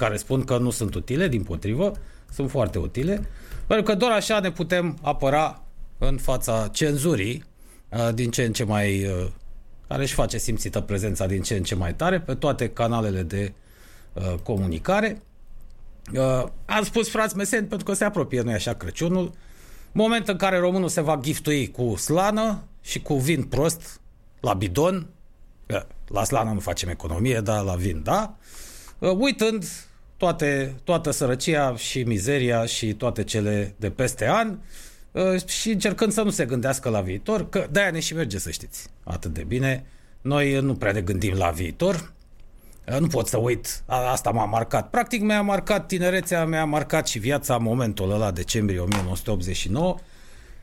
[0.00, 1.92] care spun că nu sunt utile, din potrivă,
[2.32, 3.28] sunt foarte utile,
[3.66, 5.62] pentru că doar așa ne putem apăra
[5.98, 7.44] în fața cenzurii
[7.88, 9.26] uh, din ce în ce mai uh,
[9.88, 13.52] care își face simțită prezența din ce în ce mai tare pe toate canalele de
[14.12, 15.22] uh, comunicare.
[16.14, 19.32] Uh, am spus frați meseni pentru că se apropie, nu așa, Crăciunul,
[19.92, 24.00] moment în care românul se va giftui cu slană și cu vin prost
[24.40, 25.06] la bidon,
[25.68, 28.36] uh, la slană nu facem economie, dar la vin, da,
[28.98, 29.64] uh, uitând
[30.16, 34.58] toate, toată sărăcia și mizeria și toate cele de peste an
[35.12, 38.50] uh, și încercând să nu se gândească la viitor, că de-aia ne și merge, să
[38.50, 39.86] știți, atât de bine.
[40.20, 42.12] Noi nu prea ne gândim la viitor,
[42.88, 44.90] uh, nu pot să uit, asta m-a marcat.
[44.90, 49.96] Practic mi-a marcat tinerețea, mi-a marcat și viața momentul ăla, decembrie 1989,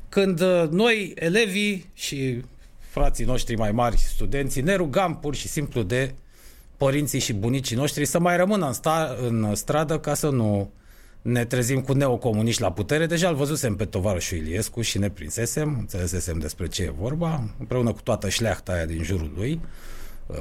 [0.09, 2.42] când uh, noi, elevii și
[2.80, 6.14] frații noștri mai mari, studenții, ne rugam pur și simplu de
[6.77, 10.72] părinții și bunicii noștri să mai rămână în, sta, în stradă ca să nu
[11.22, 13.05] ne trezim cu neocomuniști la putere.
[13.05, 17.92] Deja îl văzusem pe tovarășul Iliescu și ne prinsesem, înțelesesem despre ce e vorba, împreună
[17.92, 19.59] cu toată șleachta aia din jurul lui,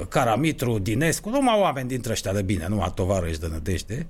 [0.09, 4.07] Caramitru, Dinescu, numai oameni dintre ăștia de bine, numai tovarăși de nădejde.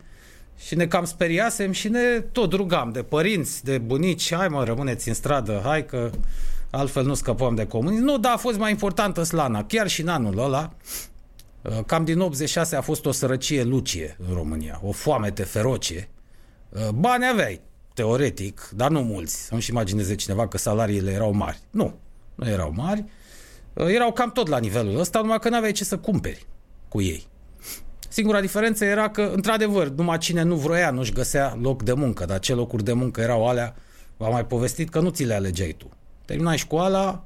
[0.57, 5.07] Și ne cam speriasem și ne tot rugam de părinți, de bunici, hai mă, rămâneți
[5.07, 6.09] în stradă, hai că
[6.69, 8.03] altfel nu scăpăm de comunism.
[8.03, 9.63] Nu, dar a fost mai importantă slana.
[9.63, 11.12] Chiar și în anul ăla, Uh,
[11.85, 16.09] cam din 86 a fost o sărăcie lucie în România, o foamete feroce.
[16.69, 17.61] Uh, bani aveai,
[17.93, 19.45] teoretic, dar nu mulți.
[19.45, 21.59] Să nu-și imagineze cineva că salariile erau mari.
[21.69, 21.99] Nu,
[22.35, 23.05] nu erau mari.
[23.73, 26.45] Uh, erau cam tot la nivelul ăsta, numai că nu aveai ce să cumperi
[26.87, 27.27] cu ei.
[28.09, 32.39] Singura diferență era că, într-adevăr, numai cine nu vroia nu-și găsea loc de muncă, dar
[32.39, 33.75] ce locuri de muncă erau alea,
[34.17, 35.89] v-am mai povestit că nu ți le alegeai tu.
[36.25, 37.25] Terminai școala,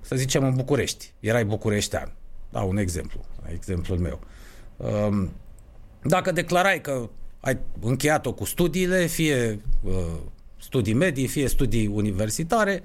[0.00, 1.12] să zicem, în București.
[1.20, 2.12] Erai bucureștean.
[2.50, 3.20] Da, un exemplu,
[3.52, 4.20] exemplul meu.
[4.76, 5.30] Um,
[6.02, 7.08] dacă declarai că
[7.40, 9.92] ai încheiat-o cu studiile, fie uh,
[10.56, 12.82] studii medii, fie studii universitare,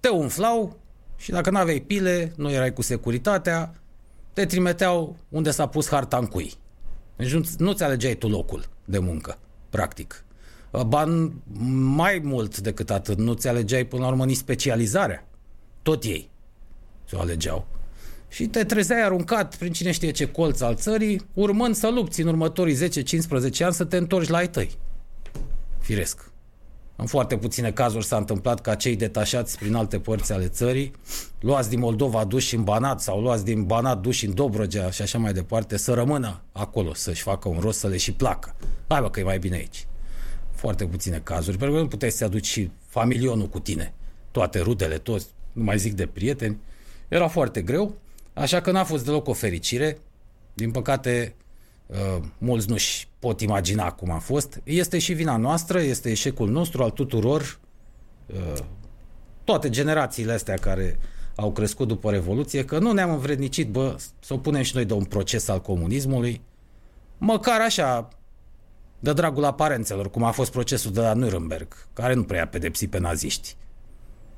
[0.00, 0.76] te umflau
[1.16, 3.74] și dacă nu aveai pile, nu erai cu securitatea,
[4.32, 6.52] te trimiteau unde s-a pus harta în cui.
[7.16, 9.38] Deci nu-ți alegeai tu locul de muncă,
[9.70, 10.24] practic.
[10.70, 11.32] Uh, Ban
[11.94, 15.26] mai mult decât atât, nu-ți alegeai până la urmă nici specializarea.
[15.82, 16.30] Tot ei
[17.06, 17.66] ți-o alegeau
[18.32, 22.28] și te trezeai aruncat prin cine știe ce colț al țării, urmând să lupți în
[22.28, 22.78] următorii 10-15
[23.60, 24.70] ani să te întorci la ai tăi.
[25.78, 26.30] Firesc.
[26.96, 30.92] În foarte puține cazuri s-a întâmplat ca cei detașați prin alte părți ale țării,
[31.40, 35.18] luați din Moldova duși în Banat sau luați din Banat duși în Dobrogea și așa
[35.18, 38.54] mai departe, să rămână acolo, să-și facă un rost, să le și placă.
[38.88, 39.86] Hai bă că e mai bine aici.
[40.54, 43.94] Foarte puține cazuri, pentru că nu puteai să aduci și familionul cu tine,
[44.30, 46.58] toate rudele, toți, nu mai zic de prieteni.
[47.08, 48.00] Era foarte greu.
[48.34, 49.98] Așa că n-a fost deloc o fericire.
[50.54, 51.34] Din păcate,
[51.86, 54.60] uh, mulți nu-și pot imagina cum a fost.
[54.64, 57.58] Este și vina noastră, este eșecul nostru, al tuturor,
[58.26, 58.62] uh,
[59.44, 60.98] toate generațiile astea care
[61.34, 64.92] au crescut după Revoluție, că nu ne-am învrednicit, bă, să o punem și noi de
[64.92, 66.40] un proces al comunismului,
[67.18, 68.08] măcar așa,
[68.98, 72.98] de dragul aparențelor, cum a fost procesul de la Nuremberg, care nu prea pedepsi pe
[72.98, 73.56] naziști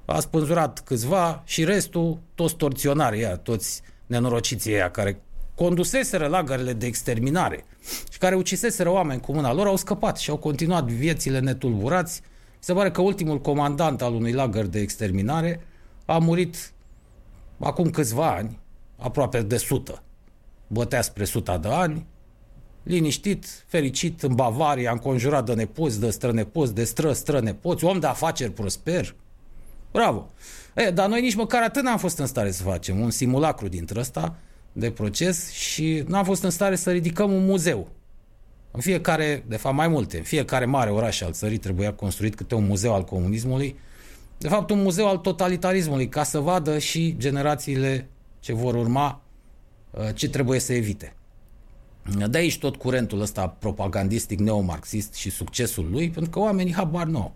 [0.04, 5.20] a spânzurat câțiva și restul, toți torționari, ea, toți nenorociții ăia care
[5.54, 7.64] conduseseră lagările de exterminare
[8.10, 12.20] și care uciseseră oameni cu mâna lor, au scăpat și au continuat viețile netulburați.
[12.58, 15.60] Se pare că ultimul comandant al unui lagăr de exterminare
[16.04, 16.72] a murit
[17.58, 18.58] acum câțiva ani,
[18.96, 20.02] aproape de sută.
[20.66, 22.06] Bătea spre suta de ani,
[22.82, 28.52] liniștit, fericit, în Bavaria, înconjurat de nepoți, de strănepoți, de stră, strănepoți, om de afaceri
[28.52, 29.14] prosper,
[29.94, 30.30] Bravo!
[30.74, 34.00] E, dar noi nici măcar atât n-am fost în stare să facem un simulacru dintre
[34.00, 34.36] ăsta
[34.72, 37.88] de proces și n-am fost în stare să ridicăm un muzeu.
[38.70, 42.54] În fiecare, de fapt mai multe, în fiecare mare oraș al țării trebuia construit câte
[42.54, 43.76] un muzeu al comunismului,
[44.38, 48.08] de fapt un muzeu al totalitarismului, ca să vadă și generațiile
[48.40, 49.22] ce vor urma
[49.90, 51.16] uh, ce trebuie să evite.
[52.28, 57.18] De aici tot curentul ăsta propagandistic neomarxist și succesul lui, pentru că oamenii habar nu
[57.18, 57.34] au.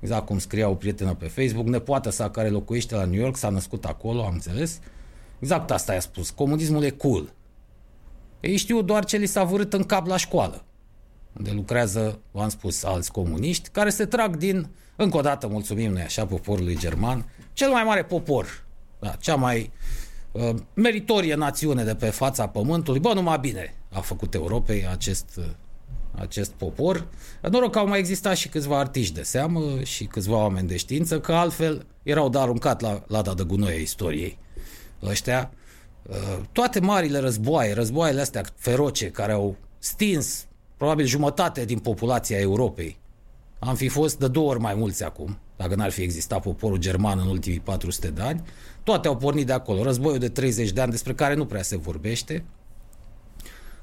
[0.00, 3.48] Exact cum scria o prietenă pe Facebook, nepoata sa care locuiește la New York s-a
[3.48, 4.78] născut acolo, am înțeles.
[5.38, 6.30] Exact asta i-a spus.
[6.30, 7.32] Comunismul e cool.
[8.40, 10.64] Ei știu doar ce li s-a vărât în cap la școală,
[11.38, 16.02] unde lucrează, v-am spus, alți comuniști, care se trag din, încă o dată mulțumim noi
[16.02, 18.64] așa, poporului german, cel mai mare popor,
[18.98, 19.70] da, cea mai
[20.32, 23.00] uh, meritorie națiune de pe fața pământului.
[23.00, 25.44] Bă, numai bine a făcut Europei acest uh,
[26.20, 27.06] acest popor.
[27.50, 31.20] Noroc că au mai existat și câțiva artiști de seamă și câțiva oameni de știință,
[31.20, 34.38] că altfel erau de aruncat la lada de gunoi a istoriei.
[35.02, 35.50] Ăștia,
[36.02, 40.46] uh, toate marile războaie, războaiele astea feroce care au stins
[40.76, 42.98] probabil jumătate din populația Europei.
[43.58, 47.18] Am fi fost de două ori mai mulți acum, dacă n-ar fi existat poporul german
[47.18, 48.42] în ultimii 400 de ani.
[48.82, 49.82] Toate au pornit de acolo.
[49.82, 52.44] Războiul de 30 de ani, despre care nu prea se vorbește.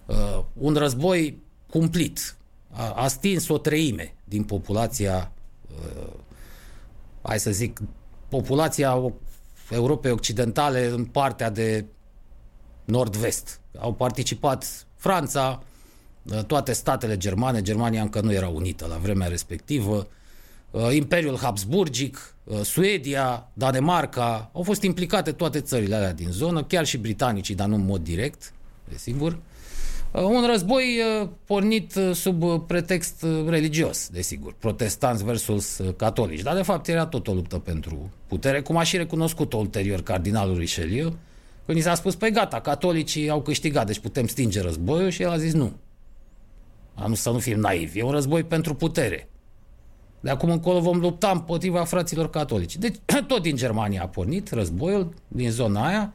[0.06, 2.36] Uh, un război cumplit.
[2.72, 5.32] A, a stins o treime din populația,
[5.72, 6.14] uh,
[7.22, 7.80] hai să zic,
[8.30, 9.14] populația
[9.70, 11.86] Europei Occidentale în partea de
[12.86, 13.60] nord-vest.
[13.78, 15.64] Au participat Franța,
[16.24, 20.08] uh, toate statele germane, Germania încă nu era unită la vremea respectivă,
[20.72, 26.86] uh, Imperiul Habsburgic, uh, Suedia, Danemarca, au fost implicate toate țările alea din zonă, chiar
[26.86, 28.54] și britanicii, dar nu în mod direct,
[28.90, 29.38] desigur.
[30.12, 31.00] Un război
[31.46, 37.58] pornit sub pretext religios, desigur, protestanți versus catolici, dar de fapt era tot o luptă
[37.58, 41.14] pentru putere, cum a și recunoscut-o ulterior cardinalul Richelieu,
[41.66, 45.30] când i s-a spus, păi gata, catolicii au câștigat, deci putem stinge războiul și el
[45.30, 45.74] a zis nu.
[46.96, 49.30] Am să nu fim naivi, e un război pentru putere.
[50.20, 52.78] De acum încolo vom lupta împotriva fraților catolici.
[52.78, 52.96] Deci
[53.28, 56.14] tot din Germania a pornit războiul, din zona aia.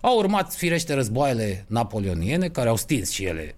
[0.00, 3.54] Au urmat firește războaiele napoleoniene, care au stins și ele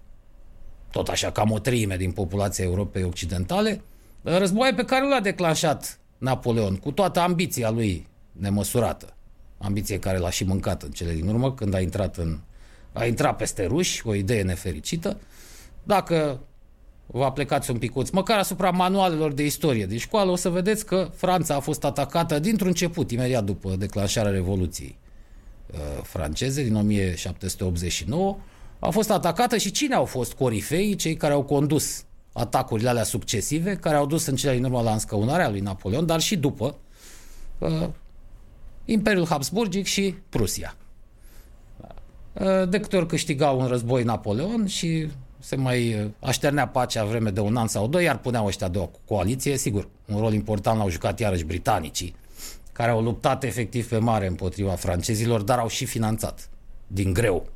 [0.91, 3.81] tot așa cam o treime din populația Europei Occidentale.
[4.21, 9.13] Războaie pe care l-a declanșat Napoleon, cu toată ambiția lui nemăsurată
[9.57, 12.39] ambiție care l-a și mâncat în cele din urmă, când a intrat, în,
[12.93, 15.19] a intrat peste ruși, o idee nefericită.
[15.83, 16.39] Dacă
[17.05, 21.09] vă aplicați un picuț, măcar asupra manualelor de istorie de școală, o să vedeți că
[21.15, 25.02] Franța a fost atacată dintr-un început, imediat după declanșarea Revoluției uh,
[26.03, 28.37] franceze din 1789,
[28.79, 32.03] a fost atacată și cine au fost corifei, cei care au condus
[32.33, 36.19] atacurile alea succesive, care au dus în cele din urmă la înscăunarea lui Napoleon, dar
[36.19, 36.75] și după,
[37.57, 37.87] uh,
[38.85, 40.75] Imperiul Habsburgic și Prusia.
[42.69, 45.07] De câte ori câștiga un război Napoleon și
[45.39, 48.89] se mai așternea pacea vreme de un an sau doi, iar puneau ăștia de o
[49.05, 52.15] coaliție, sigur, un rol important l-au jucat iarăși britanicii,
[52.73, 56.49] care au luptat efectiv pe mare împotriva francezilor, dar au și finanțat
[56.87, 57.47] din greu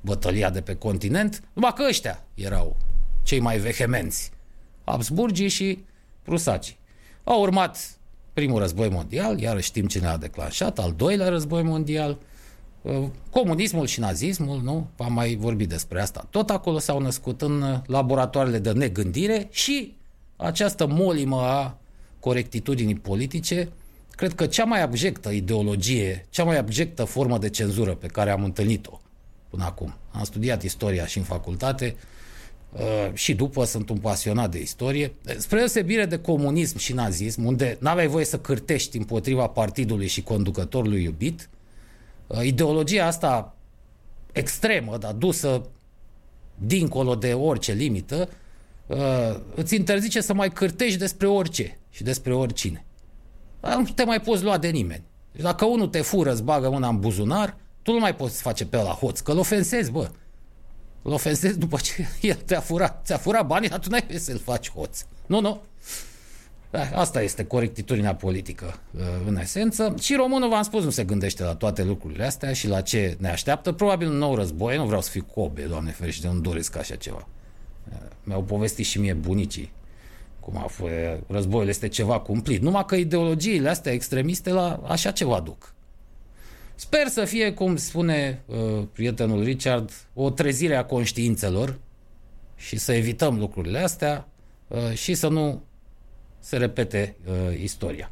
[0.00, 2.76] bătălia de pe continent, numai că ăștia erau
[3.22, 4.30] cei mai vehemenți,
[4.84, 5.84] Habsburgii și
[6.22, 6.78] prusacii.
[7.24, 7.96] Au urmat
[8.32, 12.18] primul război mondial, iar știm cine a declanșat, al doilea război mondial,
[12.82, 14.86] uh, comunismul și nazismul, nu?
[14.98, 16.26] Am mai vorbit despre asta.
[16.30, 19.96] Tot acolo s-au născut în uh, laboratoarele de negândire și
[20.36, 21.78] această molimă a
[22.20, 23.68] corectitudinii politice,
[24.16, 28.44] cred că cea mai abjectă ideologie, cea mai abjectă formă de cenzură pe care am
[28.44, 29.00] întâlnit-o
[29.48, 29.94] până acum.
[30.10, 31.96] Am studiat istoria și în facultate,
[32.72, 37.76] Uh, și după sunt un pasionat de istorie, spre deosebire de comunism și nazism, unde
[37.80, 41.48] n-aveai voie să cârtești împotriva partidului și conducătorului iubit,
[42.26, 43.56] uh, ideologia asta
[44.32, 45.68] extremă, dar dusă
[46.54, 48.28] dincolo de orice limită,
[48.86, 52.84] uh, îți interzice să mai cârtești despre orice și despre oricine.
[53.62, 55.02] Nu te mai poți lua de nimeni.
[55.32, 58.66] Deci dacă unul te fură, îți bagă mâna în buzunar, tu nu mai poți face
[58.66, 60.10] pe la hoț, că-l ofensezi, bă.
[61.02, 63.04] Îl ofensezi după ce el te-a furat.
[63.04, 65.04] Ți-a furat banii, dar tu n-ai să-l faci hoț.
[65.26, 65.62] Nu, nu.
[66.70, 69.94] Da, asta este corectitudinea politică uh, în esență.
[70.00, 73.30] Și românul, v-am spus, nu se gândește la toate lucrurile astea și la ce ne
[73.30, 73.72] așteaptă.
[73.72, 74.76] Probabil un nou război.
[74.76, 77.28] Nu vreau să fiu cobe, doamne ferește, nu doresc așa ceva.
[77.88, 79.72] Uh, mi-au povestit și mie bunicii
[80.42, 80.92] cum a fost.
[81.26, 82.62] Războiul este ceva cumplit.
[82.62, 85.74] Numai că ideologiile astea extremiste la așa ceva duc.
[86.74, 91.78] Sper să fie, cum spune uh, prietenul Richard, o trezire a conștiințelor
[92.56, 94.28] și să evităm lucrurile astea
[94.68, 95.62] uh, și să nu
[96.38, 98.10] se repete uh, istoria.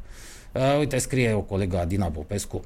[0.53, 2.61] Uh, uite, scrie o colegă Adina Popescu,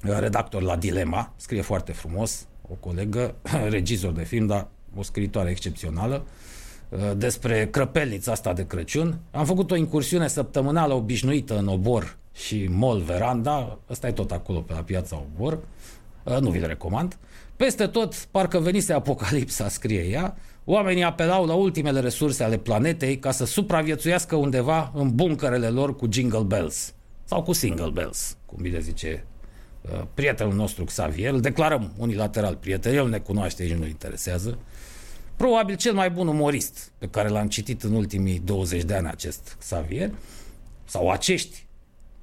[0.24, 3.34] redactor la Dilema, scrie foarte frumos, o colegă,
[3.68, 6.30] regizor de film, dar o scriitoare excepțională, uh,
[7.16, 9.18] despre crăpelnița asta de Crăciun.
[9.30, 14.58] Am făcut o incursiune săptămânală obișnuită în obor și Mall Veranda, ăsta e tot acolo
[14.58, 15.58] pe la piața Obor,
[16.40, 17.18] nu vi-l recomand.
[17.56, 23.30] Peste tot, parcă venise apocalipsa, scrie ea, oamenii apelau la ultimele resurse ale planetei ca
[23.30, 26.94] să supraviețuiască undeva în buncărele lor cu jingle bells
[27.24, 29.24] sau cu single bells, cum bine zice
[30.14, 34.58] prietenul nostru Xavier, îl declarăm unilateral prieten, el ne cunoaște, și nu interesează.
[35.42, 39.56] Probabil cel mai bun umorist pe care l-am citit în ultimii 20 de ani acest
[39.58, 40.10] Xavier,
[40.84, 41.66] sau acești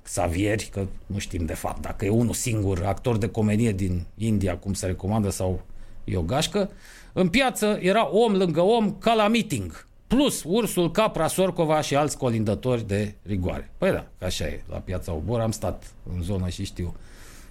[0.03, 4.57] Xavieri, că nu știm de fapt dacă e unul singur actor de comedie din India,
[4.57, 5.61] cum se recomandă, sau
[6.03, 6.69] e o gașcă.
[7.13, 12.17] În piață era om lângă om ca la meeting, plus ursul, capra, sorcova și alți
[12.17, 13.71] colindători de rigoare.
[13.77, 15.83] Păi da, așa e, la piața Obor am stat
[16.15, 16.95] în zonă și știu.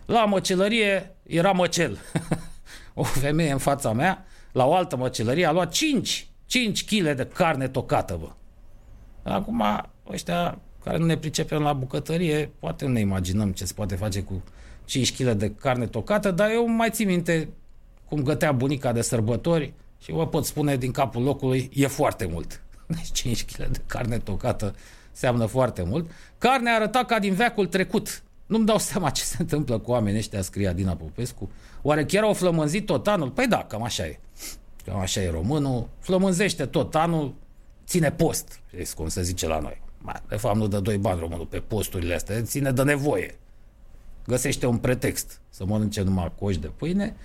[0.06, 1.98] La măcelărie era măcel.
[2.94, 4.26] o femeie în fața mea,
[4.58, 8.28] la o altă măcelărie, a luat 5 5 kg de carne tocată, bă.
[9.30, 9.62] Acum,
[10.10, 14.22] ăștia care nu ne pricepem la bucătărie, poate nu ne imaginăm ce se poate face
[14.22, 14.42] cu
[14.84, 17.48] 5 kg de carne tocată, dar eu mai țin minte
[18.08, 19.72] cum gătea bunica de sărbători
[20.02, 22.62] și vă pot spune din capul locului, e foarte mult.
[22.86, 24.74] Deci 5 kg de carne tocată
[25.12, 26.10] seamnă foarte mult.
[26.38, 28.22] Carnea arăta ca din veacul trecut.
[28.46, 31.50] Nu-mi dau seama ce se întâmplă cu oamenii ăștia, scria Dina Popescu.
[31.82, 33.30] Oare chiar au flămânzit tot anul?
[33.30, 34.18] Păi da, cam așa e.
[34.88, 35.88] Cam așa e românul.
[35.98, 37.34] Flămânzește tot anul,
[37.86, 38.60] ține post,
[38.94, 39.82] cum se zice la noi.
[40.28, 43.38] De fapt, nu dă doi bani românul pe posturile astea, ține de nevoie.
[44.26, 47.16] Găsește un pretext să mănânce numai coși de pâine,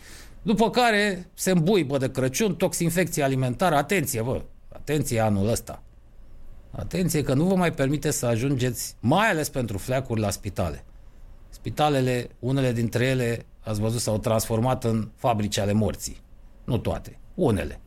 [0.42, 3.76] după care se îmbuibă de Crăciun, toxinfecție alimentară.
[3.76, 4.42] Atenție, bă,
[4.74, 5.84] atenție anul ăsta.
[6.72, 10.84] Atenție că nu vă mai permite să ajungeți, mai ales pentru fleacuri, la spitale.
[11.50, 16.22] Spitalele, unele dintre ele, ați văzut, s-au transformat în fabrici ale morții.
[16.64, 17.80] Nu toate, unele.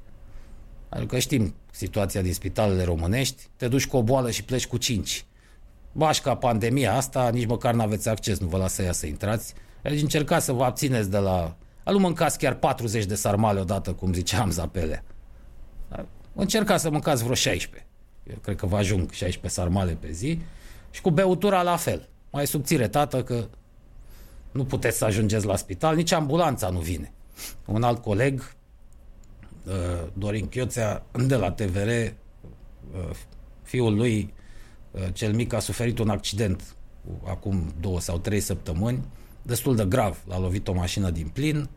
[0.89, 4.77] Pentru că știm situația din spitalele românești, te duci cu o boală și pleci cu
[4.77, 5.27] cinci.
[5.93, 9.55] Bași ca pandemia asta, nici măcar nu aveți acces, nu vă lasă ea să intrați.
[9.83, 11.57] Deci încercați să vă abțineți de la...
[11.85, 15.05] A nu mâncați chiar 40 de sarmale odată, cum ziceam Zapele.
[16.35, 17.89] Încercați să mâncați vreo 16.
[18.31, 20.41] Eu cred că vă ajung 16 sarmale pe zi.
[20.91, 22.09] Și cu beutura la fel.
[22.31, 23.49] Mai subțire, tată, că
[24.51, 27.13] nu puteți să ajungeți la spital, nici ambulanța nu vine.
[27.65, 28.56] Un alt coleg, uh,
[30.13, 33.11] Dorin Chioțea, de la TVR, uh,
[33.63, 34.35] fiul lui,
[34.91, 36.77] uh, cel mic, a suferit un accident
[37.25, 39.05] acum două sau trei săptămâni,
[39.43, 40.23] destul de grav.
[40.29, 41.69] L-a lovit o mașină din plin,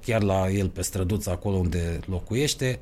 [0.00, 2.80] chiar la el pe străduță, acolo unde locuiește.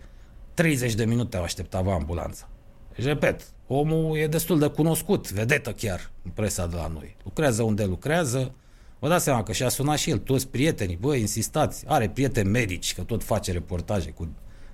[0.55, 2.49] 30 de minute au așteptat ambulanța.
[2.97, 7.17] Deci, repet, omul e destul de cunoscut, vedetă chiar în presa de la noi.
[7.25, 8.55] Lucrează unde lucrează,
[8.99, 12.95] Vă dați seama că și-a sunat și el, toți prietenii, bă, insistați, are prieteni medici,
[12.95, 14.29] că tot face reportaje cu,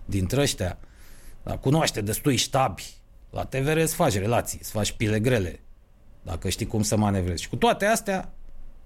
[0.04, 0.78] dintre ăștia,
[1.42, 2.84] da, cunoaște destui ștabi,
[3.30, 5.60] la TVR îți faci relații, îți faci pile grele,
[6.22, 7.42] dacă știi cum să manevrezi.
[7.42, 8.32] Și cu toate astea,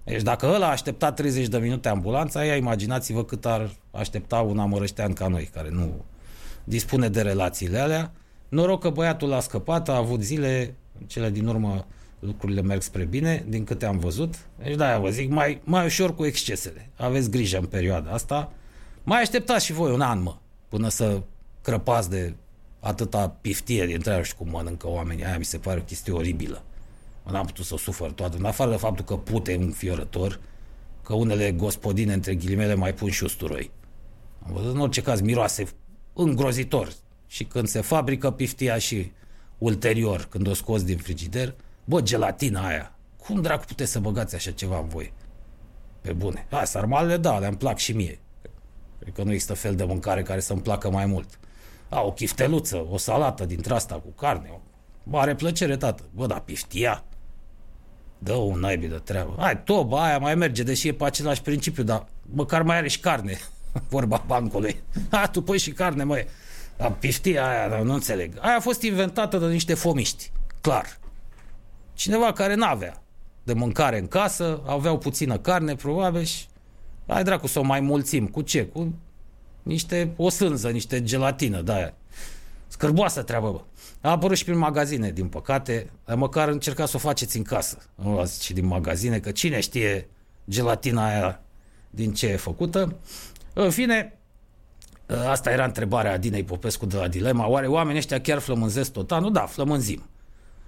[0.03, 4.59] deci dacă ăla a așteptat 30 de minute ambulanța, aia imaginați-vă cât ar aștepta un
[4.59, 6.05] amărăștean ca noi, care nu
[6.63, 8.11] dispune de relațiile alea.
[8.49, 10.75] Noroc că băiatul a scăpat, a avut zile,
[11.07, 11.85] cele din urmă
[12.19, 14.35] lucrurile merg spre bine, din câte am văzut.
[14.63, 16.89] Deci da, vă zic, mai, mai ușor cu excesele.
[16.97, 18.51] Aveți grijă în perioada asta.
[19.03, 20.35] Mai așteptați și voi un an, mă,
[20.69, 21.21] până să
[21.61, 22.33] crăpați de
[22.79, 25.25] atâta piftie dintre aia și cum mănâncă oamenii.
[25.25, 26.63] Aia mi se pare o chestie oribilă.
[27.31, 30.39] N-am putut să o sufăr toată, în afară de faptul că pute un fiorător,
[31.03, 33.71] că unele gospodine, între ghilimele, mai pun și usturoi.
[34.45, 35.63] Am văzut, în orice caz, miroase
[36.13, 36.93] îngrozitor.
[37.27, 39.11] Și când se fabrică piftia și
[39.57, 41.55] ulterior, când o scos din frigider,
[41.89, 42.93] Bă, gelatina aia.
[43.17, 45.13] Cum dracu puteți să băgați așa ceva în voi?
[46.01, 46.47] Pe bune.
[46.49, 48.19] Ha, sarmalele, da, le-mi plac și mie.
[49.09, 51.39] Cred că nu există fel de mâncare care să-mi placă mai mult.
[51.89, 54.49] A, o chifteluță, o salată dintre asta cu carne.
[54.51, 54.59] O
[55.03, 56.03] mare plăcere, tată.
[56.13, 57.03] Bă, da, piftia.
[58.17, 59.35] Dă un naibii de treabă.
[59.37, 62.99] Hai, toba aia mai merge, deși e pe același principiu, dar măcar mai are și
[62.99, 63.37] carne.
[63.89, 64.81] Vorba bancului.
[65.09, 66.27] Ha, tu pui și carne, măi.
[66.77, 68.33] Dar piftia aia, nu înțeleg.
[68.39, 70.31] Aia a fost inventată de niște fomiști.
[70.61, 70.99] Clar.
[71.93, 73.03] Cineva care n-avea
[73.43, 76.45] de mâncare în casă, aveau puțină carne, probabil, și
[77.09, 78.27] hai dracu să o mai mulțim.
[78.27, 78.65] Cu ce?
[78.65, 78.93] Cu
[79.63, 81.93] niște, o sânză, niște gelatină, da,
[82.67, 83.61] Scârboasă treabă, bă.
[84.01, 87.77] A apărut și prin magazine, din păcate, dar măcar încercați să o faceți în casă.
[87.95, 90.07] Nu luați și din magazine, că cine știe
[90.49, 91.41] gelatina aia
[91.89, 92.95] din ce e făcută.
[93.53, 94.19] În fine,
[95.29, 97.47] asta era întrebarea Dinei Popescu de la Dilema.
[97.47, 99.31] Oare oamenii ăștia chiar flămânzesc tot anul?
[99.31, 100.09] Da, flămânzim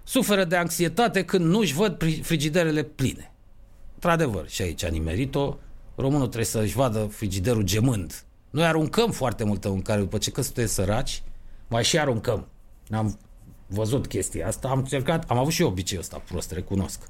[0.03, 3.31] suferă de anxietate când nu își văd frigiderele pline.
[3.93, 5.57] Într-adevăr, și aici a nimerit-o,
[6.01, 8.23] românul trebuie să-și vadă frigiderul gemând.
[8.49, 11.23] Noi aruncăm foarte multă mâncare după ce că sunteți săraci,
[11.67, 12.47] mai și aruncăm.
[12.91, 13.17] Am
[13.67, 17.09] văzut chestia asta, am încercat, am avut și eu obiceiul ăsta prost, recunosc.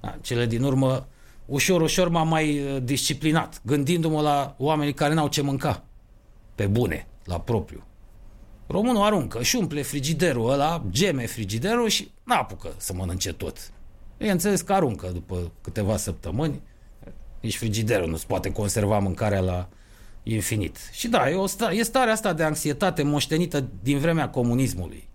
[0.00, 1.06] Da, cele din urmă,
[1.46, 5.84] ușor, ușor m-am mai uh, disciplinat, gândindu-mă la oamenii care n-au ce mânca,
[6.54, 7.84] pe bune, la propriu.
[8.66, 13.72] Românul aruncă și umple frigiderul ăla, geme frigiderul și n-apucă să mănânce tot.
[14.18, 16.62] înțeles că aruncă după câteva săptămâni,
[17.44, 19.68] nici frigiderul nu se poate conserva mâncarea la
[20.22, 20.78] infinit.
[20.92, 25.08] Și da, e, o sta- e starea asta de anxietate moștenită din vremea comunismului.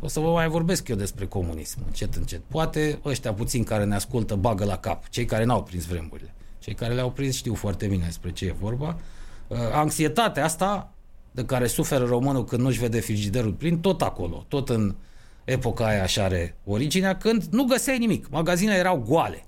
[0.00, 2.40] O să vă mai vorbesc eu despre comunism, încet, încet.
[2.48, 6.34] Poate ăștia puțini care ne ascultă bagă la cap, cei care n-au prins vremurile.
[6.58, 8.98] Cei care le-au prins știu foarte bine despre ce e vorba.
[9.48, 10.92] Uh, anxietatea asta
[11.30, 14.94] de care suferă românul când nu-și vede frigiderul plin, tot acolo, tot în
[15.44, 18.28] epoca aia așa are originea, când nu găseai nimic.
[18.28, 19.44] Magazinele erau goale.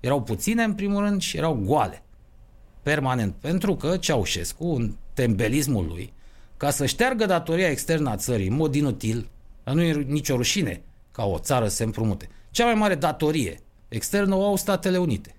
[0.00, 2.02] Erau puține, în primul rând, și erau goale.
[2.82, 3.34] Permanent.
[3.34, 6.12] Pentru că Ceaușescu, în tembelismul lui,
[6.56, 9.28] ca să șteargă datoria externă a țării în mod inutil,
[9.64, 12.28] dar nu e nicio rușine ca o țară să se împrumute.
[12.50, 15.34] Cea mai mare datorie externă o au Statele Unite.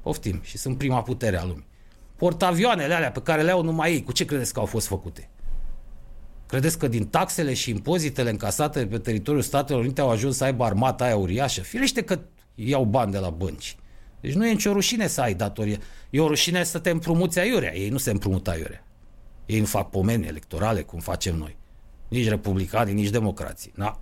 [0.00, 1.66] Poftim, și sunt prima putere a lumii.
[2.16, 5.28] Portavioanele alea pe care le au numai ei, cu ce credeți că au fost făcute?
[6.46, 10.64] Credeți că din taxele și impozitele încasate pe teritoriul Statelor Unite au ajuns să aibă
[10.64, 11.60] armata aia uriașă?
[11.60, 12.20] Firește că
[12.54, 13.76] iau bani de la bănci.
[14.20, 15.78] Deci nu e nicio rușine să ai datorie.
[16.10, 17.76] E o rușine să te împrumuți aiurea.
[17.76, 18.84] Ei nu se împrumută aiurea.
[19.46, 21.56] Ei nu fac pomeni electorale cum facem noi.
[22.08, 23.72] Nici republicani, nici democrații.
[23.74, 24.00] Na.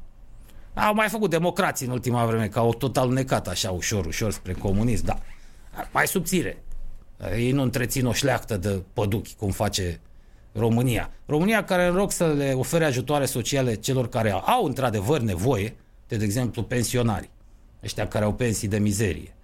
[0.74, 4.52] Au mai făcut democrații în ultima vreme, că au total necat așa ușor, ușor spre
[4.52, 5.18] comunism, da.
[5.92, 6.62] Mai subțire.
[7.36, 10.00] Ei nu întrețin o șleactă de păduchi, cum face
[10.52, 11.10] România.
[11.26, 15.76] România care în loc să le ofere ajutoare sociale celor care au într-adevăr nevoie,
[16.08, 17.30] de, de exemplu pensionarii,
[17.84, 19.34] ăștia care au pensii de mizerie,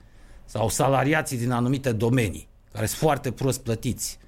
[0.45, 4.19] sau salariații din anumite domenii, care sunt foarte prost plătiți,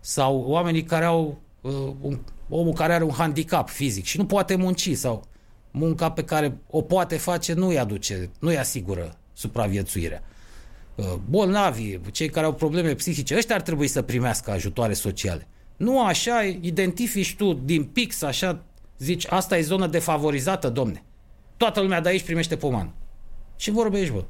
[0.00, 4.54] sau oamenii care au uh, un, omul care are un handicap fizic și nu poate
[4.54, 5.24] munci sau
[5.70, 10.22] munca pe care o poate face nu îi aduce, nu îi asigură supraviețuirea.
[10.94, 15.48] Uh, bolnavii, cei care au probleme psihice, ăștia ar trebui să primească ajutoare sociale.
[15.76, 18.62] Nu așa, identifici tu din pix, așa,
[18.98, 21.04] zici, asta e zonă defavorizată, domne.
[21.56, 22.94] Toată lumea de aici primește poman.
[23.56, 24.24] Ce vorbești, bă?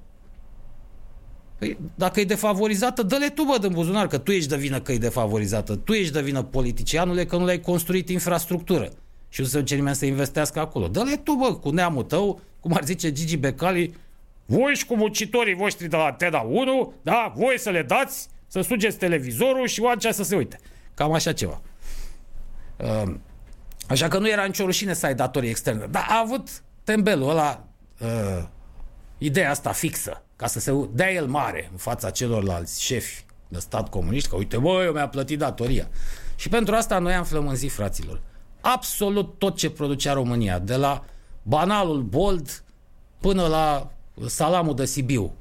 [1.59, 4.93] Păi, dacă e defavorizată, dă-le tu, bă, din buzunar, că tu ești de vină că
[4.93, 5.77] e defavorizată.
[5.77, 8.89] Tu ești de vină, politicianule, că nu le-ai construit infrastructură.
[9.29, 10.89] Și nu se duce nimeni să investească acolo.
[10.89, 13.95] Dă-le tu, bă, cu neamul tău, cum ar zice Gigi Becali,
[14.47, 18.61] voi și cu muncitorii voștri de la Teda 1, da, voi să le dați, să
[18.61, 20.59] sugeți televizorul și oancea să se uite.
[20.95, 21.61] Cam așa ceva.
[22.77, 23.15] Uh,
[23.89, 25.87] așa că nu era nicio rușine să ai datorii externe.
[25.91, 26.49] Dar a avut
[26.85, 27.67] tembelul ăla
[28.01, 28.45] uh,
[29.19, 33.89] ideea asta fixă, ca să se dea el mare în fața celorlalți șefi de stat
[33.89, 35.89] comuniști, că uite, băi, eu mi-a plătit datoria.
[36.37, 38.21] Și pentru asta noi am flămânzit, fraților.
[38.61, 41.05] Absolut tot ce producea România, de la
[41.43, 42.63] banalul Bold
[43.21, 43.93] până la
[44.27, 45.33] salamul de Sibiu.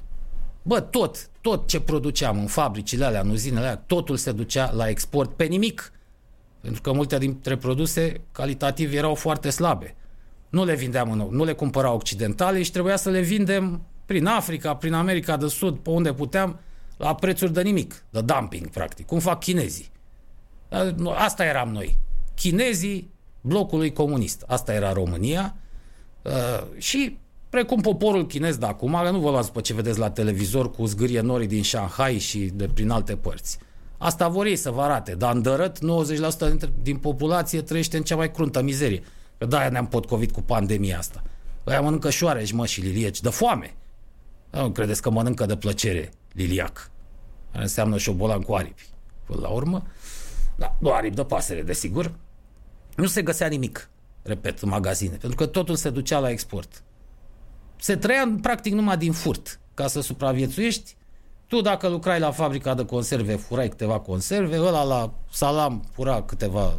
[0.61, 4.89] Bă, tot, tot ce produceam în fabricile alea, în uzinele alea, totul se ducea la
[4.89, 5.91] export pe nimic.
[6.61, 9.95] Pentru că multe dintre produse calitativ erau foarte slabe.
[10.49, 13.81] Nu le vindeam în, nu le cumpărau occidentale și trebuia să le vindem
[14.13, 16.59] prin Africa, prin America de Sud, pe unde puteam,
[16.97, 19.91] la prețuri de nimic, de dumping, practic, cum fac chinezii.
[21.15, 21.97] Asta eram noi.
[22.35, 24.43] Chinezii blocului comunist.
[24.47, 25.55] Asta era România.
[26.21, 26.31] Uh,
[26.77, 27.17] și
[27.49, 31.21] precum poporul chinez de acum, nu vă luați pe ce vedeți la televizor cu zgârie
[31.21, 33.57] norii din Shanghai și de prin alte părți.
[33.97, 38.31] Asta vor ei să vă arate, dar îndărât 90% din populație trăiește în cea mai
[38.31, 39.03] cruntă mizerie.
[39.37, 41.23] Că de-aia ne-am potcovit cu pandemia asta.
[41.63, 43.75] Aia mănâncă șoareci, mă, și lilieci, de foame.
[44.61, 46.91] Nu credeți că mănâncă de plăcere liliac.
[47.51, 48.87] Care înseamnă șobolan cu aripi.
[49.25, 49.83] Până la urmă,
[50.55, 52.11] da, nu aripi de pasăre, desigur.
[52.95, 53.89] Nu se găsea nimic,
[54.21, 56.83] repet, în magazine, pentru că totul se ducea la export.
[57.75, 59.59] Se trăia practic numai din furt.
[59.73, 60.95] Ca să supraviețuiești,
[61.47, 66.73] tu dacă lucrai la fabrica de conserve, furai câteva conserve, ăla la salam fura câteva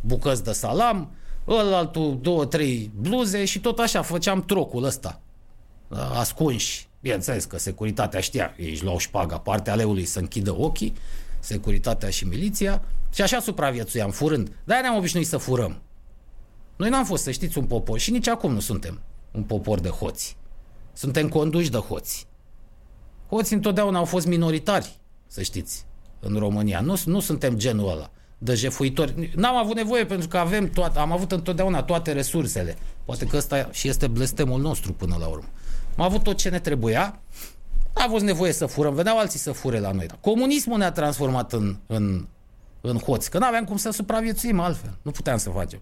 [0.00, 1.10] bucăți de salam,
[1.48, 5.20] ăla altul două, trei bluze și tot așa făceam trocul ăsta.
[5.88, 6.90] Ascunși.
[7.02, 10.94] Bineînțeles că securitatea știa, ei își luau șpaga, partea leului să închidă ochii,
[11.40, 14.52] securitatea și miliția, și așa supraviețuiam, furând.
[14.64, 15.80] Dar ne-am obișnuit să furăm.
[16.76, 19.88] Noi n-am fost, să știți, un popor și nici acum nu suntem un popor de
[19.88, 20.36] hoți.
[20.92, 22.26] Suntem conduși de hoți.
[23.28, 25.86] Hoții întotdeauna au fost minoritari, să știți,
[26.20, 26.80] în România.
[26.80, 29.32] Nu, nu suntem genul ăla de jefuitori.
[29.36, 32.76] N-am avut nevoie pentru că avem toate, am avut întotdeauna toate resursele.
[33.04, 35.48] Poate că ăsta și este blestemul nostru până la urmă.
[35.96, 37.20] Am avut tot ce ne trebuia,
[37.94, 40.06] n-a avut nevoie să furăm, veneau alții să fure la noi.
[40.20, 42.26] Comunismul ne-a transformat în, în,
[42.80, 44.96] în hoți, că nu aveam cum să supraviețuim altfel.
[45.02, 45.80] Nu puteam să facem.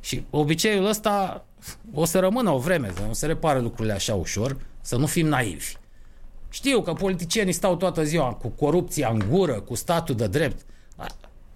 [0.00, 1.44] Și obiceiul ăsta
[1.92, 5.26] o să rămână o vreme, să nu se repare lucrurile așa ușor, să nu fim
[5.26, 5.74] naivi.
[6.48, 10.64] Știu că politicienii stau toată ziua cu corupția în gură, cu statul de drept.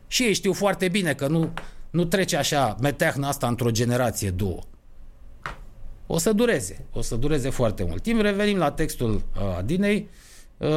[0.07, 1.53] Și ei știu foarte bine că nu,
[1.91, 4.61] nu trece așa meteahna asta într-o generație, două.
[6.13, 8.21] O să dureze, o să dureze foarte mult timp.
[8.21, 10.09] Revenim la textul uh, Adinei.
[10.57, 10.69] Uh,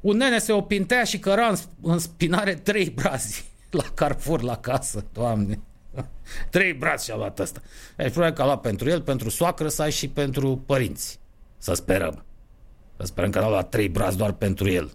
[0.00, 5.04] un nene se opintea și căra în, în spinare trei brazi la Carrefour, la casă,
[5.12, 5.60] doamne.
[6.50, 7.60] Trei brați și-a luat ăsta.
[7.96, 11.20] Deci probabil că a luat pentru el, pentru soacră sa și pentru părinți.
[11.58, 12.24] Să sperăm.
[12.96, 14.90] Să sperăm că a luat trei brați doar pentru el.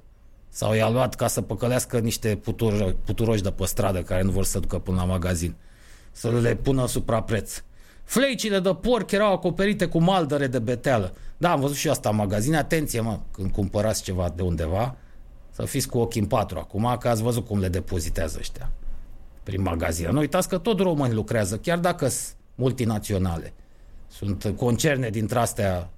[0.49, 4.45] Sau i-a luat ca să păcălească niște putur, puturoși de pe stradă care nu vor
[4.45, 5.55] să ducă până la magazin.
[6.11, 7.63] Să le pună suprapreț.
[8.09, 11.13] Fleicile de porc erau acoperite cu maldăre de beteală.
[11.37, 12.55] Da, am văzut și asta în magazin.
[12.55, 14.95] Atenție, mă, când cumpărați ceva de undeva,
[15.51, 18.71] să fiți cu ochii în patru acum, că ați văzut cum le depozitează ăștia
[19.43, 20.11] prin magazine.
[20.11, 23.53] Nu uitați că tot români lucrează, chiar dacă sunt multinaționale.
[24.07, 25.89] Sunt concerne dintre astea.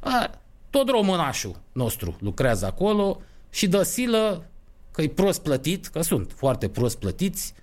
[0.00, 0.30] A,
[0.70, 4.44] tot românașul nostru lucrează acolo și dă silă
[4.90, 7.54] că e prost plătit, că sunt foarte prost plătiți,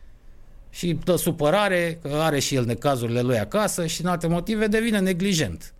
[0.73, 4.99] și dă supărare, că are și el necazurile lui acasă și în alte motive devine
[4.99, 5.73] neglijent.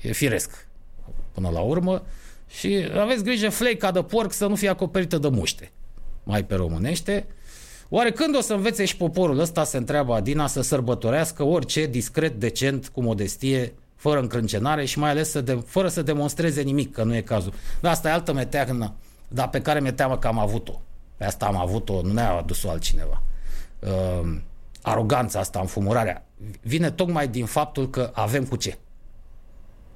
[0.00, 0.66] E firesc
[1.32, 2.02] până la urmă
[2.48, 5.70] și aveți grijă fleica de porc să nu fie acoperită de muște.
[6.22, 7.26] Mai pe românește.
[7.88, 12.40] Oare când o să învețe și poporul ăsta, se întreabă Adina, să sărbătorească orice discret,
[12.40, 17.02] decent, cu modestie, fără încrâncenare și mai ales să de, fără să demonstreze nimic, că
[17.02, 17.52] nu e cazul.
[17.80, 18.94] Dar asta e altă meteagnă,
[19.28, 20.80] dar pe care mi-e teamă că am avut-o.
[21.16, 23.22] Pe asta am avut-o, nu ne-a adus-o altcineva
[23.82, 24.38] uh,
[24.82, 26.26] aroganța asta, înfumurarea,
[26.60, 28.78] vine tocmai din faptul că avem cu ce.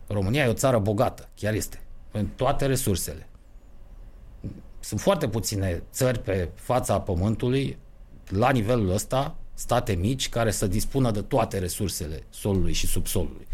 [0.06, 3.28] România e o țară bogată, chiar este, în toate resursele.
[4.80, 7.78] Sunt foarte puține țări pe fața pământului,
[8.28, 13.46] la nivelul ăsta, state mici, care să dispună de toate resursele solului și subsolului.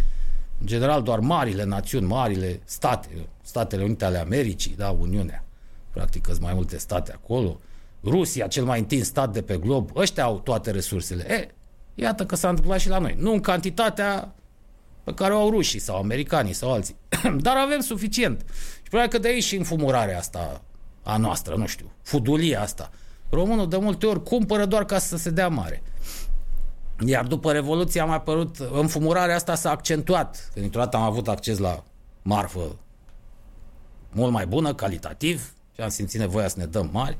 [0.61, 3.09] În general, doar marile națiuni, marile state,
[3.43, 5.45] Statele Unite ale Americii, da, Uniunea,
[5.91, 7.61] practic sunt mai multe state acolo,
[8.05, 11.33] Rusia, cel mai întins stat de pe glob, ăștia au toate resursele.
[11.33, 11.49] E,
[11.95, 13.15] iată că s-a întâmplat și la noi.
[13.19, 14.35] Nu în cantitatea
[15.05, 16.97] pe care o au rușii sau americanii sau alții.
[17.47, 18.45] Dar avem suficient.
[18.83, 20.63] Și probabil că de aici și înfumurarea asta
[21.03, 22.91] a noastră, nu știu, fudulia asta.
[23.31, 25.83] Românul de multe ori cumpără doar ca să se dea mare.
[27.07, 30.49] Iar după Revoluție a mai apărut, înfumurarea asta s-a accentuat.
[30.53, 31.83] Când dintr-o dată am avut acces la
[32.23, 32.77] marfă
[34.13, 37.17] mult mai bună, calitativ, și am simțit nevoia să ne dăm mari.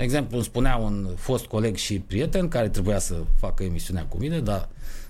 [0.00, 4.16] De exemplu, îmi spunea un fost coleg și prieten care trebuia să facă emisiunea cu
[4.16, 4.68] mine, dar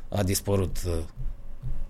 [0.09, 0.93] a dispărut uh,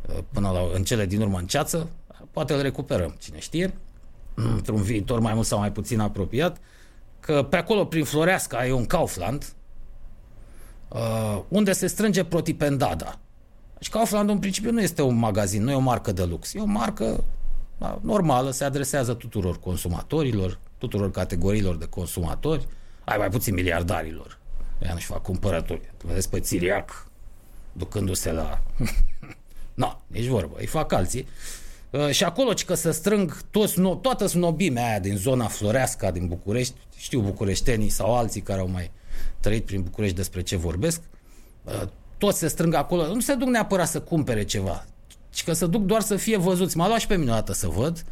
[0.09, 1.89] uh, până la, în cele din urmă în ceață.
[2.31, 3.75] Poate îl recuperăm, cine știe,
[4.35, 6.57] într-un viitor mai mult sau mai puțin apropiat,
[7.21, 9.53] că pe acolo, prin Floreasca, e un Kaufland,
[10.89, 13.19] uh, unde se strânge protipendada.
[13.79, 16.55] Deci Kaufland, în principiu, nu este un magazin, nu e o marcă de lux.
[16.55, 17.25] E o marcă
[17.79, 22.67] da, normală, se adresează tuturor consumatorilor, tuturor categoriilor de consumatori,
[23.11, 24.39] ai mai puțin miliardarilor.
[24.83, 25.81] Ea nu-și fac cumpărături.
[26.05, 27.07] Vedeți pe Țiriac
[27.73, 28.63] ducându-se la...
[29.75, 30.57] nu, nici vorbă.
[30.59, 31.27] Îi fac alții.
[31.91, 36.27] Uh, și acolo, că să strâng toți, no, toată snobimea aia din zona florească din
[36.27, 38.91] București, știu bucureștenii sau alții care au mai
[39.41, 41.01] trăit prin București despre ce vorbesc,
[41.65, 41.83] uh,
[42.19, 44.85] toți se strâng acolo, nu se duc neapărat să cumpere ceva,
[45.31, 46.77] ci că se duc doar să fie văzuți.
[46.77, 48.05] M-a luat și pe mine o dată să văd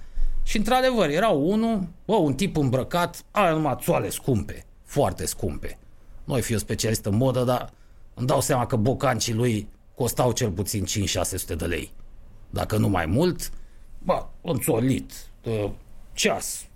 [0.42, 5.78] și într-adevăr era unul, bă, un tip îmbrăcat, are numai țoale scumpe foarte scumpe.
[6.24, 7.72] Noi fi o specialist în modă, dar
[8.14, 11.92] îmi dau seama că bocancii lui costau cel puțin 5-600 de lei.
[12.50, 13.50] Dacă nu mai mult,
[13.98, 15.12] bă, înțolit,
[16.12, 16.66] ceas,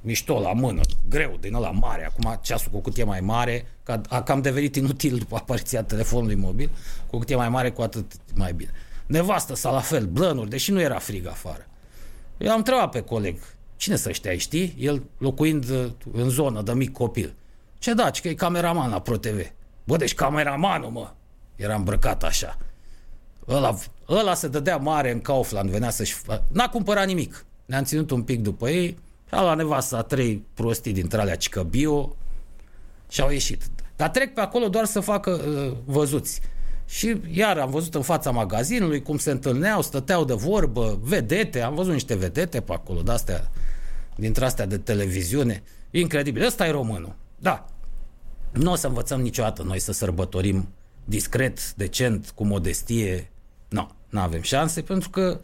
[0.00, 2.06] mișto la mână, greu, din ăla mare.
[2.06, 6.34] Acum ceasul cu cât e mai mare, că a cam devenit inutil după apariția telefonului
[6.34, 6.70] mobil,
[7.06, 8.70] cu cât e mai mare, cu atât mai bine.
[9.06, 11.66] Nevastă sa la fel, blănuri, deși nu era frig afară.
[12.38, 13.36] Eu am întrebat pe coleg,
[13.76, 14.74] cine să știa, știi?
[14.78, 15.64] El locuind
[16.12, 17.34] în zonă de mic copil.
[17.80, 19.52] Ce da, că e cameraman la ProTV.
[19.84, 21.10] Bă, deci cameramanul, mă.
[21.56, 22.58] Era îmbrăcat așa.
[23.48, 23.76] Ăla,
[24.08, 26.16] ăla se dădea mare în Kaufland, venea să-și...
[26.48, 27.44] N-a cumpărat nimic.
[27.64, 28.98] Ne-am ținut un pic după ei.
[29.30, 32.16] A la nevasta trei prostii dintre alea cică bio
[33.08, 33.62] și au ieșit.
[33.96, 36.40] Dar trec pe acolo doar să facă uh, văzuți.
[36.86, 41.74] Și iar am văzut în fața magazinului cum se întâlneau, stăteau de vorbă, vedete, am
[41.74, 43.50] văzut niște vedete pe acolo, de astea,
[44.16, 45.62] dintre astea de televiziune.
[45.90, 46.46] Incredibil.
[46.46, 47.14] Ăsta e românul.
[47.40, 47.64] Da.
[48.52, 50.68] Nu o să învățăm niciodată noi să sărbătorim
[51.04, 53.30] discret, decent, cu modestie.
[53.68, 55.40] Nu, nu avem șanse, pentru că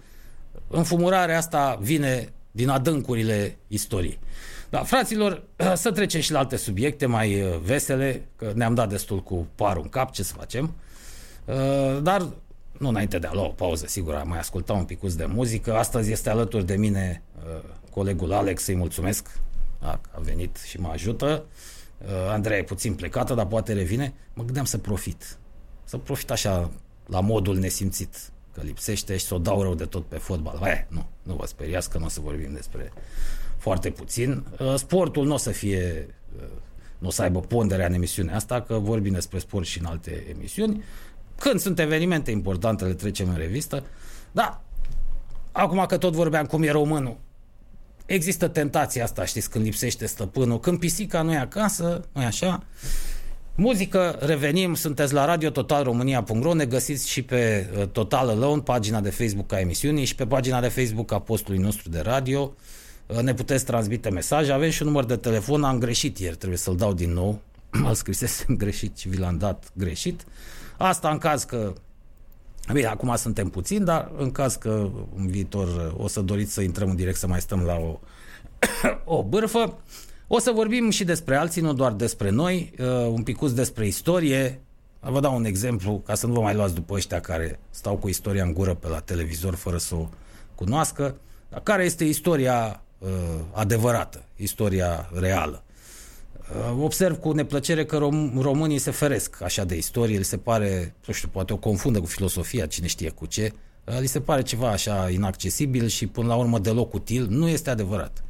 [0.68, 4.18] înfumurarea asta vine din adâncurile istoriei.
[4.70, 5.42] Da, fraților,
[5.74, 9.82] să trecem și la alte subiecte mai uh, vesele, că ne-am dat destul cu parul
[9.82, 10.74] în cap, ce să facem.
[11.44, 12.28] Uh, dar
[12.78, 15.74] nu înainte de a lua o pauză, sigur, mai asculta un picuț de muzică.
[15.74, 19.40] Astăzi este alături de mine uh, colegul Alex, să-i mulțumesc.
[19.78, 21.44] A, a venit și mă ajută.
[21.44, 21.75] Uh,
[22.28, 24.14] Andreea e puțin plecată, dar poate revine.
[24.34, 25.38] Mă gândeam să profit.
[25.84, 26.70] Să profit așa
[27.06, 28.16] la modul nesimțit
[28.56, 30.58] că lipsește și să o dau rău de tot pe fotbal.
[30.60, 32.92] Hai, nu, nu vă speriați că nu o să vorbim despre
[33.56, 34.44] foarte puțin.
[34.60, 36.48] Uh, sportul nu o să fie, uh,
[36.98, 40.24] nu o să aibă ponderea în emisiunea asta, că vorbim despre sport și în alte
[40.36, 40.84] emisiuni.
[41.38, 43.84] Când sunt evenimente importante, le trecem în revistă.
[44.32, 44.62] Da,
[45.52, 47.16] acum că tot vorbeam cum e românul,
[48.06, 52.62] există tentația asta, știți, când lipsește stăpânul, când pisica nu e acasă, nu e așa.
[53.54, 59.00] Muzică, revenim, sunteți la Radio Total România.ro, ne găsiți și pe uh, Total Alone, pagina
[59.00, 62.54] de Facebook a emisiunii și pe pagina de Facebook a postului nostru de radio.
[63.06, 66.58] Uh, ne puteți transmite mesaje, avem și un număr de telefon, am greșit ieri, trebuie
[66.58, 67.40] să-l dau din nou.
[67.88, 70.24] îl scrisesem greșit și vi l-am dat greșit.
[70.76, 71.72] Asta în caz că
[72.72, 76.88] Bine, acum suntem puțini, dar în caz că în viitor o să doriți să intrăm
[76.88, 77.98] în direct să mai stăm la o,
[79.18, 79.78] o bârfă,
[80.26, 84.60] o să vorbim și despre alții, nu doar despre noi, uh, un picuț despre istorie.
[85.00, 88.08] Vă dau un exemplu, ca să nu vă mai luați după ăștia care stau cu
[88.08, 90.08] istoria în gură pe la televizor fără să o
[90.54, 91.16] cunoască.
[91.62, 93.08] Care este istoria uh,
[93.52, 95.62] adevărată, istoria reală?
[96.54, 100.94] Uh, observ cu neplăcere că rom- românii se feresc așa de istorie, li se pare,
[101.06, 103.52] nu știu, poate o confundă cu filosofia, cine știe cu ce,
[103.84, 107.26] uh, li se pare ceva așa inaccesibil și până la urmă deloc util.
[107.30, 108.24] Nu este adevărat.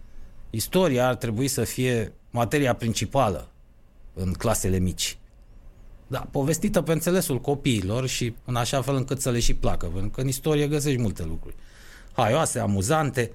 [0.50, 3.48] Istoria ar trebui să fie materia principală
[4.14, 5.18] în clasele mici.
[6.07, 10.11] Da, povestită pe înțelesul copiilor și în așa fel încât să le și placă, pentru
[10.11, 11.55] că în istorie găsești multe lucruri
[12.16, 13.31] haioase, amuzante,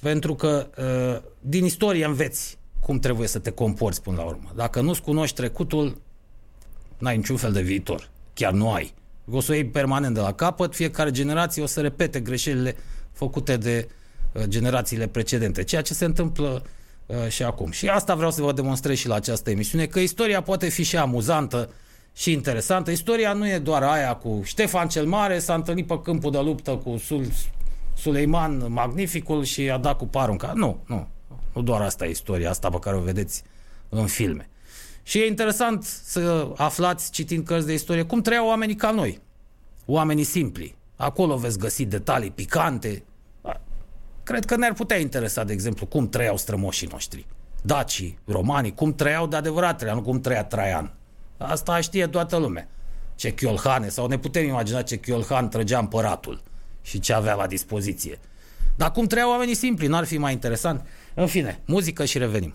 [0.00, 4.52] pentru că uh, din istorie înveți cum trebuie să te comporți până la urmă.
[4.54, 6.00] Dacă nu-ți cunoști trecutul,
[6.98, 8.10] n-ai niciun fel de viitor.
[8.34, 8.94] Chiar nu ai.
[9.30, 12.76] O să o iei permanent de la capăt, fiecare generație o să repete greșelile
[13.12, 13.88] făcute de
[14.32, 16.62] uh, generațiile precedente, ceea ce se întâmplă
[17.06, 17.70] uh, și acum.
[17.70, 20.96] Și asta vreau să vă demonstrez și la această emisiune, că istoria poate fi și
[20.96, 21.70] amuzantă
[22.12, 22.90] și interesantă.
[22.90, 26.70] Istoria nu e doar aia cu Ștefan cel Mare, s-a întâlnit pe câmpul de luptă
[26.70, 27.26] cu Sul,
[27.96, 30.54] Suleiman Magnificul și a dat cu parul în cap.
[30.54, 31.08] Nu, nu.
[31.52, 33.42] Nu doar asta e istoria, asta pe care o vedeți
[33.88, 34.48] în filme.
[35.02, 39.20] Și e interesant să aflați, citind cărți de istorie, cum trăiau oamenii ca noi.
[39.86, 40.76] Oamenii simpli.
[40.96, 43.04] Acolo veți găsi detalii picante.
[44.22, 47.26] Cred că ne-ar putea interesa, de exemplu, cum trăiau strămoșii noștri.
[47.62, 50.94] Dacii, romanii, cum trăiau de adevărat trăiau, nu cum trăia Traian.
[51.36, 52.68] Asta știe toată lumea.
[53.14, 56.42] Ce chiolhane, sau ne putem imagina ce chiolhan trăgea împăratul
[56.82, 58.18] și ce avea la dispoziție.
[58.76, 60.86] Dar cum trăiau oamenii simpli, n-ar fi mai interesant?
[61.14, 62.54] În fine, muzică și revenim.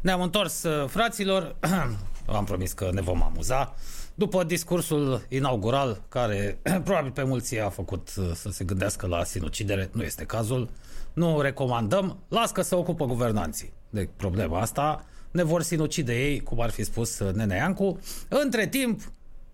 [0.00, 1.56] Ne-am întors, uh, fraților.
[2.26, 3.74] Am promis că ne vom amuza.
[4.14, 9.90] După discursul inaugural, care probabil pe mulți a făcut uh, să se gândească la sinucidere,
[9.92, 10.70] nu este cazul,
[11.16, 16.60] nu recomandăm, las că se ocupă guvernanții de problema asta, ne vor sinucide ei, cum
[16.60, 17.98] ar fi spus uh, Nene Iancu.
[18.28, 19.00] Între timp,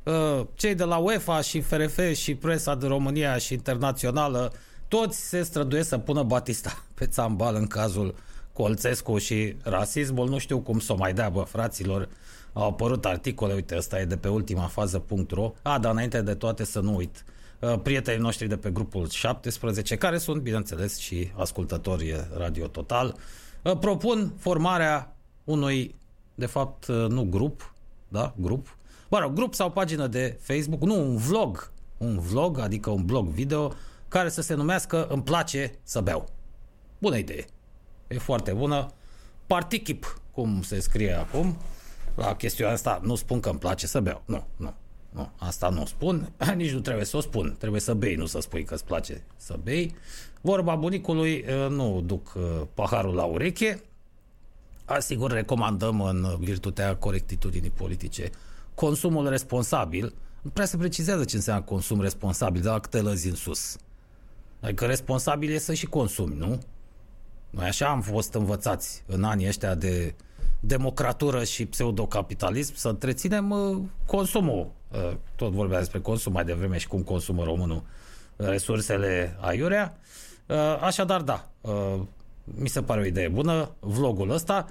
[0.03, 4.53] uh, cei de la UEFA și FRF și presa de România și internațională,
[4.88, 8.14] toți se străduiesc să pună Batista pe țambal în cazul
[8.53, 10.29] Colțescu și rasismul.
[10.29, 12.09] Nu știu cum să o mai dea, bă, fraților.
[12.53, 15.53] Au apărut articole, uite, ăsta e de pe ultima fază.ro.
[15.62, 17.25] A, dar înainte de toate să nu uit.
[17.27, 17.41] Uh,
[17.83, 23.16] prietenii noștri de pe grupul 17, care sunt, bineînțeles, și ascultători Radio Total,
[23.62, 25.94] uh, propun formarea unui,
[26.35, 27.75] de fapt, uh, nu grup,
[28.09, 28.77] da, grup,
[29.09, 33.29] mă rog, grup sau pagină de Facebook, nu, un vlog, un vlog, adică un blog
[33.29, 33.72] video,
[34.09, 36.29] care să se numească Îmi place să beau.
[36.98, 37.44] Bună idee.
[38.09, 38.90] E foarte bună.
[39.46, 41.57] Partichip, cum se scrie acum,
[42.14, 44.22] la chestiunea asta, nu spun că îmi place să beau.
[44.25, 44.75] Nu, nu.
[45.12, 47.55] Nu, asta nu spun, nici nu trebuie să o spun.
[47.59, 49.94] Trebuie să bei, nu să spui că îți place să bei.
[50.40, 52.33] Vorba bunicului, nu duc
[52.75, 53.83] paharul la ureche.
[54.85, 58.31] Asigur, recomandăm în virtutea corectitudinii politice
[58.75, 60.14] consumul responsabil.
[60.42, 63.77] Nu prea se precizează ce înseamnă consum responsabil, dar câte lăzi în sus.
[64.61, 66.59] Adică responsabil e să și consumi, nu?
[67.51, 70.14] Noi așa am fost învățați în anii ăștia de
[70.61, 74.72] democratură și pseudocapitalism să întreținem uh, consumul.
[74.92, 77.83] Uh, tot vorbea despre consum mai devreme și cum consumă românul
[78.37, 79.98] resursele aiurea.
[80.46, 81.48] Uh, așadar, da,
[82.44, 84.66] mi se pare o idee bună, vlogul ăsta.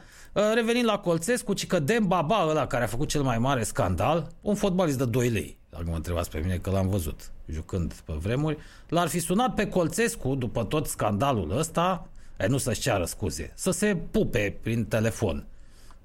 [0.54, 4.56] Revenind la Colțescu, ci că Baba ăla care a făcut cel mai mare scandal, un
[4.56, 8.58] fotbalist de 2 lei, dacă mă întrebați pe mine că l-am văzut jucând pe vremuri,
[8.88, 12.10] l-ar fi sunat pe Colțescu după tot scandalul ăsta,
[12.48, 15.46] nu să-și ceară scuze, să se pupe prin telefon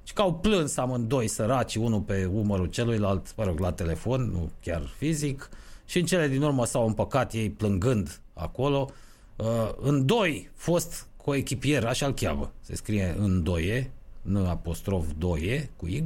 [0.07, 4.51] și că au plâns amândoi săraci, unul pe umărul celuilalt, mă rog, la telefon, nu
[4.63, 5.49] chiar fizic,
[5.87, 8.91] și în cele din urmă s-au împăcat ei plângând acolo.
[9.37, 9.47] Uh,
[9.81, 13.91] în doi, fost coechipier, așa-l cheamă, se scrie în doie,
[14.23, 16.03] n apostrof doie, cu Y,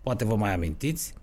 [0.00, 1.14] poate vă mai amintiți.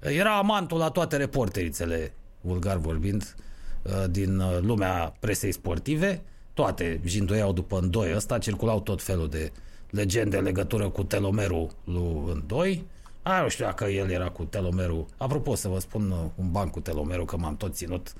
[0.00, 3.34] Era amantul la toate reporterițele, vulgar vorbind,
[3.82, 6.22] uh, din uh, lumea presei sportive,
[6.54, 9.52] toate jindoiau după în doi ăsta, circulau tot felul de
[9.92, 12.86] legende în legătură cu telomerul lui 2.
[13.22, 15.06] A, nu știu dacă el era cu telomerul.
[15.16, 18.12] Apropo, să vă spun uh, un ban cu telomerul, că m-am tot ținut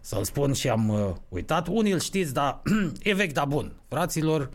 [0.00, 1.68] să-l spun și am uh, uitat.
[1.68, 2.62] Unii îl știți, dar
[3.02, 3.72] e vechi, dar bun.
[3.88, 4.50] Fraților,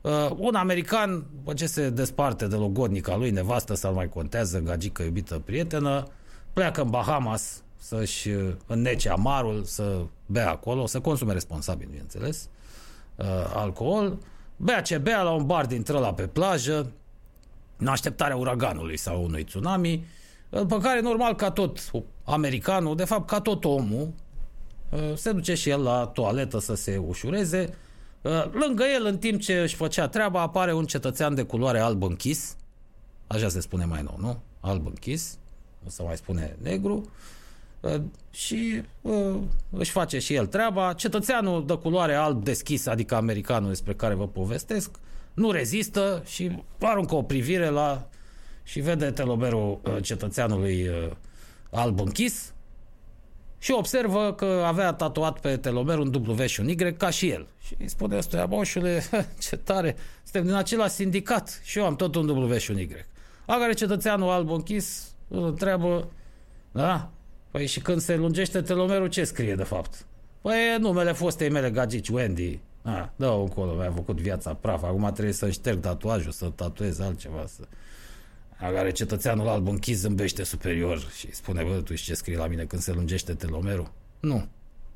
[0.00, 5.02] Uh, un american, după ce se desparte de logodnica lui, nevastă sau mai contează, gagică,
[5.02, 6.06] iubită, prietenă,
[6.52, 12.48] pleacă în Bahamas să-și uh, înnece amarul, să bea acolo, să consume responsabil, bineînțeles,
[13.16, 14.18] uh, alcool,
[14.60, 16.92] bea ce bea la un bar dintre la pe plajă,
[17.76, 20.04] în așteptarea uraganului sau unui tsunami,
[20.48, 21.90] după care, normal, ca tot
[22.24, 24.12] americanul, de fapt, ca tot omul,
[24.90, 27.74] uh, se duce și el la toaletă să se ușureze,
[28.22, 32.02] Uh, lângă el, în timp ce își făcea treaba, apare un cetățean de culoare alb
[32.02, 32.56] închis.
[33.26, 34.40] Așa se spune mai nou, nu?
[34.60, 35.38] Alb închis.
[35.78, 37.10] Nu se mai spune negru.
[37.80, 37.94] Uh,
[38.30, 39.36] și uh,
[39.70, 40.92] își face și el treaba.
[40.92, 44.90] Cetățeanul de culoare alb deschis, adică americanul despre care vă povestesc,
[45.34, 48.08] nu rezistă și aruncă o privire la
[48.62, 50.90] și vede teloberul cetățeanului
[51.70, 52.52] alb închis
[53.62, 57.46] și observă că avea tatuat pe telomer un W și un Y ca și el.
[57.62, 59.02] Și îi spune ăsta, boșule,
[59.48, 62.88] ce tare, suntem din același sindicat și eu am tot un W și un Y.
[63.46, 66.08] A care cetățeanul alb închis îl întreabă,
[66.72, 67.10] da?
[67.50, 70.06] Păi și când se lungește telomerul, ce scrie de fapt?
[70.40, 72.58] Păi numele fostei mele gagici, Wendy.
[72.82, 74.82] A, dă încolo, mi-a făcut viața praf.
[74.82, 77.62] Acum trebuie să șterg tatuajul, să tatuez altceva, să
[78.60, 82.64] la care cetățeanul alb închis zâmbește superior și spune, bă, tu ce scrii la mine
[82.64, 83.92] când se lungește telomerul?
[84.20, 84.46] Nu.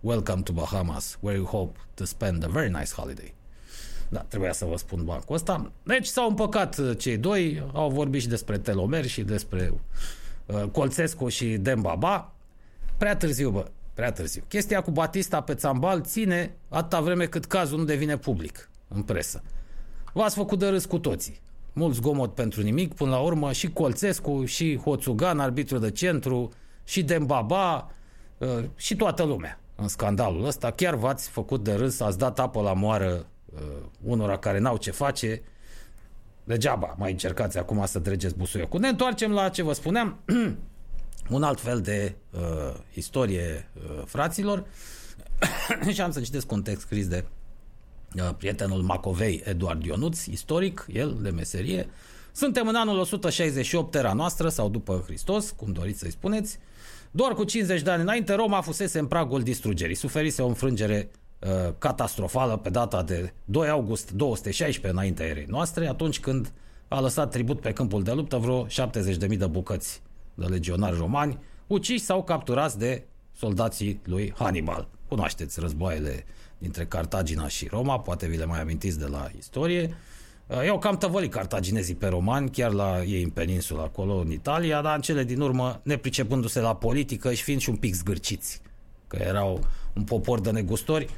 [0.01, 3.35] Welcome to Bahamas, where you hope to spend a very nice holiday.
[4.09, 5.73] Da, trebuia să vă spun bancul ăsta.
[5.83, 9.73] Deci s-au împăcat uh, cei doi, au vorbit și despre telomer și despre
[10.47, 12.34] uh, Colțescu și Dembaba.
[12.96, 14.42] Prea târziu, bă, prea târziu.
[14.48, 19.42] Chestia cu Batista pe țambal ține atâta vreme cât cazul nu devine public în presă.
[20.12, 21.42] V-ați făcut de râs cu toții
[21.74, 26.52] mult zgomot pentru nimic, până la urmă și Colțescu, și Hoțugan, arbitru de centru,
[26.85, 27.90] și Dembaba,
[28.38, 30.70] uh, și toată lumea în scandalul ăsta.
[30.70, 33.61] Chiar v-ați făcut de râs, ați dat apă la moară uh,
[34.02, 35.42] unora care n-au ce face.
[36.44, 38.80] Degeaba mai încercați acum să dregeți busuiocul.
[38.80, 40.18] Ne întoarcem la ce vă spuneam.
[41.30, 44.64] un alt fel de uh, istorie, uh, fraților.
[45.92, 47.24] și am să citesc un text scris de
[48.14, 51.88] Uh, prietenul Macovei, Eduard Ionuț, istoric, el de meserie.
[52.32, 56.58] Suntem în anul 168 era noastră sau după Hristos, cum doriți să-i spuneți.
[57.10, 59.94] Doar cu 50 de ani înainte, Roma fusese în pragul distrugerii.
[59.94, 66.20] Suferise o înfrângere uh, catastrofală pe data de 2 august 216 înaintea erei noastre, atunci
[66.20, 66.52] când
[66.88, 70.02] a lăsat tribut pe câmpul de luptă vreo 70.000 de bucăți
[70.35, 74.88] de legionari romani, uciși sau capturați de soldații lui Hannibal.
[75.09, 76.25] Cunoașteți războaiele
[76.59, 79.97] dintre Cartagina și Roma, poate vi le mai amintiți de la istorie.
[80.47, 84.83] Uh, i-au cam tăvălit cartaginezii pe romani, chiar la ei în peninsula acolo, în Italia,
[84.83, 88.61] dar în cele din urmă, nepricepându-se la politică și fiind și un pic zgârciți,
[89.07, 91.09] că erau un popor de negustori,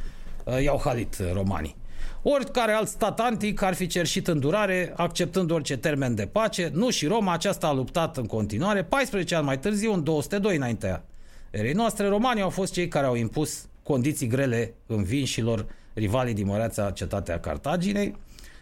[0.45, 1.77] uh, i-au halit romanii.
[2.29, 6.71] Oricare alt stat antic ar fi cerșit îndurare, acceptând orice termen de pace.
[6.75, 8.85] Nu și Roma, aceasta a luptat în continuare.
[8.85, 11.05] 14 ani mai târziu, în 202 înaintea
[11.51, 16.91] erei noastre, romanii au fost cei care au impus condiții grele învinșilor rivalii din măreața
[16.91, 18.17] cetatea Cartaginei.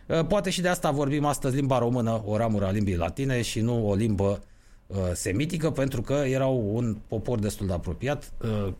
[0.06, 3.60] Uh, poate și de asta vorbim astăzi limba română, o ramură a limbii latine și
[3.60, 4.42] nu o limbă
[4.86, 8.72] uh, semitică, pentru că erau un popor destul de apropiat, uh,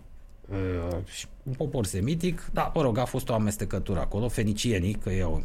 [1.45, 5.43] un popor semitic, da, mă rog, a fost o amestecătură acolo, fenicienii, că ei au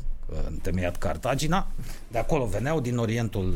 [0.49, 1.67] întemeiat Cartagina,
[2.07, 3.55] de acolo veneau din Orientul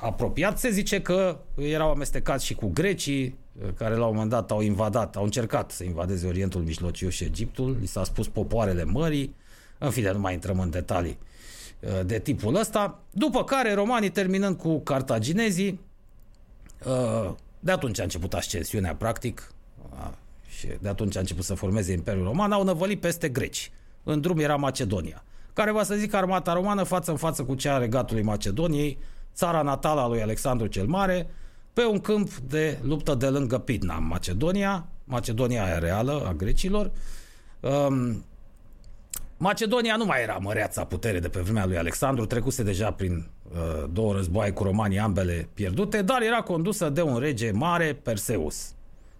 [0.00, 0.58] apropiat.
[0.58, 3.38] Se zice că erau amestecați și cu grecii,
[3.74, 7.76] care la un moment dat au invadat, au încercat să invadeze Orientul Mijlociu și Egiptul,
[7.80, 9.34] li s-a spus popoarele mării,
[9.78, 11.18] în fine, nu mai intrăm în detalii
[11.80, 15.80] uh, de tipul ăsta, după care romanii terminând cu cartaginezii,
[16.86, 19.52] uh, de atunci a început ascensiunea practic.
[19.52, 19.57] uh,
[20.58, 23.70] și de atunci a început să formeze Imperiul Roman, au năvălit peste greci.
[24.02, 27.74] În drum era Macedonia, care va să zic armata romană față în față cu cea
[27.74, 28.98] a regatului Macedoniei,
[29.34, 31.30] țara natală a lui Alexandru cel Mare,
[31.72, 36.90] pe un câmp de luptă de lângă Pidna, în Macedonia, Macedonia aia reală a grecilor.
[37.60, 38.24] Um,
[39.36, 43.84] Macedonia nu mai era măreața putere de pe vremea lui Alexandru, trecuse deja prin uh,
[43.92, 48.72] două războaie cu romanii, ambele pierdute, dar era condusă de un rege mare, Perseus.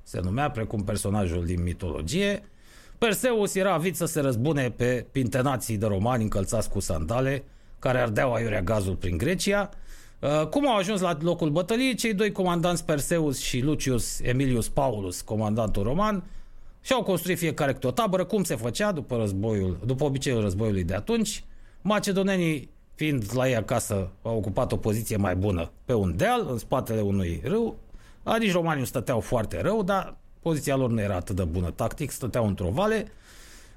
[0.09, 2.43] Se numea precum personajul din mitologie.
[2.99, 7.45] Perseus era avit să se răzbune pe pintenații de romani încălțați cu sandale,
[7.79, 9.71] care ardeau aiurea gazul prin Grecia,
[10.21, 15.21] Uh, cum au ajuns la locul bătăliei cei doi comandanți Perseus și Lucius Emilius Paulus,
[15.21, 16.25] comandantul roman,
[16.81, 20.95] și-au construit fiecare câte o tabără, cum se făcea după războiul, după obiceiul războiului de
[20.95, 21.45] atunci.
[21.83, 26.59] Macedonenii, fiind la ei acasă, au ocupat o poziție mai bună pe un deal, în
[26.59, 27.77] spatele unui râu.
[28.29, 32.47] Adici romanii stăteau foarte rău, dar poziția lor nu era atât de bună tactic, stăteau
[32.47, 33.07] într-o vale.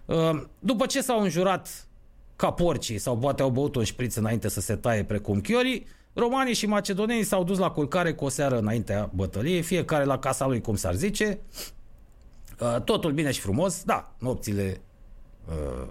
[0.06, 1.88] Uh, după ce s-au înjurat
[2.36, 6.54] ca porcii sau poate au băut un șpriț înainte să se taie precum chiorii, romanii
[6.54, 10.62] și macedonenii s-au dus la culcare cu o seară înaintea bătăliei, fiecare la casa lui,
[10.62, 11.39] cum s-ar zice,
[12.60, 14.82] uh, totul bine și frumos, da, nopțile
[15.49, 15.88] uh,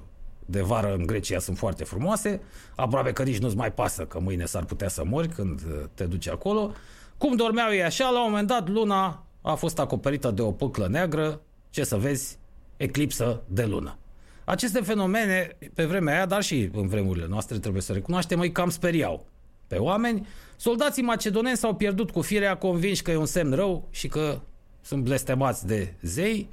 [0.47, 2.41] de vară în Grecia sunt foarte frumoase,
[2.77, 6.05] aproape că nici nu-ți mai pasă că mâine s-ar putea să mori când uh, te
[6.05, 6.73] duci acolo.
[7.21, 10.89] Cum dormeau ei așa, la un moment dat luna a fost acoperită de o păclă
[10.89, 11.41] neagră,
[11.71, 12.39] ce să vezi,
[12.77, 13.99] eclipsă de lună.
[14.45, 18.71] Aceste fenomene, pe vremea aia, dar și în vremurile noastre, trebuie să recunoaștem, îi cam
[18.71, 19.27] speriau
[19.67, 20.27] pe oameni.
[20.57, 24.41] Soldații macedoneni s-au pierdut cu firea convinși că e un semn rău și că
[24.81, 26.49] sunt blestemați de zei.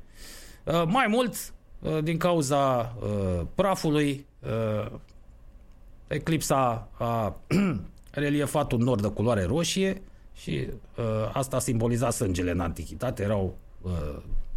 [0.63, 4.25] Uh, mai mult, uh, din cauza uh, prafului,
[6.07, 7.35] eclipsa a
[8.11, 10.01] reliefat un nor de culoare roșie
[10.37, 10.67] și
[11.33, 13.23] asta simboliza sângele în antichitate.
[13.23, 13.57] Erau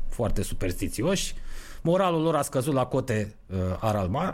[0.08, 1.34] foarte superstițioși
[1.82, 3.56] moralul lor a scăzut la cote uh,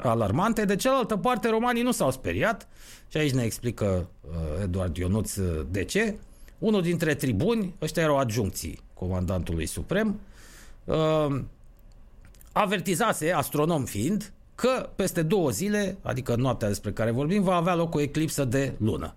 [0.03, 0.65] alarmante.
[0.65, 2.69] De cealaltă parte, romanii nu s-au speriat
[3.09, 6.15] și aici ne explică uh, Eduard Ionuț uh, de ce.
[6.59, 10.21] Unul dintre tribuni, ăștia erau adjuncții comandantului suprem,
[10.85, 11.41] uh,
[12.53, 17.95] avertizase, astronom fiind, că peste două zile, adică noaptea despre care vorbim, va avea loc
[17.95, 19.15] o eclipsă de lună.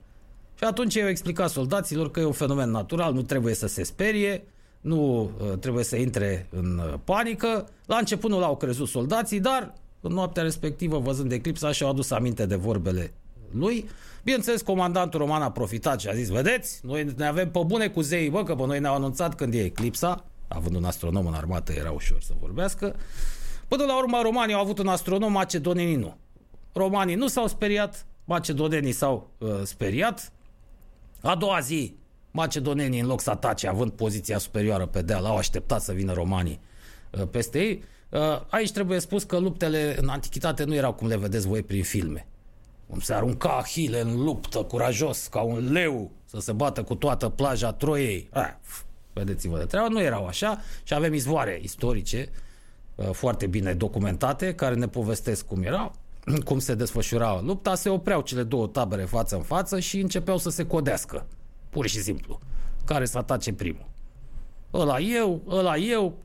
[0.59, 4.43] Și atunci eu explicat soldaților că e un fenomen natural, nu trebuie să se sperie,
[4.81, 7.67] nu uh, trebuie să intre în uh, panică.
[7.85, 12.45] La început nu l-au crezut soldații, dar în noaptea respectivă, văzând eclipsa, și-au adus aminte
[12.45, 13.13] de vorbele
[13.51, 13.89] lui.
[14.23, 18.01] Bineînțeles, comandantul roman a profitat și a zis, vedeți, noi ne avem pe bune cu
[18.01, 21.71] zeii, bă, că pe noi ne-au anunțat când e eclipsa, având un astronom în armată,
[21.71, 22.95] era ușor să vorbească.
[23.67, 26.17] Până la urmă, romanii au avut un astronom, macedonenii nu.
[26.73, 30.31] Romanii nu s-au speriat, macedonenii s-au uh, speriat.
[31.21, 31.95] A doua zi,
[32.31, 36.59] macedonenii în loc să atace, având poziția superioară pe deal, au așteptat să vină romanii
[37.11, 37.83] uh, peste ei.
[38.09, 41.83] Uh, aici trebuie spus că luptele în antichitate nu erau cum le vedeți voi prin
[41.83, 42.27] filme.
[42.89, 47.29] Cum se arunca Ahile în luptă curajos, ca un leu, să se bată cu toată
[47.29, 48.29] plaja Troiei.
[48.31, 48.53] Ah,
[49.13, 52.29] vedeți-vă de treabă, nu erau așa și avem izvoare istorice
[52.95, 55.91] uh, foarte bine documentate care ne povestesc cum era,
[56.45, 60.49] cum se desfășura lupta, se opreau cele două tabere față în față și începeau să
[60.49, 61.25] se codească
[61.69, 62.39] pur și simplu,
[62.85, 63.87] care să atace primul.
[64.73, 66.17] Ăla eu, ăla eu.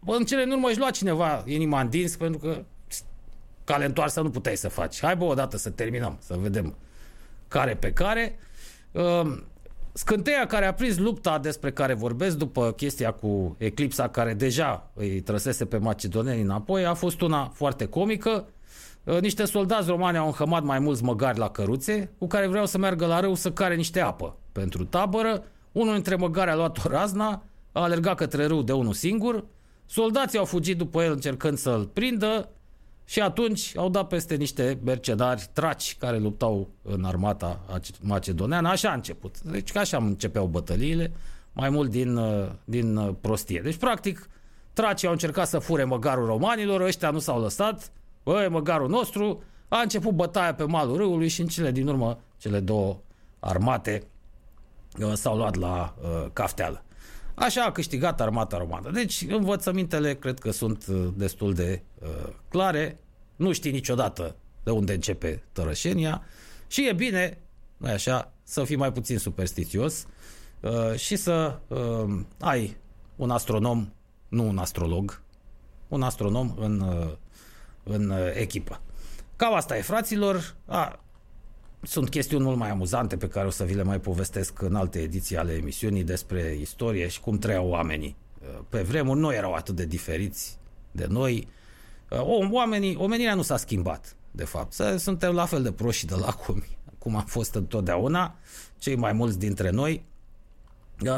[0.00, 2.64] Bă, în cele în urmă își lua cineva inima în dins, pentru că
[3.64, 5.00] cale întoarsă nu puteai să faci.
[5.00, 6.74] Hai bă, odată să terminăm, să vedem
[7.48, 8.38] care pe care.
[8.92, 9.42] Uh,
[9.92, 15.20] scânteia care a prins lupta despre care vorbesc după chestia cu eclipsa care deja îi
[15.20, 18.46] trăsese pe macedoneni înapoi a fost una foarte comică.
[19.04, 22.78] Uh, niște soldați romani au înhămat mai mulți măgari la căruțe cu care vreau să
[22.78, 25.44] meargă la râu să care niște apă pentru tabără.
[25.72, 27.42] Unul dintre măgari a luat o razna,
[27.72, 29.44] a alergat către râu de unul singur.
[29.86, 32.48] Soldații au fugit după el încercând să-l prindă
[33.04, 37.60] și atunci au dat peste niște mercenari traci care luptau în armata
[38.00, 38.68] macedoneană.
[38.68, 39.40] Așa a început.
[39.40, 41.12] Deci ca așa începeau bătăliile,
[41.52, 43.60] mai mult din, uh, din uh, prostie.
[43.60, 44.28] Deci, practic,
[44.72, 47.92] tracii au încercat să fure măgarul romanilor, ăștia nu s-au lăsat,
[48.24, 52.60] băi, măgarul nostru, a început bătaia pe malul râului și în cele din urmă cele
[52.60, 52.98] două
[53.40, 54.02] armate
[55.00, 56.84] uh, s-au luat la uh, cafteală.
[57.34, 58.90] Așa a câștigat armata romană.
[58.90, 62.98] Deci învățămintele cred că sunt uh, destul de uh, clare.
[63.36, 66.22] Nu știi niciodată de unde începe tărășenia
[66.66, 67.38] și e bine,
[67.76, 70.06] nu așa, să fii mai puțin superstițios
[70.60, 72.76] uh, și să uh, ai
[73.16, 73.92] un astronom,
[74.28, 75.22] nu un astrolog,
[75.88, 77.10] un astronom în uh,
[77.84, 78.80] în uh, echipă.
[79.36, 80.54] Cam asta e, fraților.
[80.66, 80.98] A,
[81.82, 84.98] sunt chestiuni mult mai amuzante pe care o să vi le mai povestesc în alte
[84.98, 88.16] ediții ale emisiunii despre istorie și cum trăiau oamenii.
[88.40, 90.58] Uh, pe vremuri nu erau atât de diferiți
[90.90, 91.48] de noi.
[92.10, 94.72] Uh, oamenii, omenirea nu s-a schimbat, de fapt.
[94.96, 98.36] Suntem la fel de proști și de lacomi, cum am fost întotdeauna,
[98.78, 100.04] cei mai mulți dintre noi.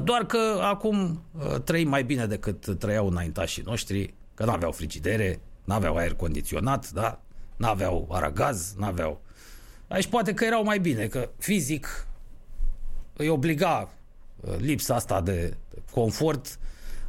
[0.02, 1.22] Doar că acum
[1.64, 7.20] trăim mai bine decât trăiau înaintașii noștri, că nu aveau frigidere, N-aveau aer condiționat, da?
[7.56, 9.20] N-aveau aragaz, n-aveau...
[9.88, 12.06] Aici poate că erau mai bine, că fizic
[13.16, 13.90] îi obliga
[14.40, 15.56] uh, lipsa asta de
[15.90, 16.58] confort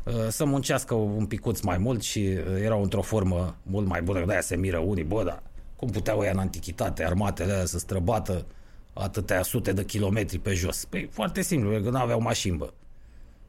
[0.03, 4.25] uh, să muncească un picuț mai mult și uh, erau într-o formă mult mai bună.
[4.25, 5.43] De-aia se miră unii, bă, dar
[5.75, 8.45] cum puteau ea în antichitate, armatele alea să străbată
[8.93, 10.85] atâtea sute de kilometri pe jos?
[10.85, 12.73] Păi foarte simplu, că nu aveau mașini, bă.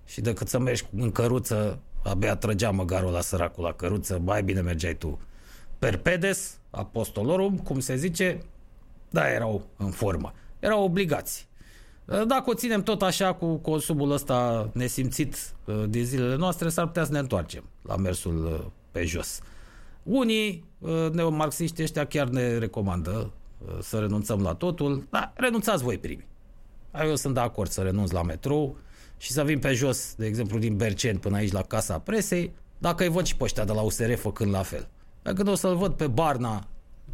[0.04, 1.78] Și decât să mergi în căruță
[2.08, 5.20] abia trăgea măgarul la săracul la căruță, mai bine mergeai tu.
[5.78, 8.40] Perpedes, apostolorum, cum se zice,
[9.10, 10.32] da, erau în formă.
[10.58, 11.48] Erau obligați.
[12.04, 17.04] Dacă o ținem tot așa cu consumul ăsta nesimțit uh, din zilele noastre, s-ar putea
[17.04, 19.40] să ne întoarcem la mersul uh, pe jos.
[20.02, 20.64] Unii
[21.12, 23.32] neomarxiști ăștia chiar ne recomandă
[23.80, 26.26] să renunțăm la totul, dar renunțați voi primi.
[27.04, 28.76] Eu sunt de acord să renunț la metrou
[29.18, 33.02] și să vin pe jos, de exemplu, din Berceni până aici la Casa Presei, dacă
[33.02, 34.88] îi văd și pe ăștia de la USR făcând la fel.
[35.22, 36.66] Dar când o să-l văd pe Barna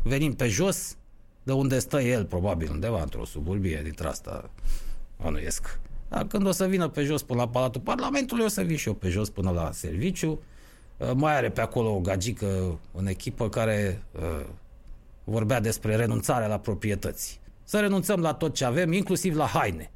[0.02, 0.96] venind pe jos,
[1.42, 4.50] de unde stă el, probabil undeva într-o suburbie dintre asta,
[5.16, 5.78] anuiesc.
[6.08, 8.88] Dar când o să vină pe jos până la Palatul Parlamentului, o să vin și
[8.88, 10.40] eu pe jos până la serviciu.
[10.96, 14.46] Uh, mai are pe acolo o gagică în echipă care uh,
[15.24, 17.40] vorbea despre renunțarea la proprietăți.
[17.64, 19.90] Să renunțăm la tot ce avem, inclusiv la haine.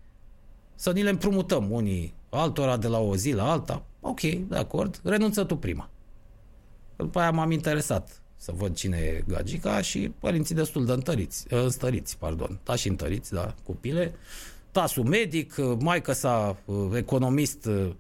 [0.81, 3.83] Să ni le împrumutăm unii altora de la o zi la alta.
[4.01, 5.91] Ok, de acord, renunță tu prima.
[6.97, 11.63] După aia m-am interesat să văd cine e gagica și părinții destul de întăriți, ă,
[11.63, 14.15] înstăriți, pardon, da și întăriți, da, copile.
[14.71, 17.97] Tasul medic, maică sa ă, economist, ă,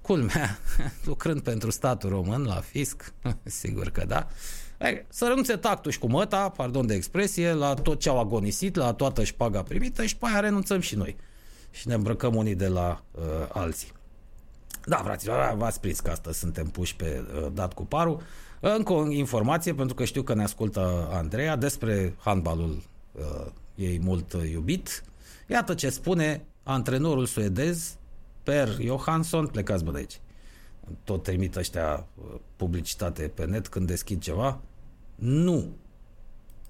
[0.00, 0.58] culmea,
[1.04, 3.14] lucrând pentru statul român la fisc,
[3.60, 4.28] sigur că da.
[5.08, 8.92] Să renunțe tactul și cu măta, pardon de expresie, la tot ce au agonisit, la
[8.92, 11.16] toată șpaga primită și pe aia renunțăm și noi.
[11.72, 13.92] Și ne îmbrăcăm unii de la uh, alții.
[14.86, 18.22] Da, fraților, v-ați prins că astăzi suntem puși pe uh, dat cu parul.
[18.60, 24.32] Încă o informație, pentru că știu că ne ascultă Andreea, despre handbalul uh, ei mult
[24.32, 25.04] iubit.
[25.46, 27.96] Iată ce spune antrenorul suedez
[28.42, 30.20] Per Johansson, plecați bă de aici.
[31.04, 34.60] Tot trimit ăștia uh, publicitate pe net când deschid ceva.
[35.14, 35.76] Nu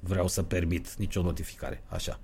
[0.00, 1.82] vreau să permit nicio notificare.
[1.88, 2.20] Așa.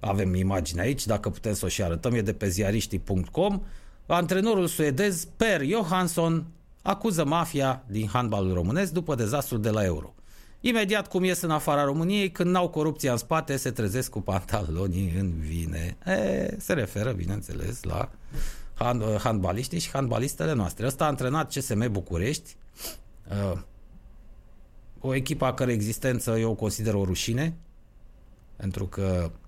[0.00, 3.62] Avem imagine aici, dacă putem să o și arătăm, e de pe ziariștii.com.
[4.06, 6.46] Antrenorul suedez Per Johansson
[6.82, 10.14] acuză mafia din handbalul românesc după dezastrul de la Euro.
[10.60, 15.14] Imediat cum ies în afara României, când n-au corupția în spate, se trezesc cu pantalonii
[15.18, 15.96] în vine.
[16.06, 18.10] E, se referă, bineînțeles, la
[18.74, 20.86] hand, handbaliștii și handbalistele noastre.
[20.86, 22.56] Ăsta a antrenat CSM București,
[23.30, 23.60] uh,
[25.00, 27.54] o echipă a cărei existență eu o consider o rușine,
[28.56, 29.39] pentru că uh,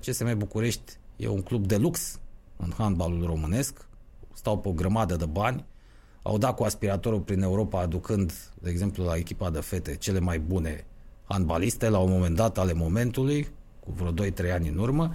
[0.00, 2.18] CSM București e un club de lux
[2.56, 3.86] în handbalul românesc,
[4.32, 5.64] stau pe o grămadă de bani,
[6.22, 10.38] au dat cu aspiratorul prin Europa aducând, de exemplu, la echipa de fete cele mai
[10.38, 10.86] bune
[11.24, 13.48] handbaliste la un moment dat ale momentului,
[13.80, 15.14] cu vreo 2-3 ani în urmă,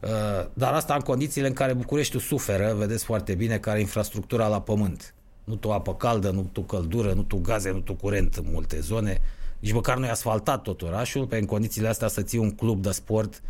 [0.00, 0.08] uh,
[0.52, 5.14] dar asta în condițiile în care Bucureștiul suferă, vedeți foarte bine, care infrastructura la pământ.
[5.44, 8.80] Nu tu apă caldă, nu tu căldură, nu tu gaze, nu tu curent în multe
[8.80, 9.20] zone.
[9.58, 12.82] Nici măcar nu e asfaltat tot orașul, pe în condițiile astea să ții un club
[12.82, 13.42] de sport.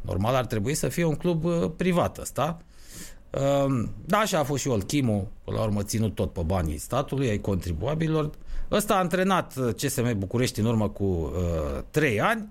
[0.00, 2.58] Dar, normal ar trebui să fie un club uh, privat ăsta.
[3.30, 7.28] Ehm, da, așa a fost și Olchimu, până la urmă ținut tot pe banii statului,
[7.28, 8.30] ai contribuabilor.
[8.70, 12.48] Ăsta a antrenat uh, CSM București în urmă cu uh, 3 ani.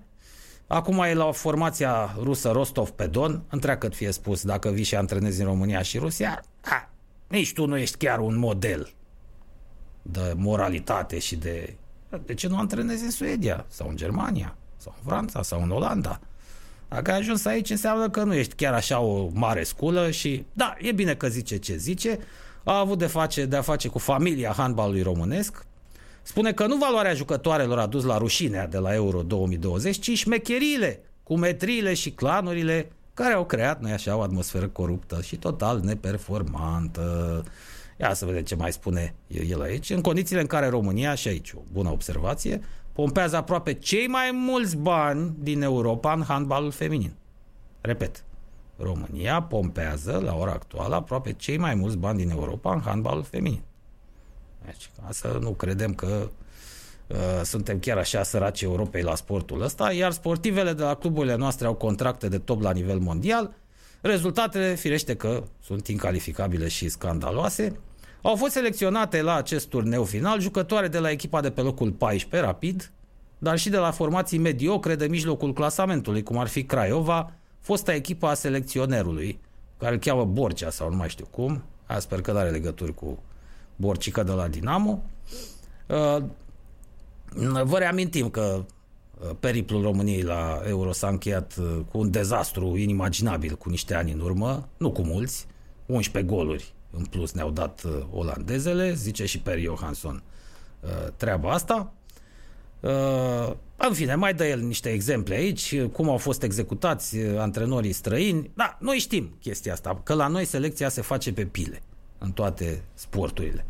[0.66, 3.42] Acum e la formația rusă Rostov pe Don.
[3.48, 6.90] Întreagă fie spus, dacă vii și antrenezi în România și Rusia, ha,
[7.26, 8.92] nici tu nu ești chiar un model
[10.02, 11.74] de moralitate și de...
[12.24, 16.20] De ce nu antrenezi în Suedia sau în Germania sau în Franța sau în Olanda?
[16.90, 20.74] Dacă ai ajuns aici, înseamnă că nu ești chiar așa o mare sculă și, da,
[20.78, 22.18] e bine că zice ce zice,
[22.64, 25.64] a avut de, face, de a face cu familia handbalului românesc,
[26.22, 31.00] spune că nu valoarea jucătoarelor a dus la rușinea de la Euro 2020, ci șmecheriile
[31.22, 37.44] cu metriile și clanurile care au creat, noi așa, o atmosferă coruptă și total neperformantă.
[38.00, 39.14] Ia să vedem ce mai spune
[39.48, 39.90] el aici.
[39.90, 42.60] În condițiile în care România, și aici o bună observație,
[43.00, 47.12] pompează aproape cei mai mulți bani din Europa în handbalul feminin.
[47.80, 48.24] Repet,
[48.76, 53.62] România pompează la ora actuală aproape cei mai mulți bani din Europa în handbalul feminin.
[54.64, 56.28] Deci, ca să nu credem că
[57.06, 61.66] uh, suntem chiar așa săraci Europei la sportul ăsta, iar sportivele de la cluburile noastre
[61.66, 63.54] au contracte de top la nivel mondial.
[64.00, 67.78] Rezultatele, firește că sunt incalificabile și scandaloase,
[68.22, 72.48] au fost selecționate la acest turneu final jucătoare de la echipa de pe locul 14,
[72.48, 72.92] Rapid,
[73.38, 78.30] dar și de la formații mediocre de mijlocul clasamentului, cum ar fi Craiova, fosta echipa
[78.30, 79.40] a selecționerului,
[79.78, 83.18] care îl cheamă Borcea sau nu mai știu cum, a sper că are legături cu
[83.76, 85.02] Borcica de la Dinamo.
[85.86, 86.22] Uh,
[87.64, 88.64] vă reamintim că
[89.20, 94.12] uh, periplul României la Euro s-a încheiat uh, cu un dezastru inimaginabil cu niște ani
[94.12, 95.46] în urmă, nu cu mulți,
[95.86, 100.22] 11 goluri în plus ne-au dat uh, olandezele, zice și Per Johansson
[100.80, 101.92] uh, treaba asta.
[102.80, 108.50] Uh, în fine, mai dă el niște exemple aici, cum au fost executați antrenorii străini.
[108.54, 111.82] Da, noi știm chestia asta, că la noi selecția se face pe pile
[112.18, 113.66] în toate sporturile.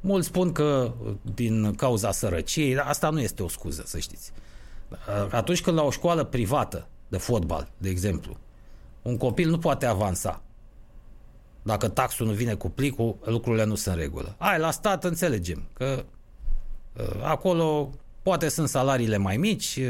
[0.00, 0.92] Mulți spun că
[1.34, 4.32] din cauza sărăciei, dar asta nu este o scuză, să știți.
[5.30, 8.36] Atunci când la o școală privată de fotbal, de exemplu,
[9.02, 10.42] un copil nu poate avansa
[11.62, 14.34] dacă taxul nu vine cu plicul, lucrurile nu sunt în regulă.
[14.38, 16.04] Ai, la stat înțelegem că
[17.22, 17.90] Acolo
[18.22, 19.80] poate sunt salariile mai mici,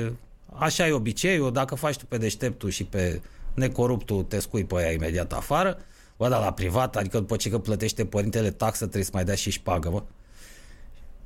[0.55, 3.21] așa e obiceiul, dacă faci tu pe deșteptul și pe
[3.55, 5.79] necoruptul, te scui pe aia imediat afară,
[6.17, 9.35] bă, dar la privat, adică după ce că plătește părintele taxă, trebuie să mai dea
[9.35, 10.03] și pagă, bă.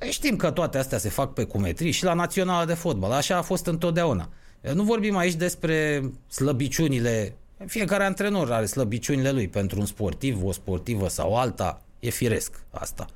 [0.08, 3.42] Știm că toate astea se fac pe cumetrii și la națională de fotbal, așa a
[3.42, 4.28] fost întotdeauna.
[4.74, 7.36] Nu vorbim aici despre slăbiciunile,
[7.66, 13.06] fiecare antrenor are slăbiciunile lui pentru un sportiv, o sportivă sau alta, e firesc asta.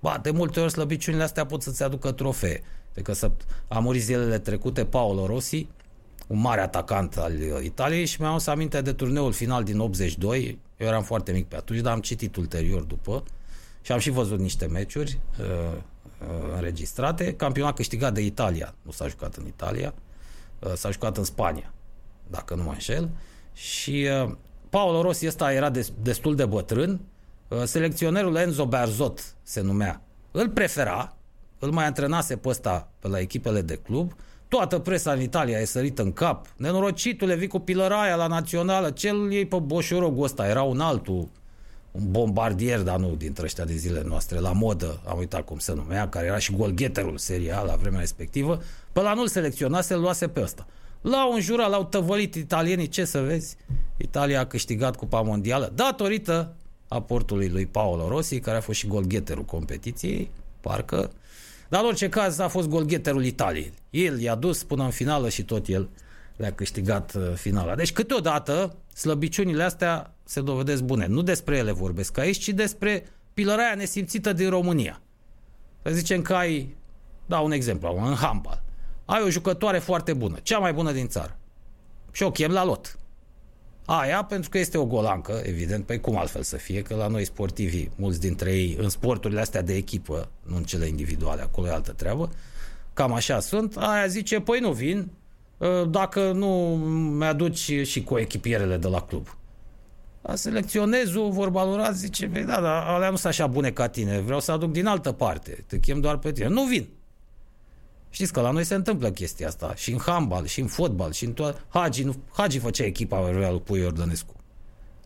[0.00, 2.62] Ba, de multe ori slăbiciunile astea pot să-ți aducă trofee.
[2.94, 3.30] De că să,
[3.68, 5.66] a murit zilele trecute Paolo Rossi,
[6.26, 10.58] un mare atacant al Italiei și mi-am să aminte de turneul final din 82.
[10.76, 13.22] Eu eram foarte mic pe atunci, dar am citit ulterior după
[13.82, 17.34] și am și văzut niște meciuri uh, uh, înregistrate.
[17.34, 18.74] Campionat câștigat de Italia.
[18.82, 19.94] Nu s-a jucat în Italia,
[20.58, 21.72] uh, s-a jucat în Spania,
[22.30, 23.10] dacă nu mă înșel.
[23.58, 24.32] Și uh,
[24.70, 27.00] Paolo Rossi ăsta era des, destul de bătrân.
[27.48, 30.02] Uh, selecționerul Enzo Berzot se numea.
[30.30, 31.16] Îl prefera,
[31.58, 34.12] îl mai antrenase pe ăsta pe la echipele de club.
[34.48, 36.46] Toată presa în Italia e sărit în cap.
[36.56, 38.90] Nenorocitule, vii cu pilăraia la națională.
[38.90, 40.48] Cel ei pe boșorogul ăsta.
[40.48, 41.28] Era un altul,
[41.90, 45.74] un bombardier, dar nu dintre ăștia de zile noastre, la modă, am uitat cum se
[45.74, 48.62] numea, care era și golgheterul serial la vremea respectivă.
[48.92, 50.66] Pe la nu-l selecționase, îl luase pe ăsta.
[51.10, 53.56] L-au înjurat, l-au tăvălit italienii, ce să vezi?
[53.96, 56.54] Italia a câștigat Cupa Mondială datorită
[56.88, 60.30] aportului lui Paolo Rossi, care a fost și golgheterul competiției,
[60.60, 61.10] parcă.
[61.68, 63.72] Dar în orice caz a fost golgheterul Italiei.
[63.90, 65.88] El i-a dus până în finală și tot el
[66.36, 67.74] le-a câștigat uh, finala.
[67.74, 71.06] Deci câteodată slăbiciunile astea se dovedesc bune.
[71.06, 75.00] Nu despre ele vorbesc aici, ci despre pilăraia nesimțită din România.
[75.82, 76.74] Să zicem că ai,
[77.26, 78.62] dau un exemplu, în handball.
[79.10, 81.36] Ai o jucătoare foarte bună, cea mai bună din țară.
[82.12, 82.98] Și o chem la lot.
[83.84, 87.24] Aia, pentru că este o golancă, evident, păi cum altfel să fie, că la noi
[87.24, 91.70] sportivii, mulți dintre ei, în sporturile astea de echipă, nu în cele individuale, acolo e
[91.70, 92.30] altă treabă,
[92.92, 95.10] cam așa sunt, aia zice, păi nu vin,
[95.60, 96.76] ă, dacă nu
[97.18, 99.36] mi-aduci și cu echipierele de la club.
[100.22, 104.40] A selecționezul, vorba lor, zice, da, da, alea nu sunt așa bune ca tine, vreau
[104.40, 106.48] să aduc din altă parte, te chem doar pe tine.
[106.48, 106.88] Nu vin.
[108.10, 109.74] Știți că la noi se întâmplă chestia asta.
[109.74, 111.60] Și în handbal, și în fotbal, și în toată...
[111.68, 112.14] Hagi, nu...
[112.32, 114.34] Hagi făcea echipa lui Pui Ordănescu.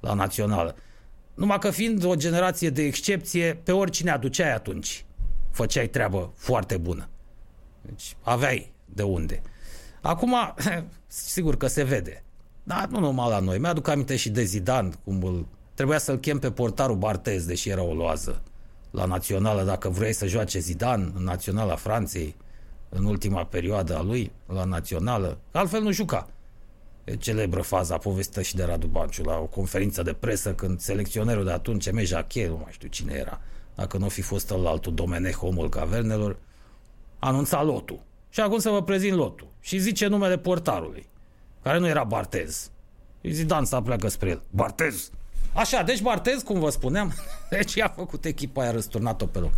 [0.00, 0.76] La națională.
[1.34, 5.04] Numai că fiind o generație de excepție, pe oricine aduceai atunci,
[5.50, 7.08] făceai treabă foarte bună.
[7.82, 9.42] Deci aveai de unde.
[10.00, 10.34] Acum,
[11.06, 12.22] sigur că se vede.
[12.62, 13.58] Dar nu numai la noi.
[13.58, 15.46] Mi-aduc aminte și de Zidane, cum îl...
[15.74, 18.42] Trebuia să-l chem pe portarul Bartez, deși era o loază
[18.90, 22.34] la națională, dacă vrei să joace Zidane în naționala Franței
[22.94, 26.28] în ultima perioadă a lui, la națională, altfel nu juca.
[27.04, 31.44] E celebră faza povestită și de Radu Banciu la o conferință de presă când selecționerul
[31.44, 33.40] de atunci, Eme Jacquet, nu mai știu cine era,
[33.74, 36.36] dacă nu fi fost la altul Domenech, omul cavernelor,
[37.18, 38.00] anunța lotul.
[38.28, 39.46] Și acum să vă prezint lotul.
[39.60, 41.08] Și zice numele portarului,
[41.62, 42.70] care nu era Bartez.
[43.20, 44.42] Îi zi Dan să pleacă spre el.
[44.50, 45.10] Bartez!
[45.54, 47.12] Așa, deci Bartez, cum vă spuneam,
[47.50, 49.52] deci i-a făcut echipa, i-a răsturnat-o pe loc.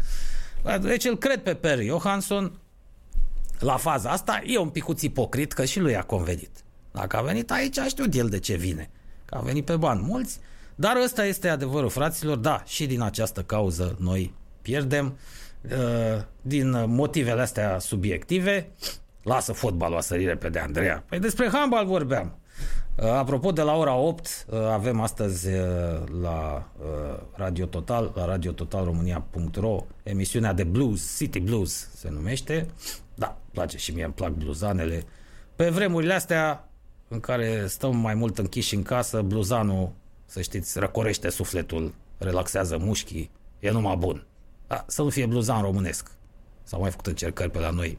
[0.81, 2.59] Deci îl cred pe Perry Johansson,
[3.59, 6.51] la faza asta e un picuț ipocrit că și lui a convenit.
[6.93, 8.91] Dacă a venit aici, a știut el de ce vine.
[9.25, 10.39] Că a venit pe bani mulți,
[10.75, 12.37] dar ăsta este adevărul, fraților.
[12.37, 15.19] Da, și din această cauză noi pierdem.
[15.63, 18.71] Uh, din motivele astea subiective,
[19.23, 21.05] lasă fotbalul a sări pe de Andreea.
[21.09, 22.39] Păi despre handbal vorbeam.
[22.97, 25.49] Uh, apropo de la ora 8, uh, avem astăzi
[26.21, 26.69] la
[27.33, 32.67] Radio Total, la radiototalromânia.ro, emisiunea de blues, City Blues se numește.
[33.15, 35.05] Da, place și mie, îmi plac bluzanele.
[35.57, 36.69] Pe vremurile astea
[37.09, 39.93] în care stăm mai mult închiși în casă, bluzanul,
[40.27, 44.27] să știți, răcorește sufletul, relaxează mușchii, e numai bun.
[44.67, 46.11] Da, să nu fie bluzan românesc.
[46.63, 47.99] S-au mai făcut încercări pe la noi.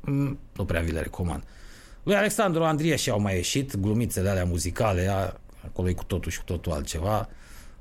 [0.00, 1.42] Mm, nu prea vi le recomand.
[2.02, 5.32] Lui Alexandru Andrie și au mai ieșit glumițele alea muzicale, a,
[5.64, 7.28] acolo e cu totul și cu totul altceva.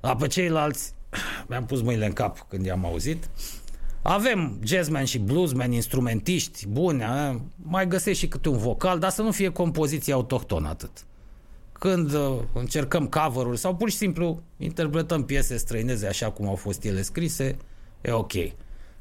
[0.01, 0.93] La pe ceilalți
[1.47, 3.29] mi-am pus mâinile în cap când i-am auzit.
[4.07, 7.41] Avem jazzman și bluesman, instrumentiști buni, a?
[7.55, 11.05] mai găsești și câte un vocal, dar să nu fie compoziție autohtonă atât.
[11.71, 16.83] Când uh, încercăm cover sau pur și simplu interpretăm piese străineze așa cum au fost
[16.83, 17.57] ele scrise,
[18.01, 18.31] e ok.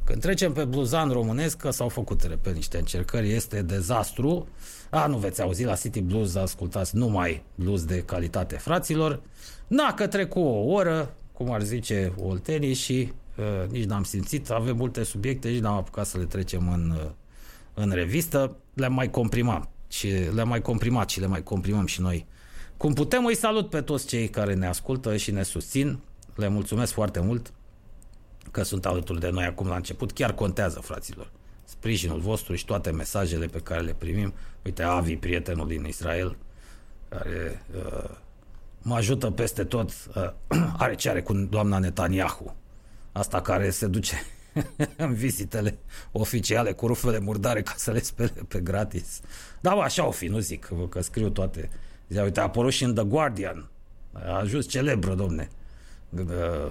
[0.04, 4.48] Când trecem pe bluzan românesc, că s-au făcut, repet, niște încercări, este dezastru.
[4.90, 9.22] A, nu veți auzi la City Blues, ascultați numai blues de calitate, fraților.
[9.66, 14.50] N-a că trecut o oră, cum ar zice oltenii, și uh, nici n-am simțit.
[14.50, 17.10] Avem multe subiecte, nici n-am apucat să le trecem în, uh,
[17.74, 18.56] în revistă.
[18.74, 22.26] Le-am mai comprimat și le-am mai comprimat și le mai comprimăm și noi.
[22.76, 25.98] Cum putem, îi salut pe toți cei care ne ascultă și ne susțin.
[26.34, 27.52] Le mulțumesc foarte mult
[28.50, 30.12] că sunt alături de noi acum la început.
[30.12, 31.30] Chiar contează, fraților.
[31.64, 34.32] sprijinul vostru și toate mesajele pe care le primim.
[34.64, 36.36] Uite, Avi, prietenul din Israel,
[37.08, 38.10] care uh,
[38.82, 40.30] mă ajută peste tot, uh,
[40.84, 42.56] are ce are cu doamna Netanyahu.
[43.16, 44.22] Asta care se duce
[44.96, 45.78] în vizitele
[46.12, 49.20] oficiale cu rufele murdare ca să le spele pe gratis.
[49.60, 51.70] Da, bă, așa o fi, nu zic, că scriu toate.
[52.08, 53.68] Zia, uite, a apărut și în The Guardian.
[54.12, 55.48] A ajuns celebră, domne.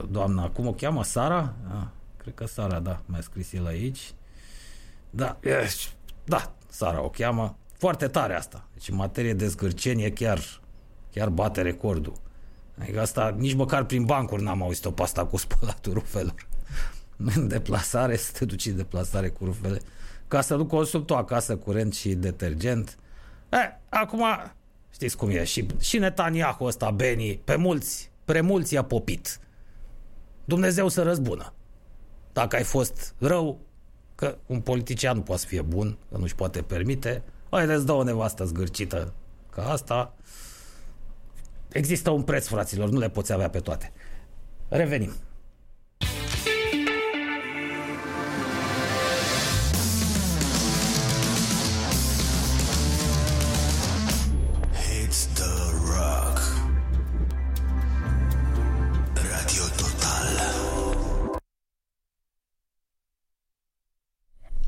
[0.09, 1.03] Doamna, cum o cheamă?
[1.03, 1.53] Sara?
[1.71, 1.87] Ah,
[2.17, 4.13] cred că Sara, da, mi-a scris el aici.
[5.09, 5.69] Da, e,
[6.23, 7.57] da, Sara o cheamă.
[7.77, 8.67] Foarte tare asta.
[8.73, 10.61] Deci în materie de zgârcenie chiar,
[11.11, 12.13] chiar bate recordul.
[12.80, 16.47] Adică asta nici măcar prin bancuri n-am auzit-o pe asta cu spălatul rufelor.
[17.36, 19.82] În deplasare, să te duci în deplasare cu rufele.
[20.28, 22.97] Ca să nu consumi tu acasă curent și detergent.
[23.51, 24.24] E, acum,
[24.89, 28.11] știți cum e, și, și Netanyahu ăsta, Beni, pe mulți,
[28.41, 29.39] mulți i-a popit.
[30.45, 31.53] Dumnezeu să răzbună.
[32.34, 33.59] Dacă ai fost rău,
[34.15, 38.03] că un politician nu poate să fie bun, că nu-și poate permite, haideți dă o
[38.03, 39.13] nevastă zgârcită
[39.49, 40.13] ca asta.
[41.74, 43.91] Există un preț, fraților, nu le poți avea pe toate.
[44.67, 45.13] Revenim.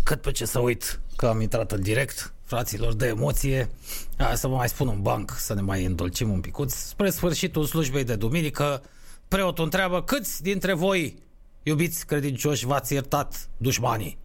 [0.05, 3.69] cât pe ce să uit că am intrat în direct, fraților, de emoție.
[4.17, 6.73] Hai să vă mai spun un banc, să ne mai îndolcim un picuț.
[6.73, 8.81] Spre sfârșitul slujbei de duminică,
[9.27, 11.17] preotul întreabă câți dintre voi,
[11.63, 14.17] iubiți credincioși, v-ați iertat dușmanii?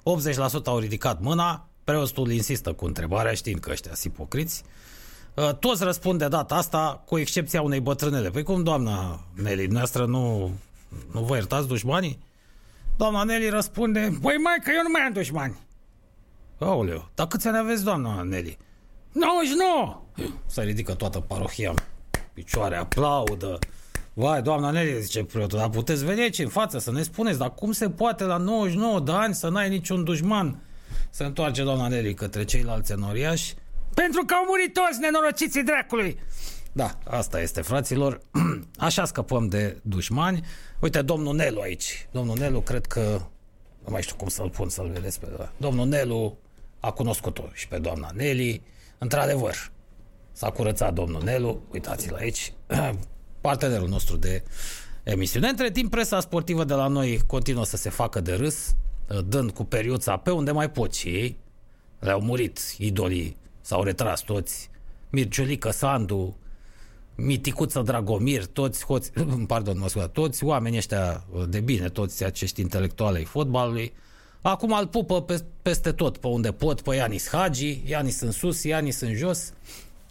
[0.00, 4.62] 80% au ridicat mâna, preotul insistă cu întrebarea, știind că ăștia sunt ipocriți.
[5.34, 8.30] Uh, toți răspund de data asta, cu excepția unei bătrânele.
[8.30, 10.50] Păi cum, doamna Nelly, noastră nu,
[11.12, 12.18] nu vă iertați dușmanii?
[12.96, 15.56] Doamna Nelly răspunde, Băi mai că eu nu mai am dușmani.
[16.58, 18.58] Aoleu, dar câți ani aveți, doamna Nelly?
[19.12, 20.02] 99!
[20.46, 21.74] Se ridică toată parohia
[22.32, 23.58] picioare, aplaudă.
[24.12, 27.54] Vai, doamna Nelly, zice preotul, dar puteți veni aici în față să ne spuneți, dar
[27.54, 30.60] cum se poate la 99 de ani să n-ai niciun dușman?
[31.10, 33.54] Se întoarce doamna Nelly către ceilalți enoriași.
[33.94, 36.18] Pentru că au murit toți nenorociții dracului!
[36.72, 38.20] Da, asta este, fraților.
[38.76, 40.44] Așa scăpăm de dușmani.
[40.80, 42.08] Uite, domnul Nelu aici.
[42.10, 43.20] Domnul Nelu, cred că...
[43.84, 45.26] Nu mai știu cum să-l pun, să-l vedeți pe...
[45.56, 46.38] Domnul Nelu
[46.82, 48.62] a cunoscut-o și pe doamna Nelly.
[48.98, 49.54] Într-adevăr,
[50.32, 51.62] s-a curățat domnul Nelu.
[51.72, 52.52] Uitați-l aici.
[53.40, 54.42] Partenerul nostru de
[55.02, 55.48] emisiune.
[55.48, 58.74] Între timp, presa sportivă de la noi continuă să se facă de râs,
[59.26, 61.36] dând cu periuța pe unde mai pot și ei.
[61.98, 64.70] Le-au murit idolii, s-au retras toți.
[65.10, 66.36] Mirciulică Sandu,
[67.14, 69.12] Miticuță Dragomir, toți, hoți,
[69.46, 73.92] pardon, mă scuze, toți oamenii ăștia de bine, toți acești intelectuali ai fotbalului,
[74.42, 78.62] acum îl pupă pe, peste tot, pe unde pot, pe Ianis Hagi, Ianis în sus,
[78.62, 79.52] Ianis în jos,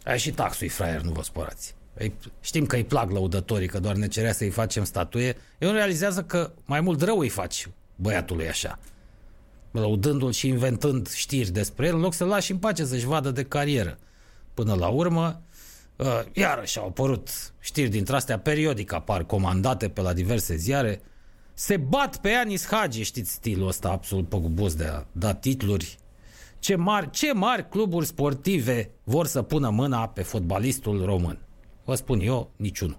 [0.04, 1.76] ai și taxul fraier, nu vă spărați.
[1.98, 5.36] Ei, știm că îi plac lăudătorii, că doar ne cerea să-i facem statuie.
[5.60, 8.80] El realizează că mai mult rău îi faci băiatului așa.
[9.72, 13.44] Lăudându-l și inventând știri despre el, în loc să-l lași în pace să-și vadă de
[13.44, 13.98] carieră.
[14.54, 15.42] Până la urmă,
[16.02, 17.30] Uh, iarăși au apărut
[17.60, 21.02] știri dintre astea, periodic apar comandate pe la diverse ziare.
[21.62, 25.98] Se bat pe Anis Hagi, știți stilul ăsta absolut păgubos de a da titluri.
[26.60, 31.40] Ce mari, ce mari cluburi sportive vor să pună mâna pe fotbalistul român?
[31.86, 32.98] Vă spun eu, niciunul.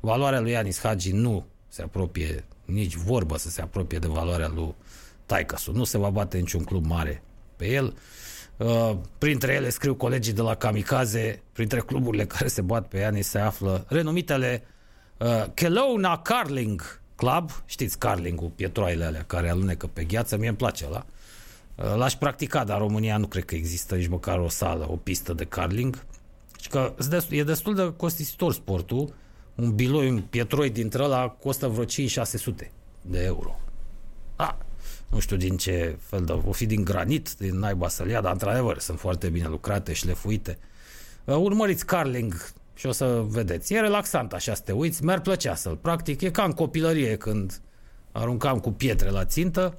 [0.00, 4.74] Valoarea lui Anis Hagi nu se apropie, nici vorbă să se apropie de valoarea lui
[5.26, 5.72] Taicasu.
[5.72, 7.22] Nu se va bate niciun club mare
[7.56, 7.96] pe el.
[8.56, 13.12] Uh, printre ele scriu colegii de la Kamikaze, printre cluburile care se bat pe ea
[13.20, 14.64] se află renumitele
[15.20, 20.86] uh, Kelowna Carling Club, știți carling-ul, pietroaiele alea care alunecă pe gheață, mie îmi place
[20.86, 21.06] ăla.
[21.74, 24.96] Uh, l-aș practica, dar în România nu cred că există nici măcar o sală, o
[24.96, 26.04] pistă de carling.
[26.60, 26.94] Și că
[27.30, 29.14] e destul de costisitor sportul.
[29.54, 33.60] Un biloi, un pietroi dintre ăla costă vreo 5-600 de euro.
[34.36, 34.54] Ah,
[35.10, 36.32] nu știu din ce fel de...
[36.32, 40.58] O fi din granit, din naiba să ia, dar într-adevăr sunt foarte bine lucrate, șlefuite.
[41.24, 42.50] Uh, urmăriți Carling
[42.80, 43.74] și o să vedeți.
[43.74, 46.20] E relaxant așa să te uiți, mi-ar plăcea să-l practic.
[46.20, 47.60] E ca în copilărie când
[48.12, 49.78] aruncam cu pietre la țintă.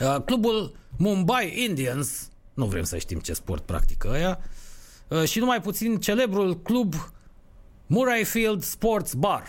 [0.00, 4.38] Uh, clubul Mumbai Indians, nu vrem să știm ce sport practică ăia,
[5.08, 6.94] uh, și numai puțin celebrul club
[7.86, 9.44] Murrayfield Sports Bar.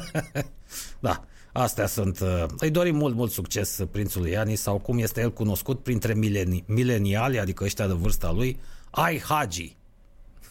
[1.00, 2.20] da, Astea sunt...
[2.20, 6.64] Uh, îi dorim mult, mult succes prințului Iani sau cum este el cunoscut printre mileni,
[6.66, 9.78] mileniali, adică ăștia de vârsta lui, Ai Hagi.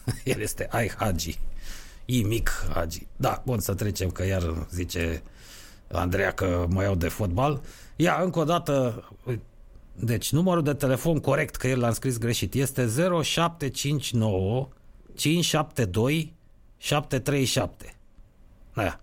[0.24, 1.38] el este Ai Hagi.
[2.04, 3.06] I mic Hagi.
[3.16, 5.22] Da, bun, să trecem, că iar zice
[5.92, 7.60] Andreea, că mă iau de fotbal.
[7.96, 9.04] Ia, încă o dată,
[9.92, 12.86] deci numărul de telefon corect, că el l-am scris greșit, este
[13.22, 14.68] 0759
[15.14, 16.34] 572
[16.76, 17.94] 737.
[18.72, 19.00] Aia.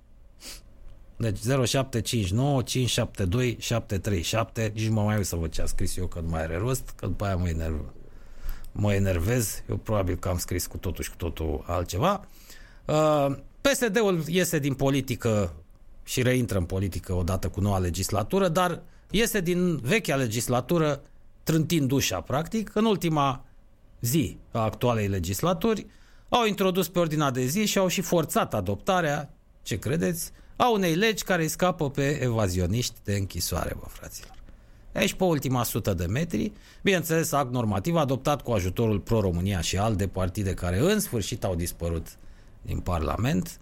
[1.17, 6.19] Deci 0759 572 737 Nici mă mai uit să văd ce a scris eu Că
[6.19, 7.93] nu mai are rost Că după aia mă, enerv,
[8.79, 12.27] mă enervez Eu probabil că am scris cu totul și cu totul altceva
[12.85, 15.53] uh, PSD-ul iese din politică
[16.03, 21.01] Și reintră în politică odată cu noua legislatură Dar iese din vechea legislatură
[21.43, 23.45] Trântind ușa practic În ultima
[23.99, 25.85] zi a actualei legislaturi
[26.29, 30.31] Au introdus pe ordinea de zi Și au și forțat adoptarea Ce credeți?
[30.57, 34.36] a unei legi care îi scapă pe evazioniști de închisoare, bă, fraților.
[34.97, 40.07] Aici, pe ultima sută de metri, bineînțeles, act normativ adoptat cu ajutorul Pro-România și alte
[40.07, 42.07] partide care în sfârșit au dispărut
[42.61, 43.59] din Parlament.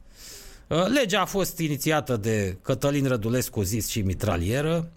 [0.67, 4.91] Uh, legea a fost inițiată de Cătălin Rădulescu, zis și mitralieră.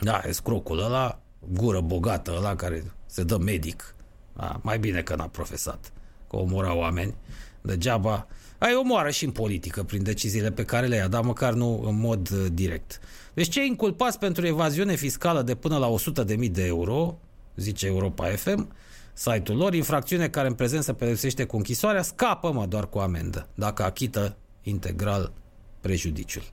[0.00, 1.20] Da, e scrocul ăla,
[1.52, 3.94] gură bogată ăla care se dă medic.
[4.36, 5.92] Da, mai bine că n-a profesat,
[6.28, 7.14] că omora oameni
[7.60, 8.26] degeaba.
[8.58, 11.98] Ai omoară și în politică prin deciziile pe care le ia, dar măcar nu în
[11.98, 13.00] mod uh, direct.
[13.34, 15.94] Deci cei inculpați pentru evaziune fiscală de până la
[16.26, 17.18] 100.000 de euro,
[17.56, 18.72] zice Europa FM,
[19.12, 23.48] site-ul lor, infracțiune care în prezent se pedepsește cu închisoarea, scapă mă doar cu amendă,
[23.54, 25.32] dacă achită integral
[25.80, 26.44] prejudiciul.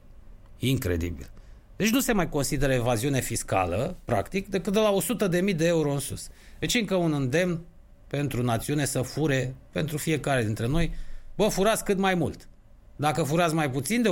[0.60, 1.30] Incredibil.
[1.76, 4.94] Deci nu se mai consideră evaziune fiscală, practic, decât de la
[5.50, 6.28] 100.000 de euro în sus.
[6.60, 7.60] Deci încă un îndemn
[8.08, 10.92] pentru națiune să fure pentru fiecare dintre noi
[11.38, 12.48] Bă, furați cât mai mult.
[12.96, 14.10] Dacă furați mai puțin de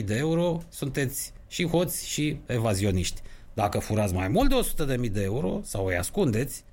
[0.00, 3.20] 100.000 de euro, sunteți și hoți și evazioniști.
[3.54, 6.64] Dacă furați mai mult de 100.000 de euro sau îi ascundeți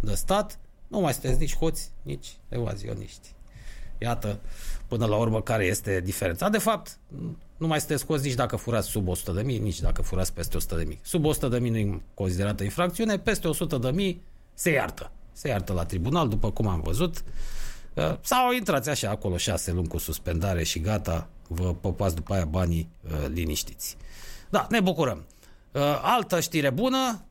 [0.00, 0.58] de stat,
[0.88, 3.28] nu mai sunteți nici hoți, nici evazioniști.
[3.98, 4.40] Iată,
[4.88, 6.48] până la urmă, care este diferența.
[6.48, 6.98] De fapt,
[7.56, 10.98] nu mai sunteți hoți nici dacă furați sub 100.000, nici dacă furați peste 100.000.
[11.02, 13.48] Sub 100.000 nu e considerată infracțiune, peste
[14.12, 14.16] 100.000
[14.54, 15.10] se iartă.
[15.40, 17.24] Se iartă la tribunal, după cum am văzut.
[17.94, 22.44] Uh, sau intrați așa acolo șase luni cu suspendare și gata, vă popați după aia
[22.44, 23.96] banii uh, liniștiți.
[24.50, 25.24] Da, ne bucurăm.
[25.72, 27.24] Uh, altă știre bună,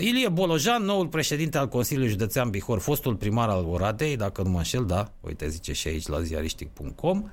[0.00, 4.56] Ilie Bolojan, noul președinte al Consiliului Județean Bihor, fostul primar al Oradei, dacă nu mă
[4.56, 7.30] înșel, da, uite, zice și aici la ziaristic.com,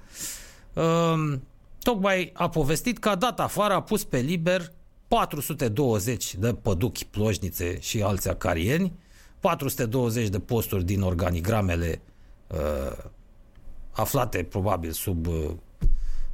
[1.82, 4.72] tocmai a povestit că a dat afară, a pus pe liber
[5.08, 8.94] 420 de păduchi, plojnițe și alți acarieni,
[9.40, 12.02] 420 de posturi din organigramele
[12.48, 12.98] uh,
[13.92, 15.52] aflate probabil sub uh,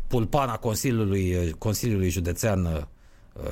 [0.08, 2.82] pulpana Consiliului, uh, Consiliului Județean uh,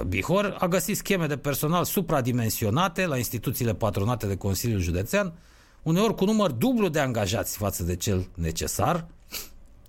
[0.07, 5.33] Bihor, a găsit scheme de personal supradimensionate la instituțiile patronate de Consiliul Județean,
[5.81, 9.07] uneori cu număr dublu de angajați față de cel necesar.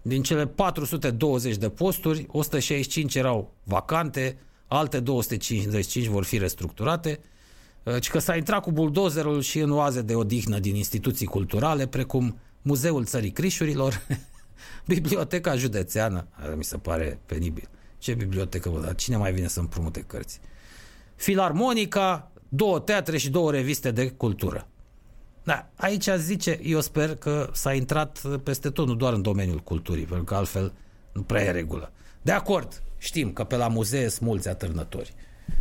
[0.03, 7.21] Din cele 420 de posturi, 165 erau vacante, alte 255 vor fi restructurate,
[8.01, 12.39] ci că s-a intrat cu buldozerul și în oaze de odihnă din instituții culturale, precum
[12.63, 14.07] Muzeul Țării Crișurilor,
[14.87, 16.27] Biblioteca Județeană,
[16.57, 17.69] mi se pare penibil.
[17.99, 20.41] Ce bibliotecă, vă, dar cine mai vine să împrumute cărți?
[21.17, 24.69] Filarmonica, două teatre și două reviste de cultură.
[25.43, 30.05] Da, aici zice, eu sper că s-a intrat peste tot, nu doar în domeniul culturii,
[30.05, 30.73] pentru că altfel
[31.13, 31.93] nu prea e regulă.
[32.23, 35.15] De acord, știm că pe la muzee sunt mulți atârnători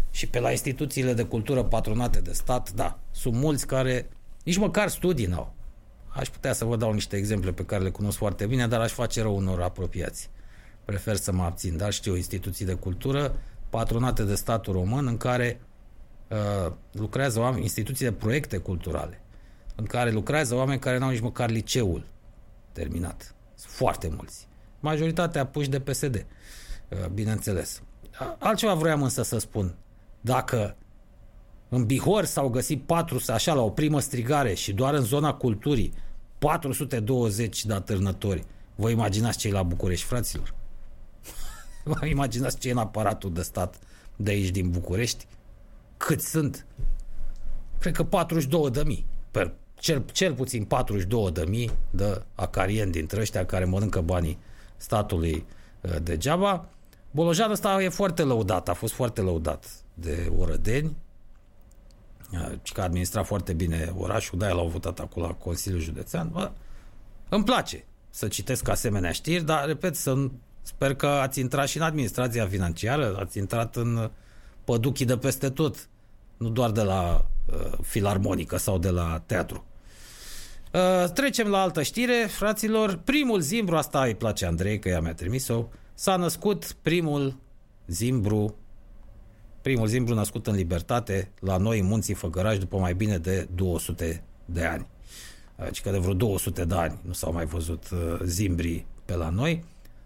[0.10, 4.10] și pe la instituțiile de cultură patronate de stat, da, sunt mulți care
[4.44, 5.54] nici măcar studii n-au.
[6.08, 8.92] Aș putea să vă dau niște exemple pe care le cunosc foarte bine, dar aș
[8.92, 10.30] face rău unor apropiați.
[10.86, 13.36] Prefer să mă abțin, dar știu instituții de cultură
[13.70, 15.62] patronate de statul român în care
[16.28, 19.22] uh, lucrează oameni, instituții de proiecte culturale,
[19.76, 22.06] în care lucrează oameni care n-au nici măcar liceul
[22.72, 23.36] terminat.
[23.56, 24.48] Sunt foarte mulți.
[24.80, 26.16] Majoritatea puși de PSD,
[26.90, 27.82] uh, bineînțeles.
[28.40, 29.76] Altceva vroiam însă să spun.
[30.22, 30.76] Dacă
[31.70, 35.94] în Bihor s-au găsit 4, așa la o primă strigare și doar în zona culturii
[36.38, 38.44] 420 de atârnători.
[38.76, 40.54] Vă imaginați ce la București, fraților?
[41.84, 43.80] Vă imaginați ce e în aparatul de stat
[44.16, 45.26] de aici din București?
[45.98, 46.66] Cât sunt?
[47.80, 49.06] Cred că 42 de mii.
[49.32, 54.38] Per, cel, cel puțin 42 de mii de acarieni dintre ăștia care mănâncă banii
[54.78, 55.46] statului
[55.82, 56.70] uh, degeaba.
[57.14, 60.96] Bolojan ăsta e foarte lăudat, a fost foarte lăudat de orădeni
[62.74, 66.30] că administra foarte bine orașul, de-aia l-au votat acolo la Consiliul Județean.
[66.32, 66.52] Bă,
[67.30, 70.30] îmi place să citesc asemenea știri, dar, repet, să,
[70.62, 74.12] sper că ați intrat și în administrația financiară, ați intrat în
[74.64, 75.88] păduchii de peste tot,
[76.38, 79.66] nu doar de la uh, filarmonică sau de la teatru.
[80.74, 82.96] Uh, trecem la altă știre, fraților.
[82.96, 87.36] Primul zimbru, asta îi place Andrei, că ea mi-a trimis-o, s-a născut primul
[87.88, 88.56] zimbru,
[89.62, 94.24] primul zimbru născut în libertate la noi în munții Făgăraș după mai bine de 200
[94.46, 94.88] de ani.
[95.56, 99.30] Deci că de vreo 200 de ani nu s-au mai văzut uh, zimbrii pe la
[99.30, 99.64] noi.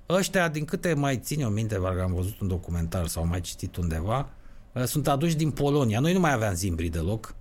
[0.10, 3.76] Ăștia, din câte mai țin eu minte, că am văzut un documentar sau mai citit
[3.76, 4.30] undeva,
[4.74, 6.00] uh, sunt aduși din Polonia.
[6.00, 7.36] Noi nu mai aveam zimbrii deloc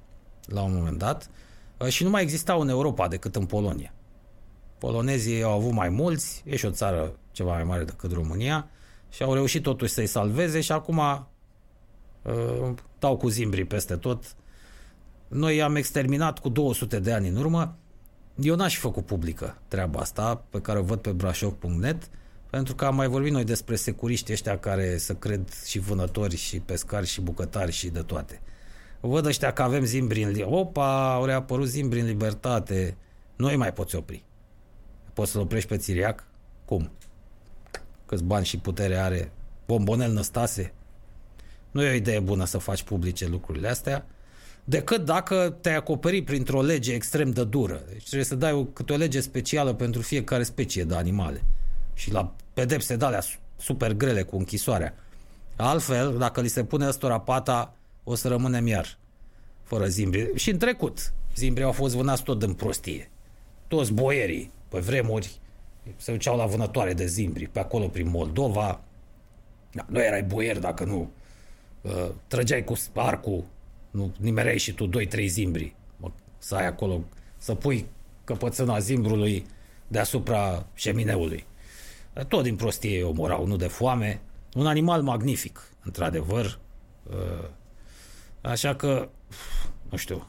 [0.46, 1.30] la un moment dat
[1.78, 3.92] uh, și nu mai existau în Europa decât în Polonia.
[4.78, 8.68] Polonezii au avut mai mulți, e și o țară ceva mai mare decât România
[9.08, 14.34] și au reușit totuși să-i salveze și acum uh, dau cu zimbrii peste tot.
[15.28, 17.76] Noi am exterminat cu 200 de ani în urmă.
[18.34, 22.10] Eu n-aș fi făcut publică treaba asta pe care o văd pe brașov.net
[22.50, 26.60] pentru că am mai vorbit noi despre securiști ăștia care să cred și vânători și
[26.60, 28.40] pescari și bucătari și de toate.
[29.00, 30.56] Văd ăștia că avem zimbri în libertate.
[30.56, 32.96] Opa, au reapărut zimbri în libertate.
[33.36, 34.24] Nu mai poți opri.
[35.12, 36.26] Poți să-l oprești pe Țiriac?
[36.64, 36.90] Cum?
[38.06, 39.32] Câți bani și putere are?
[39.66, 40.72] Bombonel Năstase?
[41.70, 44.06] Nu e o idee bună să faci publice lucrurile astea,
[44.64, 47.82] decât dacă te-ai acoperit printr-o lege extrem de dură.
[47.88, 51.42] Deci trebuie să dai o, câte o lege specială pentru fiecare specie de animale.
[51.94, 53.22] Și la pedepse de alea
[53.56, 54.94] super grele cu închisoarea.
[55.56, 58.98] Altfel, dacă li se pune ăstora pata, o să rămânem iar
[59.62, 60.30] fără zimbri.
[60.34, 63.10] Și în trecut, zimbrii au fost vânați tot din prostie.
[63.68, 65.40] Toți boierii, pe vremuri,
[65.96, 68.80] se duceau la vânătoare de zimbri, pe acolo prin Moldova.
[69.72, 71.10] Da, nu erai boier dacă nu
[71.80, 73.44] uh, trăgeai cu arcul,
[73.90, 75.74] nu nimereai și tu 2-3 zimbri.
[75.96, 77.04] Mă, să ai acolo,
[77.36, 77.86] să pui
[78.24, 79.46] căpățâna zimbrului
[79.88, 81.46] deasupra șemineului.
[82.28, 84.20] Tot din prostie omorau, nu de foame.
[84.54, 86.58] Un animal magnific, într-adevăr.
[87.10, 87.48] Uh,
[88.40, 89.08] așa că,
[89.90, 90.26] nu știu,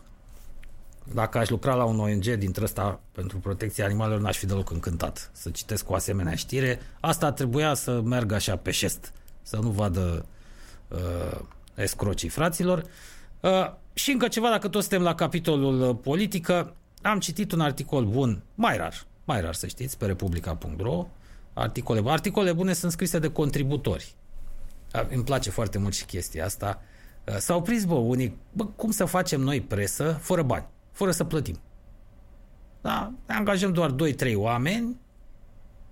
[1.14, 5.30] dacă aș lucra la un ONG dintre ăsta pentru protecția animalelor, n-aș fi deloc încântat
[5.34, 6.80] să citesc o asemenea știre.
[7.00, 10.26] Asta trebuia să meargă așa pe șest, să nu vadă
[10.88, 11.40] uh,
[11.76, 12.84] escrocii fraților.
[13.40, 18.06] Uh, și încă ceva, dacă tot suntem la capitolul uh, politică, am citit un articol
[18.06, 21.08] bun, mai rar, mai rar să știți, pe republica.ro,
[21.54, 24.14] articole, articole bune sunt scrise de contributori.
[24.94, 26.82] Uh, îmi place foarte mult și chestia asta.
[27.28, 30.66] Uh, s-au prins, bă, unii, bă, cum să facem noi presă fără bani?
[30.98, 31.60] Fără să plătim.
[32.82, 33.14] Da?
[33.28, 33.96] Ne angajăm doar
[34.32, 34.96] 2-3 oameni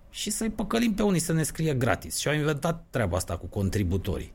[0.09, 2.17] și să-i păcălim pe unii să ne scrie gratis.
[2.17, 4.33] Și au inventat treaba asta cu contributorii.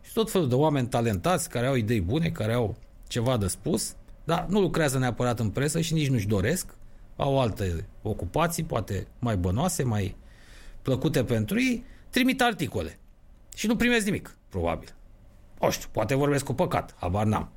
[0.00, 2.76] Și tot felul de oameni talentați care au idei bune, care au
[3.08, 3.94] ceva de spus,
[4.24, 6.74] dar nu lucrează neapărat în presă și nici nu-și doresc,
[7.16, 10.16] au alte ocupații, poate mai bănoase, mai
[10.82, 12.98] plăcute pentru ei, trimit articole.
[13.54, 14.94] Și nu primesc nimic, probabil.
[15.58, 17.50] O știu, poate vorbesc cu păcat, habar n-am.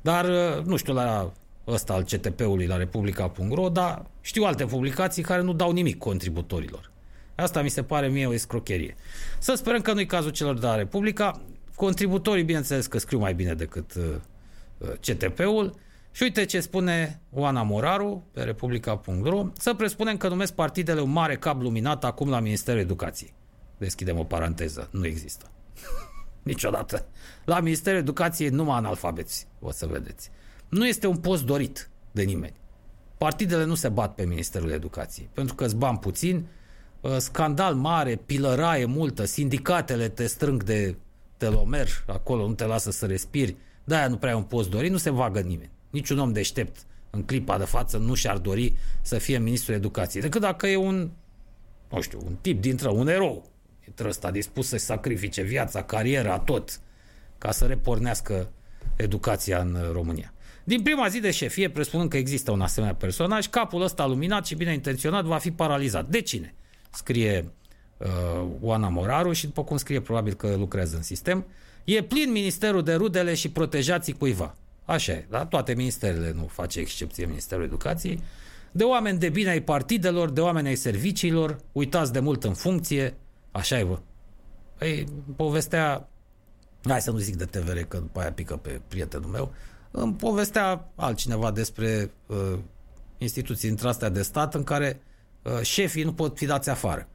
[0.00, 0.26] Dar,
[0.64, 1.32] nu știu, la
[1.66, 6.92] ăsta al CTP-ului la Republica.ro, dar știu alte publicații care nu dau nimic contributorilor.
[7.34, 8.94] Asta mi se pare mie o escrocherie.
[9.38, 11.40] Să sperăm că nu-i cazul celor de la Republica.
[11.74, 14.04] Contributorii, bineînțeles că scriu mai bine decât uh,
[14.78, 15.74] uh CTP-ul.
[16.10, 19.46] Și uite ce spune Oana Moraru pe Republica.ro.
[19.58, 23.34] Să presupunem că numesc partidele un mare cap luminat acum la Ministerul Educației.
[23.78, 24.88] Deschidem o paranteză.
[24.90, 25.50] Nu există.
[26.42, 27.06] Niciodată.
[27.44, 30.30] La Ministerul Educației numai analfabeți, o să vedeți.
[30.74, 32.54] Nu este un post dorit de nimeni.
[33.18, 36.46] Partidele nu se bat pe Ministerul Educației, pentru că îți bani puțin,
[37.00, 40.96] uh, scandal mare, pilăraie multă, sindicatele te strâng de
[41.36, 44.96] telomer, acolo nu te lasă să respiri, de-aia nu prea e un post dorit, nu
[44.96, 45.70] se vagă nimeni.
[45.90, 46.76] Niciun om deștept
[47.10, 51.10] în clipa de față nu și-ar dori să fie ministrul educației, decât dacă e un,
[51.90, 53.50] nu știu, un tip dintre un erou,
[53.84, 56.80] dintre ăsta dispus să-și sacrifice viața, cariera, tot,
[57.38, 58.50] ca să repornească
[58.96, 60.33] educația în România.
[60.64, 64.54] Din prima zi de șefie, presupunând că există un asemenea personaj, capul ăsta luminat și
[64.54, 66.08] bine intenționat va fi paralizat.
[66.08, 66.54] De cine?
[66.90, 67.52] Scrie
[67.96, 71.46] uh, Oana Moraru și după cum scrie probabil că lucrează în sistem,
[71.84, 74.54] e plin ministerul de rudele și protejații cuiva.
[74.84, 75.46] Așa e, da?
[75.46, 78.22] Toate ministerele nu face excepție Ministerul Educației.
[78.72, 83.16] De oameni de bine ai partidelor, de oameni ai serviciilor, uitați de mult în funcție,
[83.52, 83.98] așa e, vă.
[84.78, 85.04] Păi,
[85.36, 86.08] povestea,
[86.84, 89.52] hai să nu zic de TVR, că după aia pică pe prietenul meu,
[89.96, 92.58] îmi povestea altcineva despre uh,
[93.18, 95.00] instituții între astea de stat în care
[95.42, 97.08] uh, șefii nu pot fi dați afară.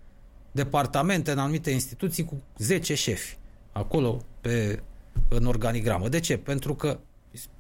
[0.52, 3.38] Departamente în anumite instituții cu 10 șefi
[3.72, 4.82] acolo pe,
[5.30, 6.10] în organigramă.
[6.10, 6.38] De ce?
[6.38, 7.00] Pentru că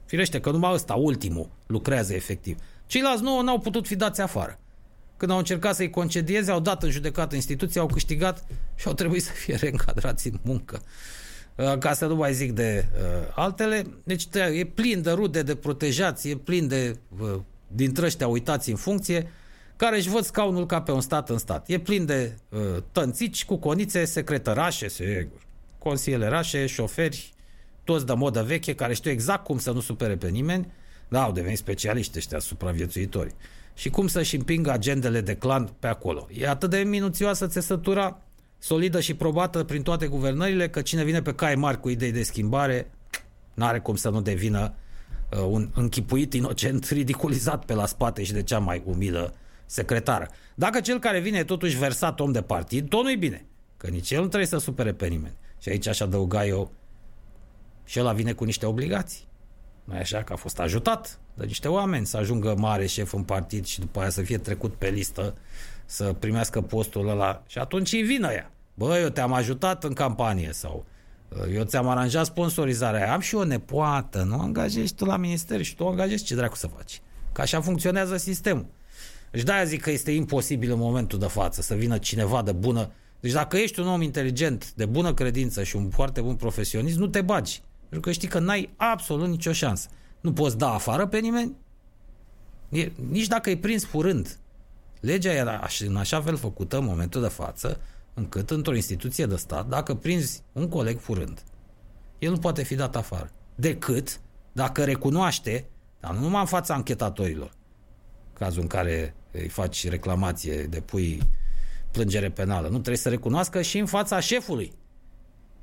[0.05, 2.57] firește că numai ăsta, ultimul, lucrează efectiv.
[2.85, 4.59] Ceilalți nu au putut fi dați afară.
[5.17, 8.45] Când au încercat să-i concedieze, au dat în judecată instituția, au câștigat
[8.75, 10.81] și au trebuit să fie reîncadrați în muncă.
[11.59, 13.85] Uh, ca să nu mai zic de uh, altele.
[14.03, 18.75] Deci e plin de rude, de protejați, e plin de uh, dintre ăștia uitați în
[18.75, 19.31] funcție,
[19.75, 21.69] care își văd scaunul ca pe un stat în stat.
[21.69, 22.59] E plin de uh,
[22.91, 25.41] tănțici cu conițe secretărașe, sigur.
[25.77, 27.33] consilierașe, șoferi,
[27.83, 30.71] toți de modă veche, care știu exact cum să nu supere pe nimeni,
[31.07, 33.33] da, au devenit specialiști ăștia supraviețuitori.
[33.73, 36.27] Și cum să-și împingă agendele de clan pe acolo.
[36.33, 38.21] E atât de minuțioasă țesătura,
[38.59, 42.23] solidă și probată prin toate guvernările, că cine vine pe cai mari cu idei de
[42.23, 42.91] schimbare,
[43.53, 44.73] n-are cum să nu devină
[45.31, 49.33] uh, un închipuit inocent ridiculizat pe la spate și de cea mai umilă
[49.65, 50.27] secretară.
[50.55, 53.45] Dacă cel care vine e totuși versat om de partid, tot nu-i bine.
[53.77, 55.33] Că nici el nu trebuie să supere pe nimeni.
[55.61, 56.71] Și aici aș adăuga eu
[57.85, 59.27] și ăla vine cu niște obligații.
[59.83, 63.23] Nu e așa că a fost ajutat de niște oameni să ajungă mare șef în
[63.23, 65.35] partid și după aia să fie trecut pe listă
[65.91, 68.51] să primească postul ăla și atunci îi vină ea.
[68.73, 70.85] Bă, eu te-am ajutat în campanie sau
[71.53, 75.87] eu ți-am aranjat sponsorizarea Am și o nepoată, nu angajezi tu la minister și tu
[75.87, 77.01] angajezi ce dracu să faci.
[77.31, 78.65] Că așa funcționează sistemul.
[79.31, 82.91] Deci de-aia zic că este imposibil în momentul de față să vină cineva de bună...
[83.19, 87.07] Deci dacă ești un om inteligent, de bună credință și un foarte bun profesionist, nu
[87.07, 87.61] te bagi.
[87.79, 89.87] Pentru că știi că n-ai absolut nicio șansă.
[90.21, 91.55] Nu poți da afară pe nimeni,
[92.69, 94.37] e, nici dacă e prins furând.
[94.99, 97.79] Legea era în așa fel făcută în momentul de față,
[98.13, 101.43] încât într-o instituție de stat, dacă prinzi un coleg furând,
[102.19, 103.31] el nu poate fi dat afară.
[103.55, 104.21] Decât
[104.51, 105.69] dacă recunoaște,
[105.99, 107.51] dar nu numai în fața anchetatorilor,
[108.33, 111.21] cazul în care îi faci reclamație, depui
[111.91, 112.67] plângere penală.
[112.67, 114.73] Nu trebuie să recunoască și în fața șefului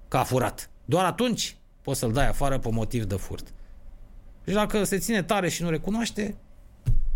[0.08, 0.70] că a furat.
[0.84, 3.52] Doar atunci poți să-l dai afară pe motiv de furt.
[4.44, 6.36] Deci dacă se ține tare și nu recunoaște,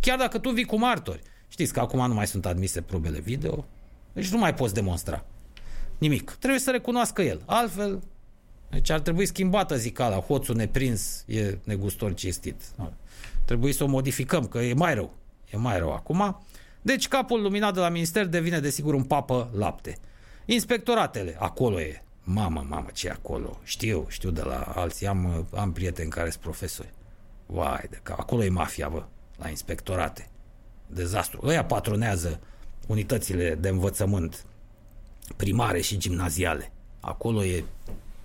[0.01, 3.65] chiar dacă tu vii cu martori, știți că acum nu mai sunt admise probele video,
[4.13, 5.25] deci nu mai poți demonstra
[6.01, 6.31] nimic.
[6.31, 7.43] Trebuie să recunoască el.
[7.47, 8.03] Altfel,
[8.71, 10.17] deci ar trebui schimbată zicala.
[10.17, 12.63] Hoțul neprins e negustor cinstit.
[13.45, 15.15] Trebuie să o modificăm, că e mai rău.
[15.51, 16.41] E mai rău acum.
[16.83, 19.99] Deci capul luminat de la minister devine desigur un papă lapte.
[20.45, 22.03] Inspectoratele, acolo e.
[22.25, 23.59] Mamă, mamă, ce e acolo?
[23.63, 25.07] Știu, știu de la alții.
[25.07, 26.93] Am, am prieteni care sunt profesori.
[27.47, 29.05] Vai, de că acolo e mafia, bă,
[29.37, 30.30] la inspectorate.
[30.93, 31.41] Dezastru.
[31.45, 32.41] Ăia patronează
[32.87, 34.45] unitățile de învățământ
[35.37, 36.73] primare și gimnaziale.
[37.01, 37.65] Acolo e,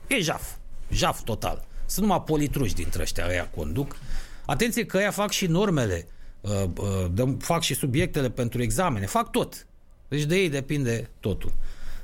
[0.08, 0.52] e jaf.
[0.92, 1.66] Jaf total.
[1.86, 3.98] Sunt numai politruși dintre ăștia, ăia conduc.
[4.46, 6.08] Atenție că ăia fac și normele,
[6.42, 6.64] uh,
[7.18, 9.68] uh, fac și subiectele pentru examene, fac tot.
[10.08, 11.54] Deci de ei depinde totul.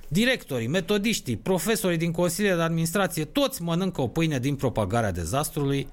[0.07, 5.87] Directorii, metodiștii, profesorii din consiliile de administrație, toți mănâncă o pâine din propagarea dezastrului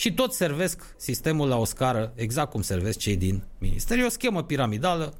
[0.00, 3.98] și toți servesc sistemul la o scară exact cum servesc cei din minister.
[3.98, 5.14] E o schemă piramidală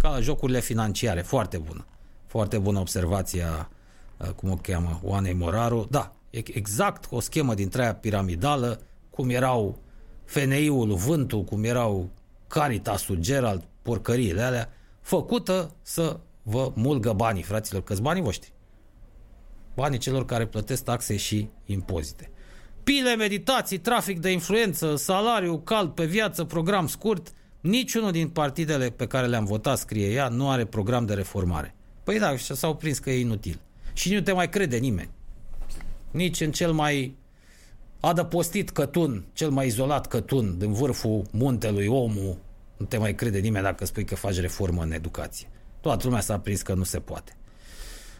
[0.00, 1.86] ca la jocurile financiare, foarte bună.
[2.26, 3.70] Foarte bună observația,
[4.16, 5.86] uh, cum o cheamă, Oanei Moraru.
[5.90, 9.78] Da, e exact o schemă dintre aia piramidală, cum erau
[10.24, 12.10] FNI-ul, Vântul, cum erau
[12.46, 18.52] Caritasul, Gerald, porcăriile alea, făcută să vă mulgă banii, fraților, că banii voștri.
[19.74, 22.30] Banii celor care plătesc taxe și impozite.
[22.84, 29.06] Pile, meditații, trafic de influență, salariu cald pe viață, program scurt, niciunul din partidele pe
[29.06, 31.74] care le-am votat, scrie ea, nu are program de reformare.
[32.04, 33.60] Păi da, și s-au prins că e inutil.
[33.92, 35.10] Și nu te mai crede nimeni.
[36.10, 37.16] Nici în cel mai
[38.00, 42.36] adăpostit cătun, cel mai izolat cătun din vârful muntelui omul,
[42.76, 45.48] nu te mai crede nimeni dacă spui că faci reformă în educație.
[45.80, 47.32] Toată lumea s-a prins că nu se poate.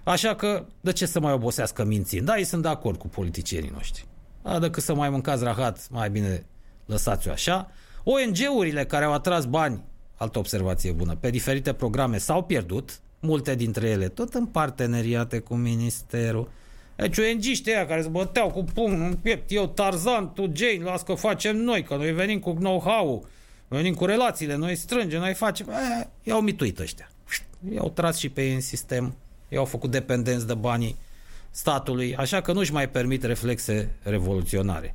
[0.04, 2.26] Așa că, de ce să mai obosească mințind?
[2.26, 4.06] Da, ei sunt de acord cu politicienii noștri.
[4.42, 6.44] Da, decât să mai mâncați rahat, mai bine
[6.86, 7.70] lăsați-o așa.
[8.04, 9.82] ONG-urile care au atras bani,
[10.14, 15.54] altă observație bună, pe diferite programe s-au pierdut, multe dintre ele, tot în parteneriate cu
[15.54, 16.50] ministerul.
[16.96, 21.02] Deci ONG-știi ăia care se băteau cu pumnul în piept, eu Tarzan, tu Jane, las
[21.02, 23.26] că facem noi, că noi venim cu know-how,
[23.68, 27.10] venim cu relațiile, noi strângem, noi facem, aia, i-au mituit ăștia.
[27.74, 29.14] I-au tras și pe ei în sistem,
[29.48, 30.96] i-au făcut dependenți de banii
[31.50, 34.94] statului, așa că nu-și mai permit reflexe revoluționare.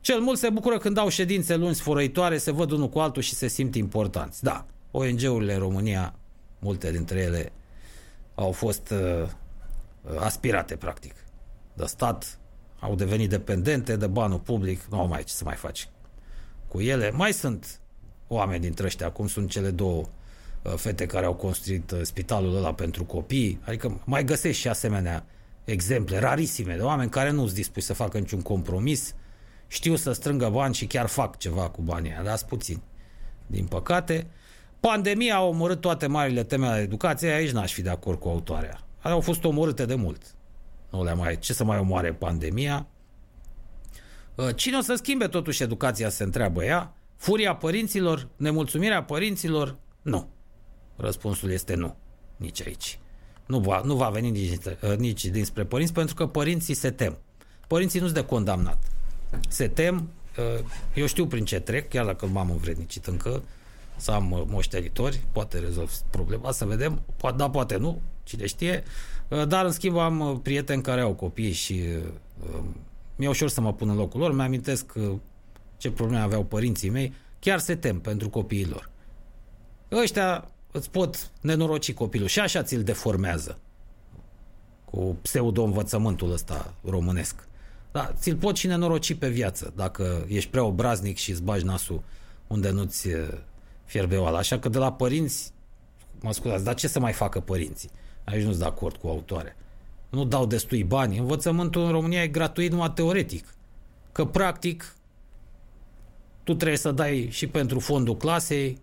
[0.00, 3.34] Cel mult se bucură când au ședințe luni sfărăitoare, se văd unul cu altul și
[3.34, 4.42] se simt importanți.
[4.42, 6.14] Da, ONG-urile în România,
[6.58, 7.52] multe dintre ele
[8.34, 9.28] au fost uh,
[10.18, 11.14] aspirate, practic,
[11.74, 12.38] de stat,
[12.80, 15.88] au devenit dependente de banul public, nu au mai ce să mai faci
[16.68, 17.10] cu ele.
[17.10, 17.80] Mai sunt
[18.28, 20.04] oameni dintre ăștia, cum sunt cele două
[20.62, 25.26] uh, fete care au construit uh, spitalul ăla pentru copii, adică mai găsești și asemenea
[25.70, 29.14] exemple rarisime de oameni care nu sunt dispuși să facă niciun compromis,
[29.66, 32.80] știu să strângă bani și chiar fac ceva cu banii ăia, dar puțin.
[33.46, 34.26] Din păcate,
[34.80, 38.80] pandemia a omorât toate marile teme ale educației, aici n-aș fi de acord cu autoarea.
[39.02, 40.22] Au fost omorâte de mult.
[40.90, 42.86] Nu le mai, ce să mai omoare pandemia?
[44.34, 46.92] Uh, cine o să schimbe totuși educația, se întreabă ea?
[47.16, 48.28] Furia părinților?
[48.36, 49.76] Nemulțumirea părinților?
[50.02, 50.28] Nu.
[50.96, 51.96] Răspunsul este nu.
[52.36, 52.98] Nici aici.
[53.48, 57.18] Nu va, nu va veni nici, uh, nici dinspre părinți, pentru că părinții se tem.
[57.66, 58.78] Părinții nu sunt de condamnat.
[59.48, 60.08] Se tem,
[60.38, 60.64] uh,
[60.94, 63.42] eu știu prin ce trec, chiar dacă m-am învrednicit încă,
[63.96, 68.82] să am uh, moștenitori, poate rezolv problema, să vedem, poate da, poate nu, cine știe,
[69.48, 71.82] dar în schimb am prieteni care au copii și
[73.16, 74.92] mi-e ușor să mă pun în locul lor, mi-amintesc
[75.76, 78.90] ce probleme aveau părinții mei, chiar se tem pentru copiii lor.
[79.92, 83.58] Ăștia îți pot nenoroci copilul și așa ți-l deformează
[84.84, 87.48] cu pseudo-învățământul ăsta românesc.
[87.92, 92.02] Da, ți-l pot și nenoroci pe viață dacă ești prea obraznic și îți bagi nasul
[92.46, 93.08] unde nu-ți
[93.84, 94.38] fierbe oala.
[94.38, 95.52] Așa că de la părinți,
[96.20, 97.90] mă scuzați, dar ce să mai facă părinții?
[98.24, 99.56] Aici nu sunt de acord cu autoare.
[100.08, 101.18] Nu dau destui bani.
[101.18, 103.54] Învățământul în România e gratuit numai teoretic.
[104.12, 104.96] Că practic
[106.44, 108.78] tu trebuie să dai și pentru fondul clasei,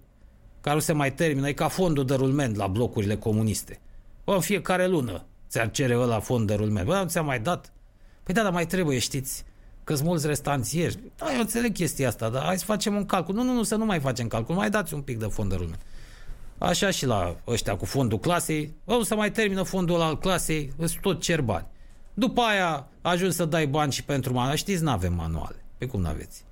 [0.65, 3.79] care nu se mai termină, e ca fondul de rulment la blocurile comuniste.
[4.23, 6.85] Bă, în fiecare lună ți-ar cere ăla fond de rulment.
[6.85, 7.73] Bă, nu ți-a mai dat?
[8.23, 9.43] Păi da, dar mai trebuie, știți,
[9.83, 10.99] că sunt mulți restanțieri.
[11.15, 13.35] Da, eu înțeleg chestia asta, dar hai să facem un calcul.
[13.35, 15.55] Nu, nu, nu, să nu mai facem calcul, mai dați un pic de fond de
[15.55, 15.81] rulment.
[16.57, 18.73] Așa și la ăștia cu fondul clasei.
[18.85, 21.67] Bă, nu se mai termină fondul al clasei, îți tot cer bani.
[22.13, 24.57] După aia ajungi să dai bani și pentru manuale.
[24.57, 25.65] Știți, nu avem manuale.
[25.77, 26.43] Pe cum nu aveți?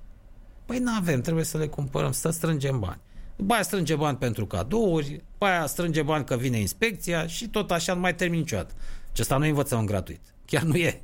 [0.66, 3.00] Păi nu avem, trebuie să le cumpărăm, să strângem bani.
[3.36, 7.70] După aia strânge bani pentru cadouri, după aia strânge bani că vine inspecția și tot
[7.70, 8.74] așa nu mai termin niciodată.
[9.12, 10.20] Și asta nu învățăm în gratuit.
[10.44, 11.02] Chiar nu e.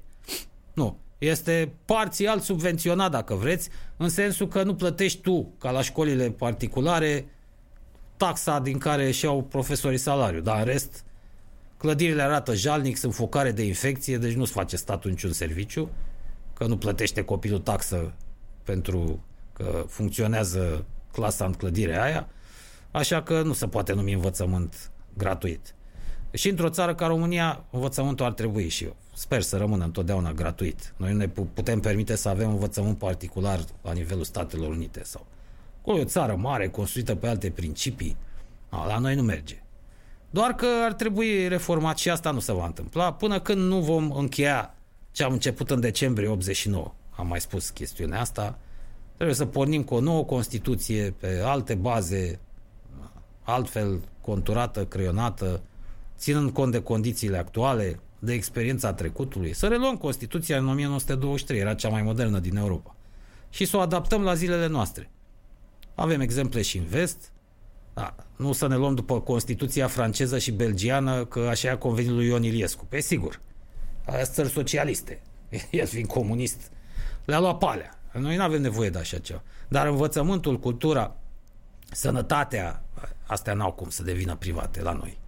[0.72, 0.98] Nu.
[1.18, 7.26] Este parțial subvenționat, dacă vreți, în sensul că nu plătești tu, ca la școlile particulare,
[8.16, 11.04] taxa din care își iau profesorii salariu, dar în rest,
[11.76, 15.90] clădirile arată jalnic, sunt focare de infecție, deci nu-ți face statul niciun serviciu,
[16.52, 18.14] că nu plătește copilul taxă
[18.62, 22.28] pentru că funcționează clasa în clădirea aia,
[22.90, 25.74] așa că nu se poate numi învățământ gratuit.
[26.32, 30.94] Și într-o țară ca România, învățământul ar trebui și eu sper să rămână întotdeauna gratuit.
[30.96, 35.26] Noi nu ne putem permite să avem învățământ particular la nivelul Statelor Unite sau
[35.82, 38.16] cu o țară mare, construită pe alte principii.
[38.68, 39.62] A, la noi nu merge.
[40.30, 44.10] Doar că ar trebui reformat și asta nu se va întâmpla până când nu vom
[44.12, 44.74] încheia
[45.10, 46.92] ce am început în decembrie 89.
[47.10, 48.58] Am mai spus chestiunea asta
[49.20, 52.38] Trebuie să pornim cu o nouă Constituție pe alte baze,
[53.42, 55.62] altfel conturată, creionată,
[56.18, 59.52] ținând cont de condițiile actuale, de experiența trecutului.
[59.52, 62.94] Să reluăm Constituția în 1923, era cea mai modernă din Europa.
[63.50, 65.10] Și să o adaptăm la zilele noastre.
[65.94, 67.32] Avem exemple și în vest,
[67.94, 72.26] da, nu să ne luăm după Constituția franceză și belgiană, că așa a convenit lui
[72.26, 72.84] Ion Iliescu.
[72.84, 73.40] Pe sigur,
[74.04, 75.22] astea țări socialiste.
[75.70, 76.70] El fiind comunist,
[77.24, 77.99] le-a luat palea.
[78.12, 79.42] Noi nu avem nevoie de așa ceva.
[79.68, 81.16] Dar învățământul, cultura,
[81.90, 82.82] sănătatea,
[83.26, 85.18] astea n-au cum să devină private la noi.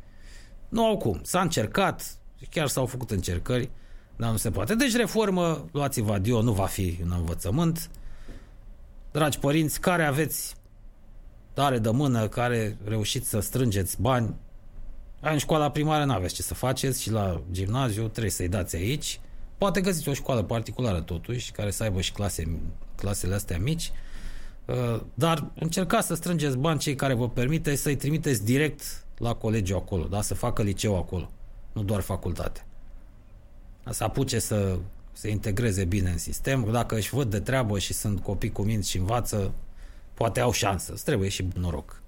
[0.69, 1.21] Nu au cum.
[1.23, 2.17] S-a încercat,
[2.51, 3.71] chiar s-au făcut încercări,
[4.17, 4.75] dar nu se poate.
[4.75, 7.91] Deci reformă, luați-vă adio, nu va fi în învățământ.
[9.11, 10.57] Dragi părinți, care aveți
[11.53, 14.35] tare de mână, care reușiți să strângeți bani,
[15.21, 19.21] în școala primară nu aveți ce să faceți și la gimnaziu trebuie să-i dați aici.
[19.63, 22.59] Poate găsiți o școală particulară totuși, care să aibă și clase,
[22.97, 23.93] clasele astea mici,
[24.65, 29.77] uh, dar încercați să strângeți bani cei care vă permite să-i trimiteți direct la colegiu
[29.77, 30.23] acolo, da?
[30.23, 31.31] să facă liceu acolo,
[31.73, 32.67] nu doar facultate.
[33.91, 34.79] Să apuce să
[35.13, 38.91] se integreze bine în sistem, dacă își văd de treabă și sunt copii cu minți
[38.91, 39.53] și învață,
[40.15, 42.03] poate au șansă, îți trebuie și noroc.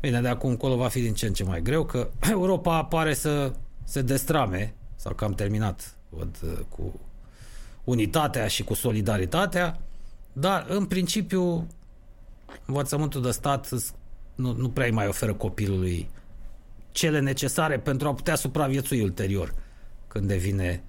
[0.00, 3.14] Bine, de acum încolo va fi din ce în ce mai greu, că Europa pare
[3.14, 3.52] să
[3.84, 7.00] se destrame, sau că am terminat văd uh, cu
[7.84, 9.80] unitatea și cu solidaritatea,
[10.32, 11.66] dar în principiu
[12.66, 13.68] învățământul de stat
[14.34, 16.08] nu, nu prea îi mai oferă copilului
[16.92, 19.54] cele necesare pentru a putea supraviețui ulterior
[20.08, 20.82] când devine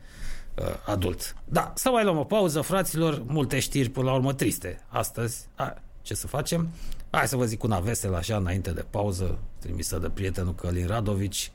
[0.55, 1.35] uh, adult.
[1.45, 5.47] Da, să mai luăm o pauză, fraților, multe știri până la urmă triste astăzi.
[5.55, 6.69] A, ce să facem?
[7.09, 11.51] Hai să vă zic una veselă așa înainte de pauză, trimisă de prietenul Călin Radovici.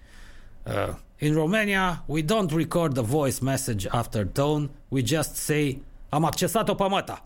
[0.69, 6.25] Uh, in Romania, we don't record the voice message after tone, we just say, am
[6.25, 7.25] accesat-o pe măta.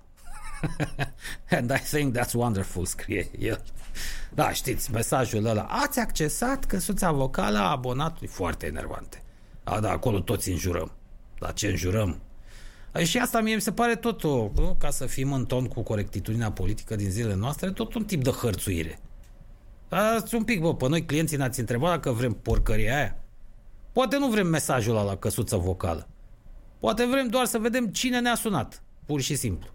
[1.51, 3.63] And I think that's wonderful, scrie el.
[4.35, 9.23] Da, știți, mesajul ăla, ați accesat căsuța vocală a abonatului, foarte enervante.
[9.65, 10.93] A, da, acolo toți înjurăm.
[11.39, 12.21] Dar ce înjurăm?
[13.05, 14.49] Și asta mie mi se pare tot o,
[14.79, 18.31] ca să fim în ton cu corectitudinea politică din zilele noastre, tot un tip de
[18.31, 18.99] hărțuire.
[19.89, 23.22] Ați un pic, bă, pe noi clienții ne-ați întrebat dacă vrem porcăria aia.
[23.93, 26.09] Poate nu vrem mesajul ăla la căsuță vocală.
[26.79, 29.69] Poate vrem doar să vedem cine ne-a sunat, pur și simplu.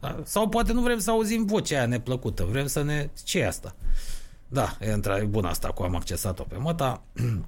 [0.00, 0.20] Da?
[0.24, 3.08] Sau poate nu vrem să auzim vocea aia neplăcută, vrem să ne...
[3.24, 3.74] ce e asta?
[4.48, 7.02] Da, e între bun asta cu am accesat-o pe măta.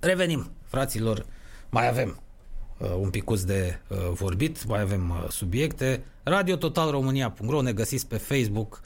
[0.00, 1.26] Revenim, fraților,
[1.68, 2.20] mai avem
[2.78, 6.04] uh, un picuț de uh, vorbit, mai avem uh, subiecte.
[6.22, 8.80] Radio Total România.ro, ne găsiți pe Facebook,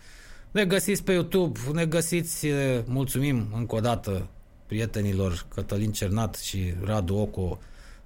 [0.50, 4.28] ne găsiți pe YouTube, ne găsiți, uh, mulțumim încă o dată
[4.66, 7.58] prietenilor Cătălin Cernat și Radu Oco,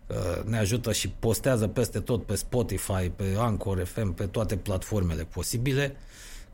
[0.07, 5.25] uh, ne ajută și postează peste tot pe Spotify, pe Anchor FM, pe toate platformele
[5.25, 5.97] posibile.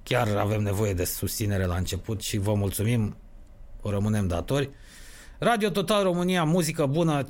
[0.03, 3.17] Chiar avem nevoie de susținere la început și vă mulțumim,
[3.81, 4.71] o rămânem datori.
[5.39, 7.27] Radio Total România, muzică bună,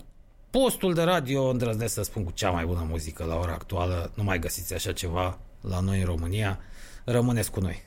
[0.50, 4.22] postul de radio, îndrăznesc să spun cu cea mai bună muzică la ora actuală, nu
[4.22, 6.58] mai găsiți așa ceva la noi în România,
[7.04, 7.82] rămâneți cu noi.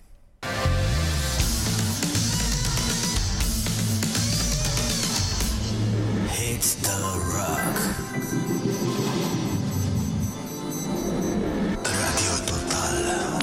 [6.58, 6.92] Hits the
[7.34, 7.76] rock.
[11.84, 13.42] Radio Total.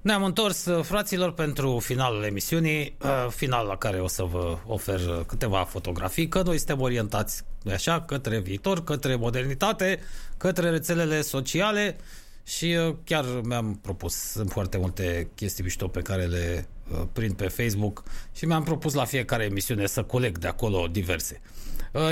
[0.00, 5.00] Ne-am întors, uh, fraților, pentru finalul emisiunii, uh, final la care o să vă ofer
[5.00, 10.00] uh, câteva fotografii, că noi suntem orientați, nu așa, către viitor, către modernitate,
[10.36, 11.96] către rețelele sociale
[12.44, 16.66] și chiar mi-am propus, sunt foarte multe chestii mișto pe care le
[17.12, 18.02] prind pe Facebook
[18.32, 21.40] și mi-am propus la fiecare emisiune să coleg de acolo diverse.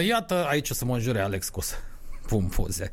[0.06, 1.74] Iată, aici o să mă înjure Alex că o să
[2.26, 2.92] pun poze.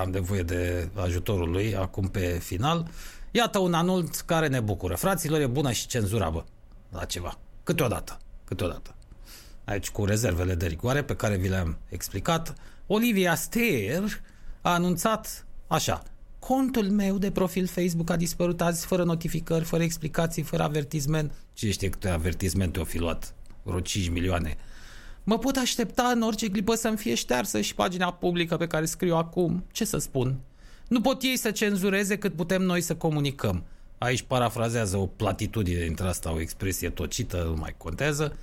[0.00, 2.88] Am nevoie de ajutorul lui acum pe final.
[3.30, 4.94] Iată un anunț care ne bucură.
[4.94, 6.44] Fraților, e bună și cenzura, bă,
[6.90, 7.38] la ceva.
[7.62, 8.94] Câteodată, câteodată.
[9.64, 12.54] Aici cu rezervele de rigoare pe care vi le-am explicat,
[12.86, 14.20] Olivia Ster
[14.60, 16.02] a anunțat așa.
[16.46, 21.32] Contul meu de profil Facebook a dispărut azi fără notificări, fără explicații, fără avertisment.
[21.52, 23.34] Ce știe câte avertismente o fi luat?
[23.62, 24.56] Vreo 5 milioane.
[25.22, 29.14] Mă pot aștepta în orice clipă să-mi fie ștearsă și pagina publică pe care scriu
[29.14, 29.64] acum.
[29.72, 30.38] Ce să spun?
[30.88, 33.64] Nu pot ei să cenzureze cât putem noi să comunicăm.
[33.98, 38.36] Aici parafrazează o platitudine dintre asta, o expresie tocită, nu mai contează.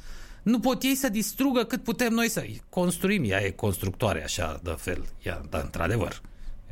[0.44, 3.24] Nu pot ei să distrugă cât putem noi să construim.
[3.26, 5.06] Ea e constructoare așa de fel.
[5.24, 6.22] Ea, dar într-adevăr,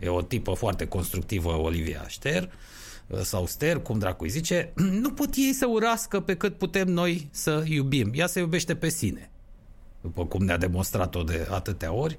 [0.02, 2.50] e o tipă foarte constructivă Olivia Ster
[3.22, 4.74] sau Ster, cum dracu îi zice.
[5.02, 8.12] Nu pot ei să urască pe cât putem noi să iubim.
[8.14, 9.32] Ea se iubește pe sine.
[10.02, 12.18] După cum ne-a demonstrat-o de atâtea ori.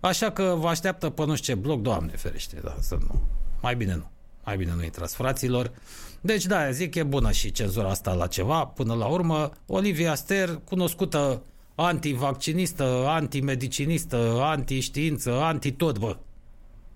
[0.00, 3.22] Așa că vă așteaptă pe nu știu ce bloc, Doamne ferește, da, să nu.
[3.60, 4.10] Mai bine nu.
[4.44, 5.72] Mai bine nu intrați, fraților.
[6.20, 8.64] Deci, da, zic, e bună și cenzura asta la ceva.
[8.64, 11.42] Până la urmă, Olivia Ster, cunoscută
[11.74, 16.16] antivaccinistă, antimedicinistă, antiștiință, anti-tot, bă.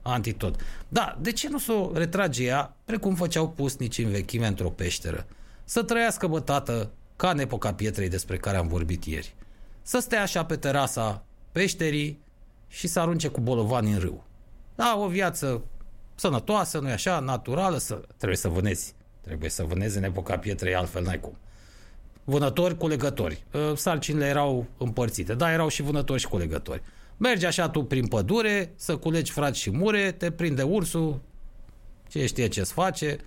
[0.06, 0.60] Anti-tot.
[0.88, 5.26] Da, de ce nu s-o s-o retrage ea, precum făceau pusnici în vechime într-o peșteră?
[5.64, 9.34] Să trăiască, bă, tată, ca în epoca pietrei despre care am vorbit ieri.
[9.82, 12.24] Să stea așa pe terasa peșterii,
[12.68, 14.24] și să arunce cu bolovani în râu.
[14.74, 15.62] Da, o viață
[16.14, 18.94] sănătoasă, nu-i așa, naturală, să, trebuie să vânezi.
[19.20, 21.36] Trebuie să vânezi în epoca pietrei, altfel n-ai cum.
[22.24, 23.44] Vânători, culegători.
[23.54, 26.82] Ă, sarcinile erau împărțite, da, erau și vânători și culegători.
[27.16, 31.20] Mergi așa tu prin pădure, să culegi frați și mure, te prinde ursul,
[32.08, 33.18] ce știe ce-ți face.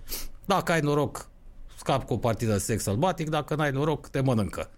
[0.44, 1.28] Dacă ai noroc,
[1.76, 4.70] scap cu o partidă de sex sălbatic, dacă n-ai noroc, te mănâncă.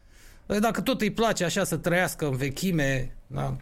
[0.61, 3.57] Dacă tot îi place așa să trăiască în vechime, da,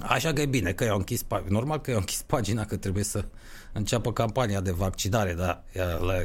[0.00, 3.24] Așa că e bine că i-au închis, normal că i-au închis pagina, că trebuie să
[3.72, 5.62] înceapă campania de vaccinare, dar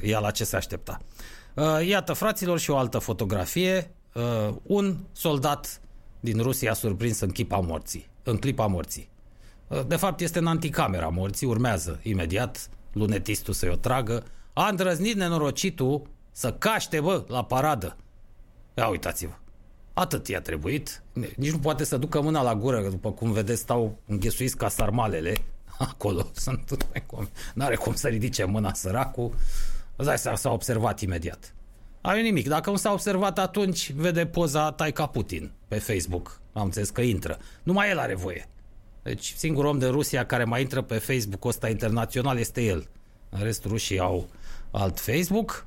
[0.02, 1.02] ea la ce se aștepta.
[1.54, 3.92] Uh, iată, fraților, și o altă fotografie.
[4.14, 5.82] Uh, un soldat
[6.20, 8.10] din Rusia surprins în clipa morții.
[8.30, 9.10] În clipa morții.
[9.68, 14.24] Uh, de fapt, este în anticamera morții, urmează imediat lunetistul să-i o tragă.
[14.54, 16.02] A îndrăznit nenorocitul
[16.32, 17.98] să caște, bă, la paradă.
[18.74, 19.34] Ia uitați-vă.
[19.94, 21.04] Atât i-a trebuit.
[21.36, 25.34] Nici nu poate să ducă mâna la gură, după cum vedeți, stau înghesuiți ca sarmalele.
[25.78, 26.88] Acolo sunt
[27.54, 29.36] N-are cum să ridice mâna săracul.
[29.96, 31.54] Îți dai s-a observat imediat.
[32.08, 32.48] Are nimic.
[32.48, 36.42] Dacă nu s-a observat atunci, vede poza Taica Putin pe Facebook.
[36.54, 37.38] Am înțeles că intră.
[37.64, 38.48] Numai el are voie.
[39.04, 42.88] Deci singurul om de Rusia care mai intră pe Facebook ăsta internațional este el.
[43.30, 44.30] În rest, rușii au
[44.72, 45.66] alt Facebook.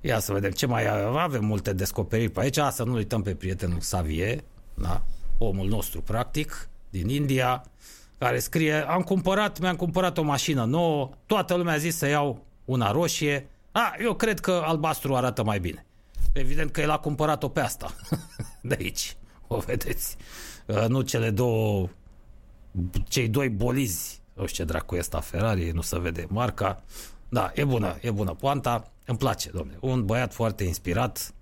[0.00, 2.58] Ia să vedem ce mai avem multe descoperiri pe aici.
[2.70, 4.38] Să nu uităm pe prietenul Xavier,
[4.74, 5.02] da?
[5.38, 7.64] omul nostru practic, din India,
[8.18, 12.44] care scrie, am cumpărat, mi-am cumpărat o mașină nouă, toată lumea a zis să iau
[12.64, 15.86] una roșie, a, eu cred că albastru arată mai bine.
[16.32, 17.94] Evident că el a cumpărat-o pe asta,
[18.62, 19.16] de aici,
[19.46, 20.16] o vedeți.
[20.66, 21.88] Uh, nu cele două,
[23.08, 26.82] cei doi bolizi, nu știu ce dracu e asta Ferrari, nu se vede marca.
[27.28, 28.90] Da, e bună, e bună poanta.
[29.04, 29.78] Îmi place, domnule.
[29.80, 31.34] Un băiat foarte inspirat.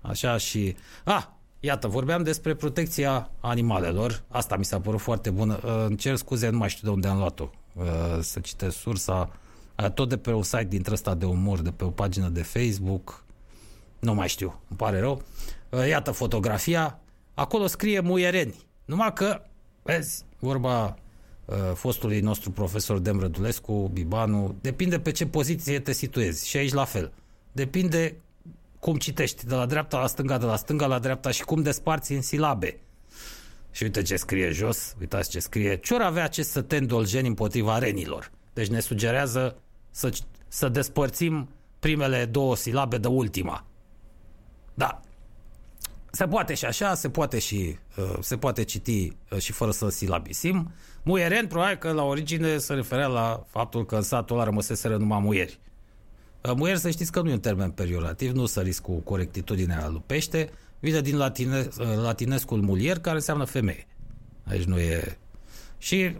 [0.00, 0.76] Așa și...
[1.04, 1.24] Ah,
[1.60, 4.22] iată, vorbeam despre protecția animalelor.
[4.28, 5.60] Asta mi s-a părut foarte bună.
[5.64, 7.50] Uh, îmi cer scuze, nu mai știu de unde am luat-o.
[7.72, 7.84] Uh,
[8.20, 9.30] să citesc sursa.
[9.82, 12.42] Uh, tot de pe un site dintre ăsta de umor, de pe o pagină de
[12.42, 13.24] Facebook.
[13.98, 15.22] Nu mai știu, îmi pare rău.
[15.88, 17.00] Iată fotografia.
[17.34, 18.54] acolo scrie muiereni.
[18.84, 19.42] Numai că,
[19.82, 20.96] vezi, vorba
[21.44, 26.48] uh, fostului nostru profesor Dem Rădulescu, Bibanu, depinde pe ce poziție te situezi.
[26.48, 27.12] Și aici la fel.
[27.52, 28.16] Depinde
[28.78, 32.12] cum citești, de la dreapta la stânga, de la stânga la dreapta și cum desparți
[32.12, 32.78] în silabe.
[33.70, 35.76] Și uite ce scrie jos, uitați ce scrie.
[35.76, 38.30] Ce avea acest săten dolgeni împotriva renilor?
[38.52, 39.56] Deci ne sugerează
[39.96, 40.12] să,
[40.48, 41.48] să despărțim
[41.78, 43.64] primele două silabe de ultima.
[44.74, 45.00] Da.
[46.10, 49.88] Se poate și așa, se poate și uh, se poate citi uh, și fără să
[49.88, 50.72] silabisim.
[51.02, 55.20] Muieren, probabil că la origine se referea la faptul că în satul ăla rămăseseră numai
[55.20, 55.60] muieri.
[56.42, 60.50] Uh, muier să știți că nu e un termen periorativ, nu săriți cu corectitudinea lupește,
[60.78, 63.86] vine din latine, uh, latinescul mulier, care înseamnă femeie.
[64.44, 65.18] Aici nu e...
[65.78, 66.16] Și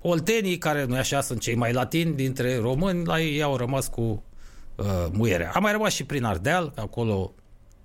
[0.00, 4.22] oltenii, care nu așa sunt cei mai latini dintre români, la ei au rămas cu
[4.76, 5.50] uh, muierea.
[5.54, 7.32] A mai rămas și prin Ardeal, acolo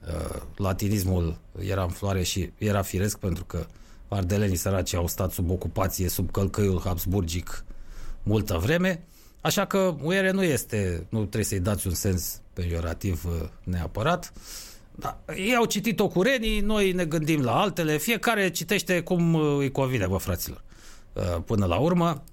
[0.08, 3.66] uh, latinismul era în floare și era firesc pentru că
[4.08, 7.66] ardelenii săraci au stat sub ocupație, sub călcăiul habsburgic
[8.24, 9.04] multă vreme.
[9.42, 14.34] Așa că muiere nu este, nu trebuie să-i dați un sens pejorativ uh, neapărat.
[14.96, 15.20] Da.
[15.36, 19.72] Ei au citit-o cu renii, noi ne gândim la altele, fiecare citește cum uh, îi
[19.72, 20.64] convine, bă, fraților.
[21.14, 22.24] Uh, până la urmă,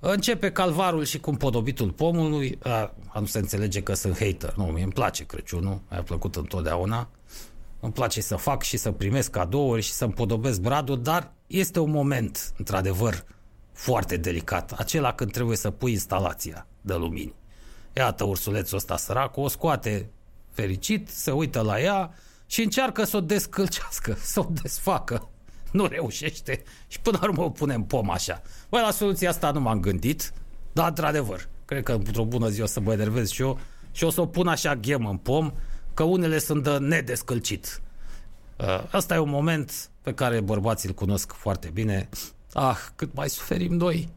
[0.00, 4.82] începe calvarul și cum podobitul pomului, a, nu se înțelege că sunt hater, nu, mi
[4.82, 7.08] îmi place Crăciunul, mi-a plăcut întotdeauna,
[7.80, 11.90] îmi place să fac și să primesc cadouri și să împodobesc bradul, dar este un
[11.90, 13.24] moment, într-adevăr,
[13.72, 17.34] foarte delicat, acela când trebuie să pui instalația de lumini.
[17.92, 20.10] Iată ursulețul ăsta sărac, o scoate
[20.50, 22.14] fericit, se uită la ea
[22.46, 25.28] și încearcă să o descălcească, să o desfacă.
[25.72, 28.42] Nu reușește și până la urmă o punem pom așa.
[28.68, 30.32] Băi, la soluția asta nu m-am gândit,
[30.72, 33.58] dar într-adevăr, cred că într-o bună zi o să mă enervez și eu
[33.90, 35.52] și o să o pun așa ghem în pom,
[35.94, 37.80] că unele sunt de nedescălcit.
[38.58, 42.08] Uh, asta e un moment pe care bărbații îl cunosc foarte bine
[42.52, 44.08] Ah, cât mai suferim noi.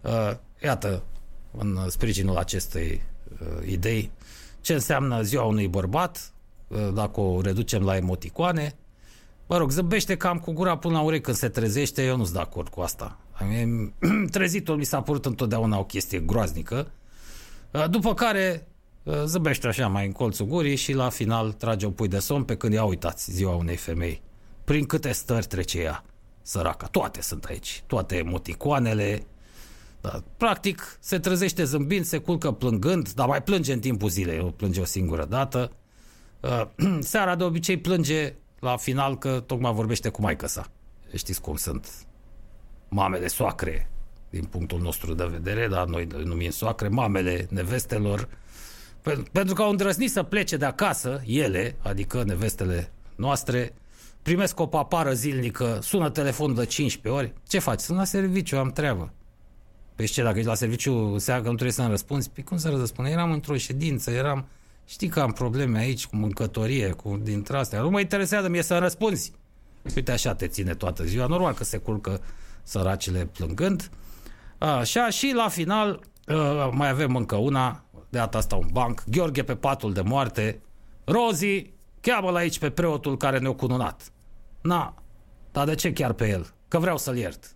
[0.00, 1.02] Uh, iată,
[1.58, 3.02] în sprijinul acestei
[3.40, 4.10] uh, idei,
[4.60, 6.32] ce înseamnă ziua unui bărbat,
[6.68, 8.74] uh, dacă o reducem la emoticoane.
[9.48, 12.34] Mă rog, zâmbește cam cu gura până la urechi când se trezește, eu nu sunt
[12.34, 13.18] de acord cu asta.
[14.30, 16.90] Trezitul mi s-a părut întotdeauna o chestie groaznică.
[17.70, 18.66] Uh, după care
[19.02, 22.44] uh, zâmbește așa mai în colțul gurii și la final trage o pui de somn
[22.44, 24.22] pe când ia uitați ziua unei femei.
[24.64, 26.04] Prin câte stări trece ea
[26.42, 26.86] săraca.
[26.86, 29.26] Toate sunt aici, toate emoticoanele.
[30.00, 34.50] Da, practic, se trezește zâmbind, se culcă plângând, dar mai plânge în timpul zilei, o
[34.50, 35.72] plânge o singură dată.
[36.40, 36.62] Uh,
[37.00, 38.34] seara de obicei plânge
[38.66, 40.70] la final că tocmai vorbește cu maică sa.
[41.14, 41.88] Știți cum sunt
[42.88, 43.90] mamele soacre,
[44.30, 48.28] din punctul nostru de vedere, dar noi le numim soacre, mamele nevestelor,
[49.32, 53.74] pentru că au îndrăznit să plece de acasă, ele, adică nevestele noastre,
[54.22, 57.80] primesc o papară zilnică, sună telefonul de 15 ori, ce faci?
[57.80, 59.12] Sunt la serviciu, am treabă.
[59.94, 62.30] Păi ce, dacă ești la serviciu, înseamnă că nu trebuie să-mi răspunzi?
[62.30, 63.08] Păi cum să răspund?
[63.08, 64.46] Eram într-o ședință, eram...
[64.86, 67.80] Știi că am probleme aici cu mâncătorie, cu dintre astea.
[67.80, 69.32] Nu mă interesează mie să răspunzi.
[69.96, 71.26] Uite, așa te ține toată ziua.
[71.26, 72.20] Normal că se culcă
[72.62, 73.90] săracile plângând.
[74.58, 76.00] Așa, și la final
[76.70, 80.60] mai avem încă una, de data asta un banc, Gheorghe pe patul de moarte,
[81.04, 84.12] Rozi, cheamă-l aici pe preotul care ne-a cununat.
[84.60, 84.94] Na,
[85.52, 86.46] dar de ce chiar pe el?
[86.68, 87.54] Că vreau să-l iert.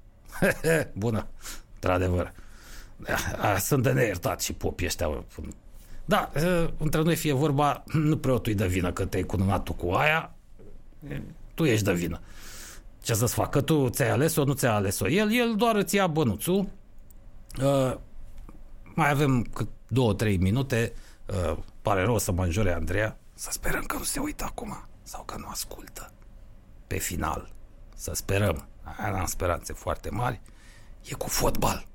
[0.93, 1.27] Bună,
[1.74, 2.32] într-adevăr.
[3.59, 5.24] Sunt de neiertat și popii ăștia.
[6.11, 6.31] Da,
[6.77, 10.35] între noi fie vorba, nu preotul de vină că te-ai cununat tu cu aia,
[11.55, 12.20] tu ești de vină.
[13.03, 13.61] Ce să-ți facă?
[13.61, 15.09] Tu ți-ai ales-o, nu ți-ai ales-o.
[15.09, 16.69] El, el doar îți ia bănuțul.
[17.62, 17.95] Uh,
[18.95, 19.47] mai avem
[19.89, 20.93] două, trei minute.
[21.27, 23.19] Uh, pare rău să mă înjure Andreea.
[23.35, 26.12] Să sperăm că nu se uită acum sau că nu ascultă
[26.87, 27.53] pe final,
[27.95, 28.69] să sperăm,
[28.99, 30.41] am speranțe foarte mari,
[31.03, 31.87] e cu fotbal.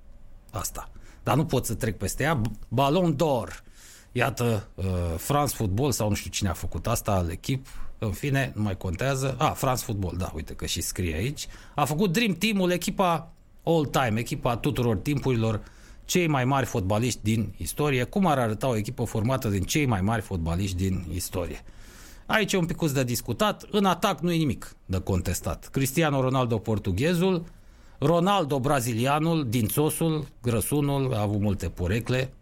[0.51, 0.89] Asta.
[1.23, 2.41] Dar nu pot să trec peste ea.
[2.67, 3.64] Ballon d'Or.
[4.17, 4.85] Iată, uh,
[5.17, 7.67] France Football sau nu știu cine a făcut asta al echip,
[7.97, 9.35] în fine, nu mai contează.
[9.37, 11.47] Ah, France Football, da, uite că și scrie aici.
[11.75, 13.31] A făcut Dream Team-ul, echipa
[13.63, 15.61] all-time, echipa tuturor timpurilor,
[16.05, 18.03] cei mai mari fotbaliști din istorie.
[18.03, 21.63] Cum ar arăta o echipă formată din cei mai mari fotbaliști din istorie?
[22.25, 23.65] Aici e un pic de discutat.
[23.71, 25.67] În atac nu e nimic de contestat.
[25.67, 27.43] Cristiano Ronaldo portughezul,
[27.99, 32.33] Ronaldo brazilianul, dințosul, grăsunul, a avut multe porecle,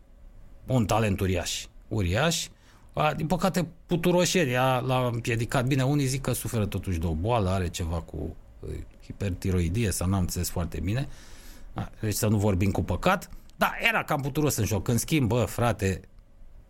[0.68, 1.66] un talent uriaș.
[1.88, 2.48] Uriaș.
[2.94, 5.66] A, din păcate, puturoșenia l-a împiedicat.
[5.66, 8.70] Bine, unii zic că suferă totuși de o boală, are ceva cu uh,
[9.04, 11.08] hipertiroidie sau n-am înțeles foarte bine.
[11.74, 13.30] A, deci să nu vorbim cu păcat.
[13.56, 14.88] Da, era cam puturos în joc.
[14.88, 16.02] În schimb, bă, frate,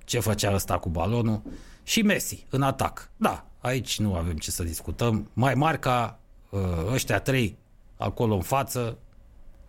[0.05, 1.41] ce făcea ăsta cu balonul?
[1.83, 3.09] și Messi în atac.
[3.17, 5.29] Da, aici nu avem ce să discutăm.
[5.33, 6.59] Mai marca uh,
[6.91, 7.57] ăștia trei
[7.97, 8.97] acolo în față,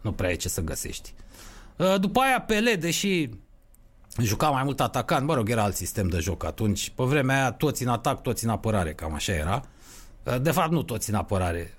[0.00, 1.14] nu prea e ce să găsești.
[1.76, 3.28] Uh, după aia Pele, deși
[4.22, 6.90] juca mai mult atacant, mă rog, era alt sistem de joc atunci.
[6.90, 9.62] Pe vremea aia toți în atac, toți în apărare, cam așa era.
[10.22, 11.78] Uh, de fapt, nu toți în apărare.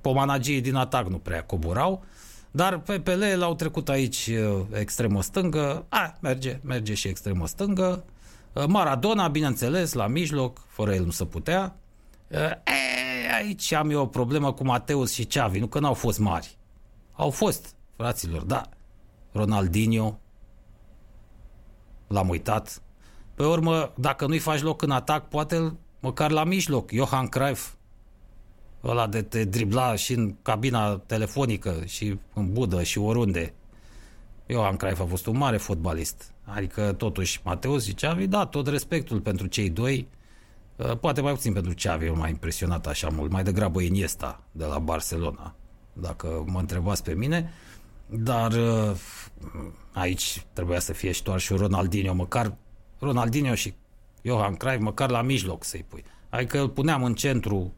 [0.00, 2.04] Pomanagii din atac nu prea coborau.
[2.50, 5.84] Dar pe Pele l-au trecut aici uh, extremă stângă.
[5.88, 8.04] A, merge, merge și extremă stângă.
[8.52, 11.76] Uh, Maradona, bineînțeles, la mijloc, fără el nu se putea.
[12.28, 16.18] Uh, e, aici am eu o problemă cu Mateus și Xavi, nu că n-au fost
[16.18, 16.56] mari.
[17.12, 18.68] Au fost, fraților, da.
[19.32, 20.18] Ronaldinho,
[22.12, 22.82] l-am uitat.
[23.34, 26.90] Pe urmă, dacă nu-i faci loc în atac, poate măcar la mijloc.
[26.90, 27.72] Johan Cruyff,
[28.84, 33.54] ăla de te dribla și în cabina telefonică și în budă și oriunde.
[34.46, 36.32] Johan Cruyff a fost un mare fotbalist.
[36.44, 40.08] Adică totuși Mateus și Xavi, da, tot respectul pentru cei doi.
[40.76, 43.30] Uh, poate mai puțin pentru Xavi, eu m-a impresionat așa mult.
[43.30, 45.54] Mai degrabă Iniesta de la Barcelona,
[45.92, 47.52] dacă mă întrebați pe mine.
[48.14, 48.96] Dar uh,
[49.92, 52.54] aici trebuia să fie și doar și Ronaldinho, măcar
[52.98, 53.74] Ronaldinho și
[54.22, 56.04] Johan Cruyff, măcar la mijloc să-i pui.
[56.28, 57.74] Adică îl puneam în centru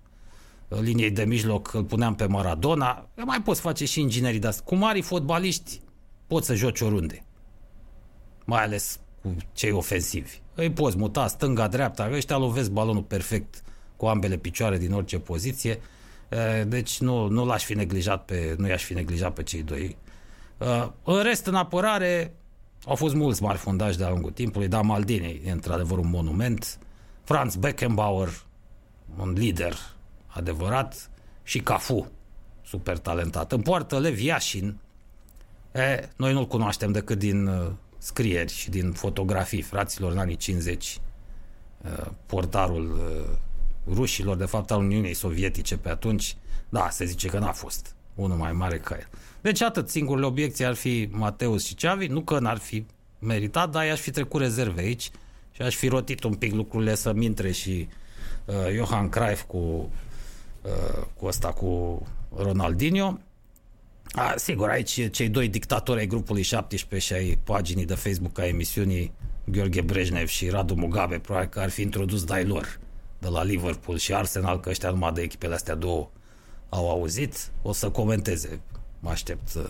[0.68, 4.62] liniei de mijloc îl puneam pe Maradona, mai poți face și inginerii de asta.
[4.64, 5.80] Cu mari fotbaliști
[6.26, 7.24] poți să joci oriunde.
[8.44, 10.38] Mai ales cu cei ofensivi.
[10.54, 13.62] Îi poți muta stânga, dreapta, ăștia lovesc balonul perfect
[13.96, 15.80] cu ambele picioare din orice poziție.
[16.66, 19.96] Deci nu, nu l-aș fi neglijat pe, nu i-aș fi neglijat pe cei doi.
[21.02, 22.34] În rest, în apărare,
[22.86, 26.78] au fost mulți mari fundași de-a lungul timpului, dar Maldini e într-adevăr un monument.
[27.24, 28.42] Franz Beckenbauer,
[29.18, 29.76] un lider
[30.26, 31.10] adevărat,
[31.42, 32.10] și Cafu,
[32.66, 33.52] super talentat.
[33.52, 34.76] În poartă Lev Iașin,
[35.72, 41.00] e, noi nu-l cunoaștem decât din uh, scrieri și din fotografii, fraților în anii 50,
[41.82, 43.36] uh, portarul uh,
[43.94, 46.36] rușilor, de fapt al Uniunii Sovietice pe atunci,
[46.68, 49.08] da, se zice că n-a fost unul mai mare ca el.
[49.40, 52.86] Deci atât, singurele obiecții ar fi Mateus și Ceavi, nu că n-ar fi
[53.18, 55.10] meritat, dar i-aș fi trecut rezerve aici
[55.50, 57.88] și aș fi rotit un pic lucrurile să mintre și
[58.44, 59.90] uh, Johan Cruyff cu
[61.16, 62.02] cu ăsta, cu
[62.36, 63.18] Ronaldinho.
[64.12, 68.46] A, sigur, aici cei doi dictatori ai grupului 17 și ai paginii de Facebook a
[68.46, 69.12] emisiunii
[69.44, 72.78] Gheorghe Brejnev și Radu Mugabe, probabil că ar fi introdus dai lor
[73.18, 76.10] de la Liverpool și Arsenal, că ăștia numai de echipele astea două
[76.74, 78.60] au auzit, o să comenteze,
[79.00, 79.64] mă aștept uh,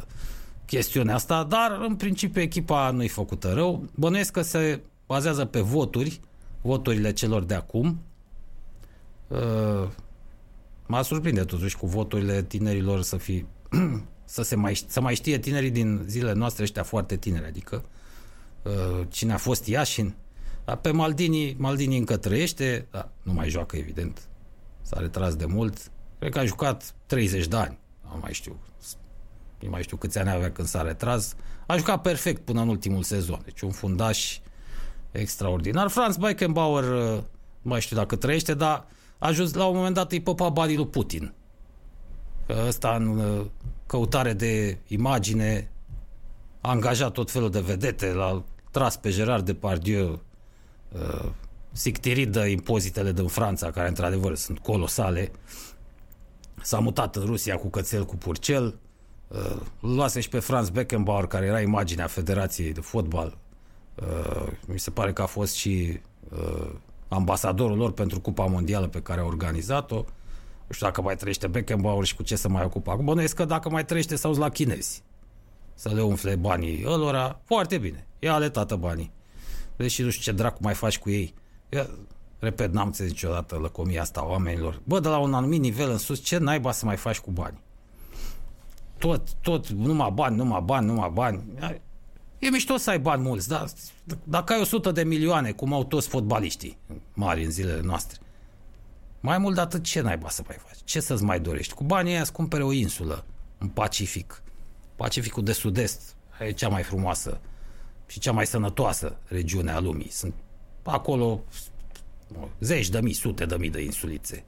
[0.65, 3.85] chestiunea asta, dar în principiu echipa nu-i făcută rău.
[3.95, 6.21] Bănuiesc că se bazează pe voturi,
[6.61, 8.01] voturile celor de acum.
[9.29, 9.89] Uh,
[10.87, 13.45] Mă surprinde totuși cu voturile tinerilor să fi
[14.25, 17.85] să, se mai, să mai știe tinerii din zilele noastre ăștia foarte tineri, adică
[18.63, 20.15] uh, cine a fost Iașin,
[20.65, 24.29] dar pe Maldini, Maldini încă trăiește, dar nu mai joacă evident,
[24.83, 28.57] s-a retras de mult, cred că a jucat 30 de ani, nu mai știu,
[29.59, 31.35] nu mai știu câți ani avea când s-a retras,
[31.67, 34.39] a jucat perfect până în ultimul sezon, deci un fundaș
[35.13, 35.89] extraordinar.
[35.89, 37.23] Franz Beckenbauer, uh,
[37.63, 38.87] nu mai știu dacă trăiește, dar
[39.19, 41.33] a ajuns la un moment dat îi popa banii lui Putin.
[42.67, 43.47] Ăsta în uh,
[43.87, 45.71] căutare de imagine
[46.61, 50.23] a angajat tot felul de vedete, l-a tras pe Gerard Depardieu
[50.93, 51.31] uh,
[51.73, 55.31] sictirit de impozitele din Franța, care într-adevăr sunt colosale.
[56.63, 58.79] S-a mutat în Rusia cu cățel cu purcel.
[59.29, 63.39] Uh, luase și pe Franz Beckenbauer, care era imaginea Federației de Fotbal.
[63.95, 66.71] Uh, mi se pare că a fost și uh,
[67.09, 70.05] ambasadorul lor pentru Cupa Mondială pe care a organizat-o.
[70.67, 72.93] Nu știu dacă mai trăiește Beckenbauer și cu ce să mai ocupa.
[72.93, 75.03] Acum bănuiesc că dacă mai trăiește sau la chinezi.
[75.75, 78.07] Să le umfle banii ălora, foarte bine.
[78.19, 79.13] E ale tată banii.
[79.77, 81.35] Deși nu știu ce dracu mai faci cu ei.
[81.69, 81.87] Eu,
[82.45, 84.81] repet, n-am înțeles niciodată lăcomia asta a oamenilor.
[84.85, 87.59] Bă, de la un anumit nivel în sus, ce naiba să mai faci cu bani?
[88.99, 91.43] Tot, tot, numai bani, numai bani, numai bani.
[92.39, 93.67] E mișto să ai bani mulți, dar
[94.25, 96.79] dacă ai 100 de milioane, cum au toți fotbaliștii
[97.15, 98.19] mari în zilele noastre,
[99.21, 100.79] mai mult de atât ce naiba să mai faci?
[100.85, 101.75] Ce să-ți mai dorești?
[101.75, 103.25] Cu banii aia să cumpere o insulă
[103.59, 104.43] în Pacific.
[104.97, 107.41] Pacificul de sud-est e cea mai frumoasă
[108.07, 110.11] și cea mai sănătoasă regiune a lumii.
[110.11, 110.35] Sunt
[110.83, 111.43] acolo
[112.61, 114.45] zeci de mii, sute de mii de insulițe.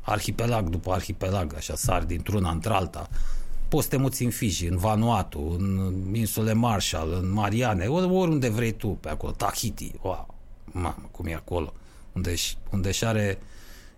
[0.00, 3.08] Arhipelag după arhipelag, așa sar dintr-una într-alta
[3.68, 8.72] poți să te muți în Fiji, în Vanuatu, în insule Marshall, în Mariane, oriunde vrei
[8.72, 11.72] tu pe acolo, Tahiti, wow, mamă, cum e acolo,
[12.12, 12.34] unde,
[12.70, 13.38] unde și are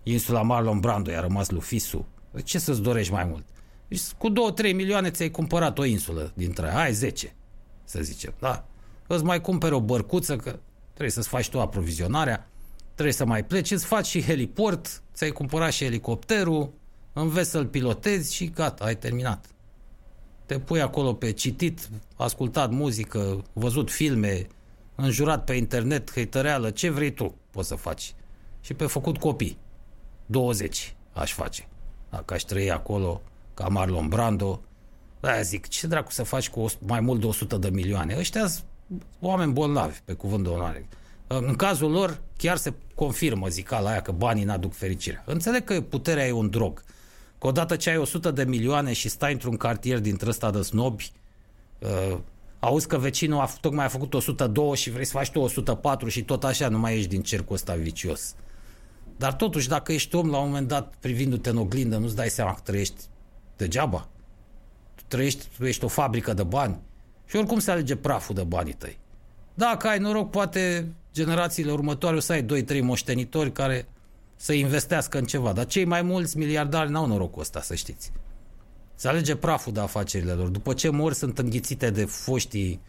[0.03, 2.05] insula Marlon Brando, i-a rămas lui Fisu.
[2.43, 3.45] Ce să-ți dorești mai mult?
[3.87, 4.33] Deci, cu 2-3
[4.73, 7.35] milioane ți-ai cumpărat o insulă dintre aia, ai 10,
[7.83, 8.65] să zicem, da?
[9.07, 10.59] Îți mai cumperi o bărcuță, că
[10.89, 12.49] trebuie să-ți faci tu aprovizionarea,
[12.93, 16.73] trebuie să mai pleci, îți faci și heliport, ți-ai cumpărat și elicopterul,
[17.13, 19.45] înveți să-l pilotezi și gata, ai terminat.
[20.45, 24.47] Te pui acolo pe citit, ascultat muzică, văzut filme,
[24.95, 28.13] înjurat pe internet, hăităreală, ce vrei tu poți să faci.
[28.61, 29.57] Și pe făcut copii.
[30.25, 31.67] 20 aș face.
[32.09, 33.21] Dacă aș trăi acolo
[33.53, 34.61] ca Marlon Brando,
[35.19, 38.15] da, zic, ce dracu să faci cu mai mult de 100 de milioane?
[38.17, 38.65] Ăștia sunt
[39.19, 40.87] oameni bolnavi, pe cuvânt de onoare.
[41.39, 45.23] În cazul lor, chiar se confirmă zicala aia că banii n-aduc fericirea.
[45.25, 46.83] Înțeleg că puterea e un drog.
[47.39, 51.11] Că odată ce ai 100 de milioane și stai într-un cartier dintre ăsta de snobi,
[51.79, 52.17] uh,
[52.59, 56.23] auzi că vecinul a, tocmai a făcut 102 și vrei să faci tu 104 și
[56.23, 58.35] tot așa nu mai ești din cercul ăsta vicios.
[59.17, 62.53] Dar totuși, dacă ești om la un moment dat privindu-te în oglindă, nu-ți dai seama
[62.53, 63.01] că trăiești
[63.57, 64.07] degeaba.
[64.95, 66.79] Tu trăiești, tu ești o fabrică de bani
[67.25, 68.99] și oricum se alege praful de banii tăi.
[69.53, 73.87] Dacă ai noroc, poate generațiile următoare o să ai 2-3 moștenitori care
[74.35, 75.53] să investească în ceva.
[75.53, 78.11] Dar cei mai mulți miliardari n-au norocul ăsta, să știți.
[78.95, 80.47] Se alege praful de afacerile lor.
[80.47, 82.81] După ce mor, sunt înghițite de foștii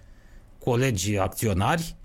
[0.59, 1.97] colegi acționari,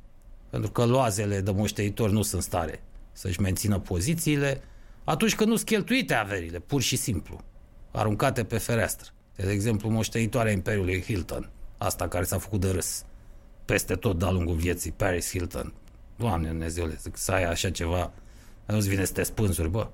[0.49, 2.81] pentru că loazele de moștenitori nu sunt stare
[3.11, 4.61] să-și mențină pozițiile,
[5.03, 7.39] atunci când nu-s cheltuite averile, pur și simplu,
[7.91, 9.11] aruncate pe fereastră.
[9.35, 13.03] De exemplu, moștenitoarea Imperiului Hilton, asta care s-a făcut de râs
[13.65, 15.73] peste tot de-a lungul vieții, Paris Hilton.
[16.17, 18.11] Doamne Dumnezeule, zic, să ai așa ceva,
[18.65, 19.87] nu-ți vine să te spânzuri, bă.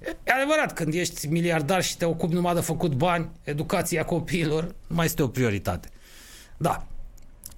[0.00, 4.96] E adevărat, când ești miliardar și te ocupi numai de făcut bani, educația copiilor nu
[4.96, 5.88] mai este o prioritate.
[6.56, 6.86] Da,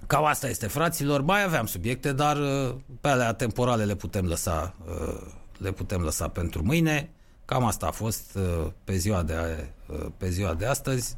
[0.07, 1.21] cam asta este, fraților.
[1.21, 5.21] Mai aveam subiecte, dar uh, pe alea temporale le putem lăsa, uh,
[5.59, 7.11] le putem lăsa pentru mâine.
[7.45, 9.69] Cam asta a fost uh, pe ziua de,
[10.17, 11.17] pe ziua de astăzi.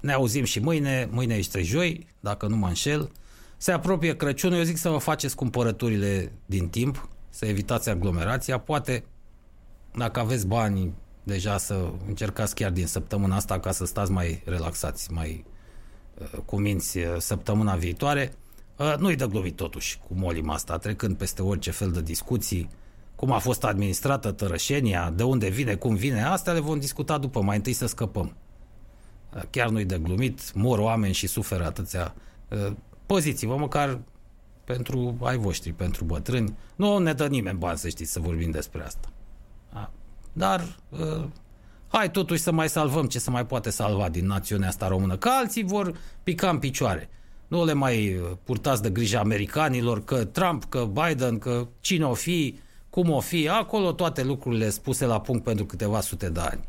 [0.00, 3.10] Ne auzim și mâine, mâine este joi, dacă nu mă înșel.
[3.56, 9.04] Se apropie Crăciunul, eu zic să vă faceți cumpărăturile din timp, să evitați aglomerația, poate
[9.94, 10.92] dacă aveți bani
[11.22, 15.44] deja să încercați chiar din săptămâna asta ca să stați mai relaxați, mai
[16.18, 18.32] uh, cu minți uh, săptămâna viitoare.
[18.76, 22.68] Uh, nu-i de glumit totuși cu molima asta, trecând peste orice fel de discuții,
[23.14, 27.42] cum a fost administrată tărășenia, de unde vine, cum vine, astea le vom discuta după,
[27.42, 28.36] mai întâi să scăpăm.
[29.50, 32.14] Chiar nu-i de glumit, mor oameni și suferă atâția.
[33.06, 34.00] Poziți-vă măcar
[34.64, 36.56] pentru ai voștri, pentru bătrâni.
[36.76, 39.08] Nu ne dă nimeni bani, să știți, să vorbim despre asta.
[39.72, 39.90] Da?
[40.32, 41.24] Dar uh,
[41.88, 45.28] hai totuși să mai salvăm ce se mai poate salva din națiunea asta română, că
[45.28, 47.08] alții vor pica în picioare.
[47.48, 52.14] Nu le mai uh, purtați de grijă americanilor, că Trump, că Biden, că cine o
[52.14, 52.58] fi,
[52.90, 56.64] cum o fi, acolo toate lucrurile spuse la punct pentru câteva sute de ani.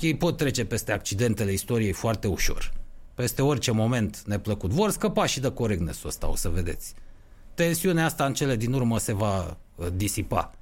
[0.00, 2.72] Ei pot trece peste accidentele istoriei foarte ușor.
[3.22, 4.70] Peste orice moment neplăcut.
[4.70, 6.94] Vor scăpa și de corectness ăsta, o să vedeți.
[7.54, 10.54] Tensiunea asta în cele din urmă se va uh, disipa.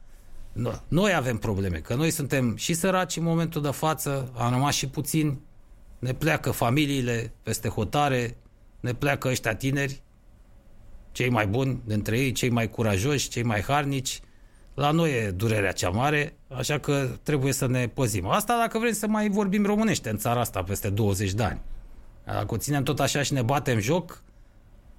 [0.88, 4.88] Noi avem probleme, că noi suntem și săraci în momentul de față, am rămas și
[4.88, 5.38] puțin,
[5.98, 8.36] ne pleacă familiile peste hotare,
[8.80, 10.02] ne pleacă ăștia tineri,
[11.12, 14.20] cei mai buni dintre ei, cei mai curajoși, cei mai harnici.
[14.74, 18.26] La noi e durerea cea mare, așa că trebuie să ne păzim.
[18.26, 21.60] Asta dacă vrem să mai vorbim românește în țara asta peste 20 de ani.
[22.32, 24.22] Dacă o ținem tot așa și ne batem joc,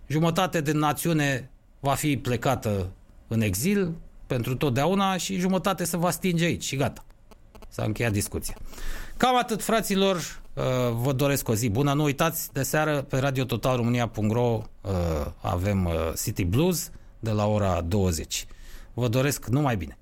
[0.07, 1.49] jumătate din națiune
[1.79, 2.89] va fi plecată
[3.27, 3.93] în exil,
[4.27, 7.03] pentru totdeauna și jumătate se va stinge aici și gata.
[7.69, 8.55] S-a încheiat discuția.
[9.17, 10.15] Cam atât, fraților.
[10.53, 10.63] Uh,
[10.93, 11.93] vă doresc o zi bună.
[11.93, 14.91] Nu uitați, de seară pe radiototalromânia.ro uh,
[15.41, 15.93] avem uh,
[16.23, 18.45] City Blues de la ora 20.
[18.93, 19.97] Vă doresc numai bine.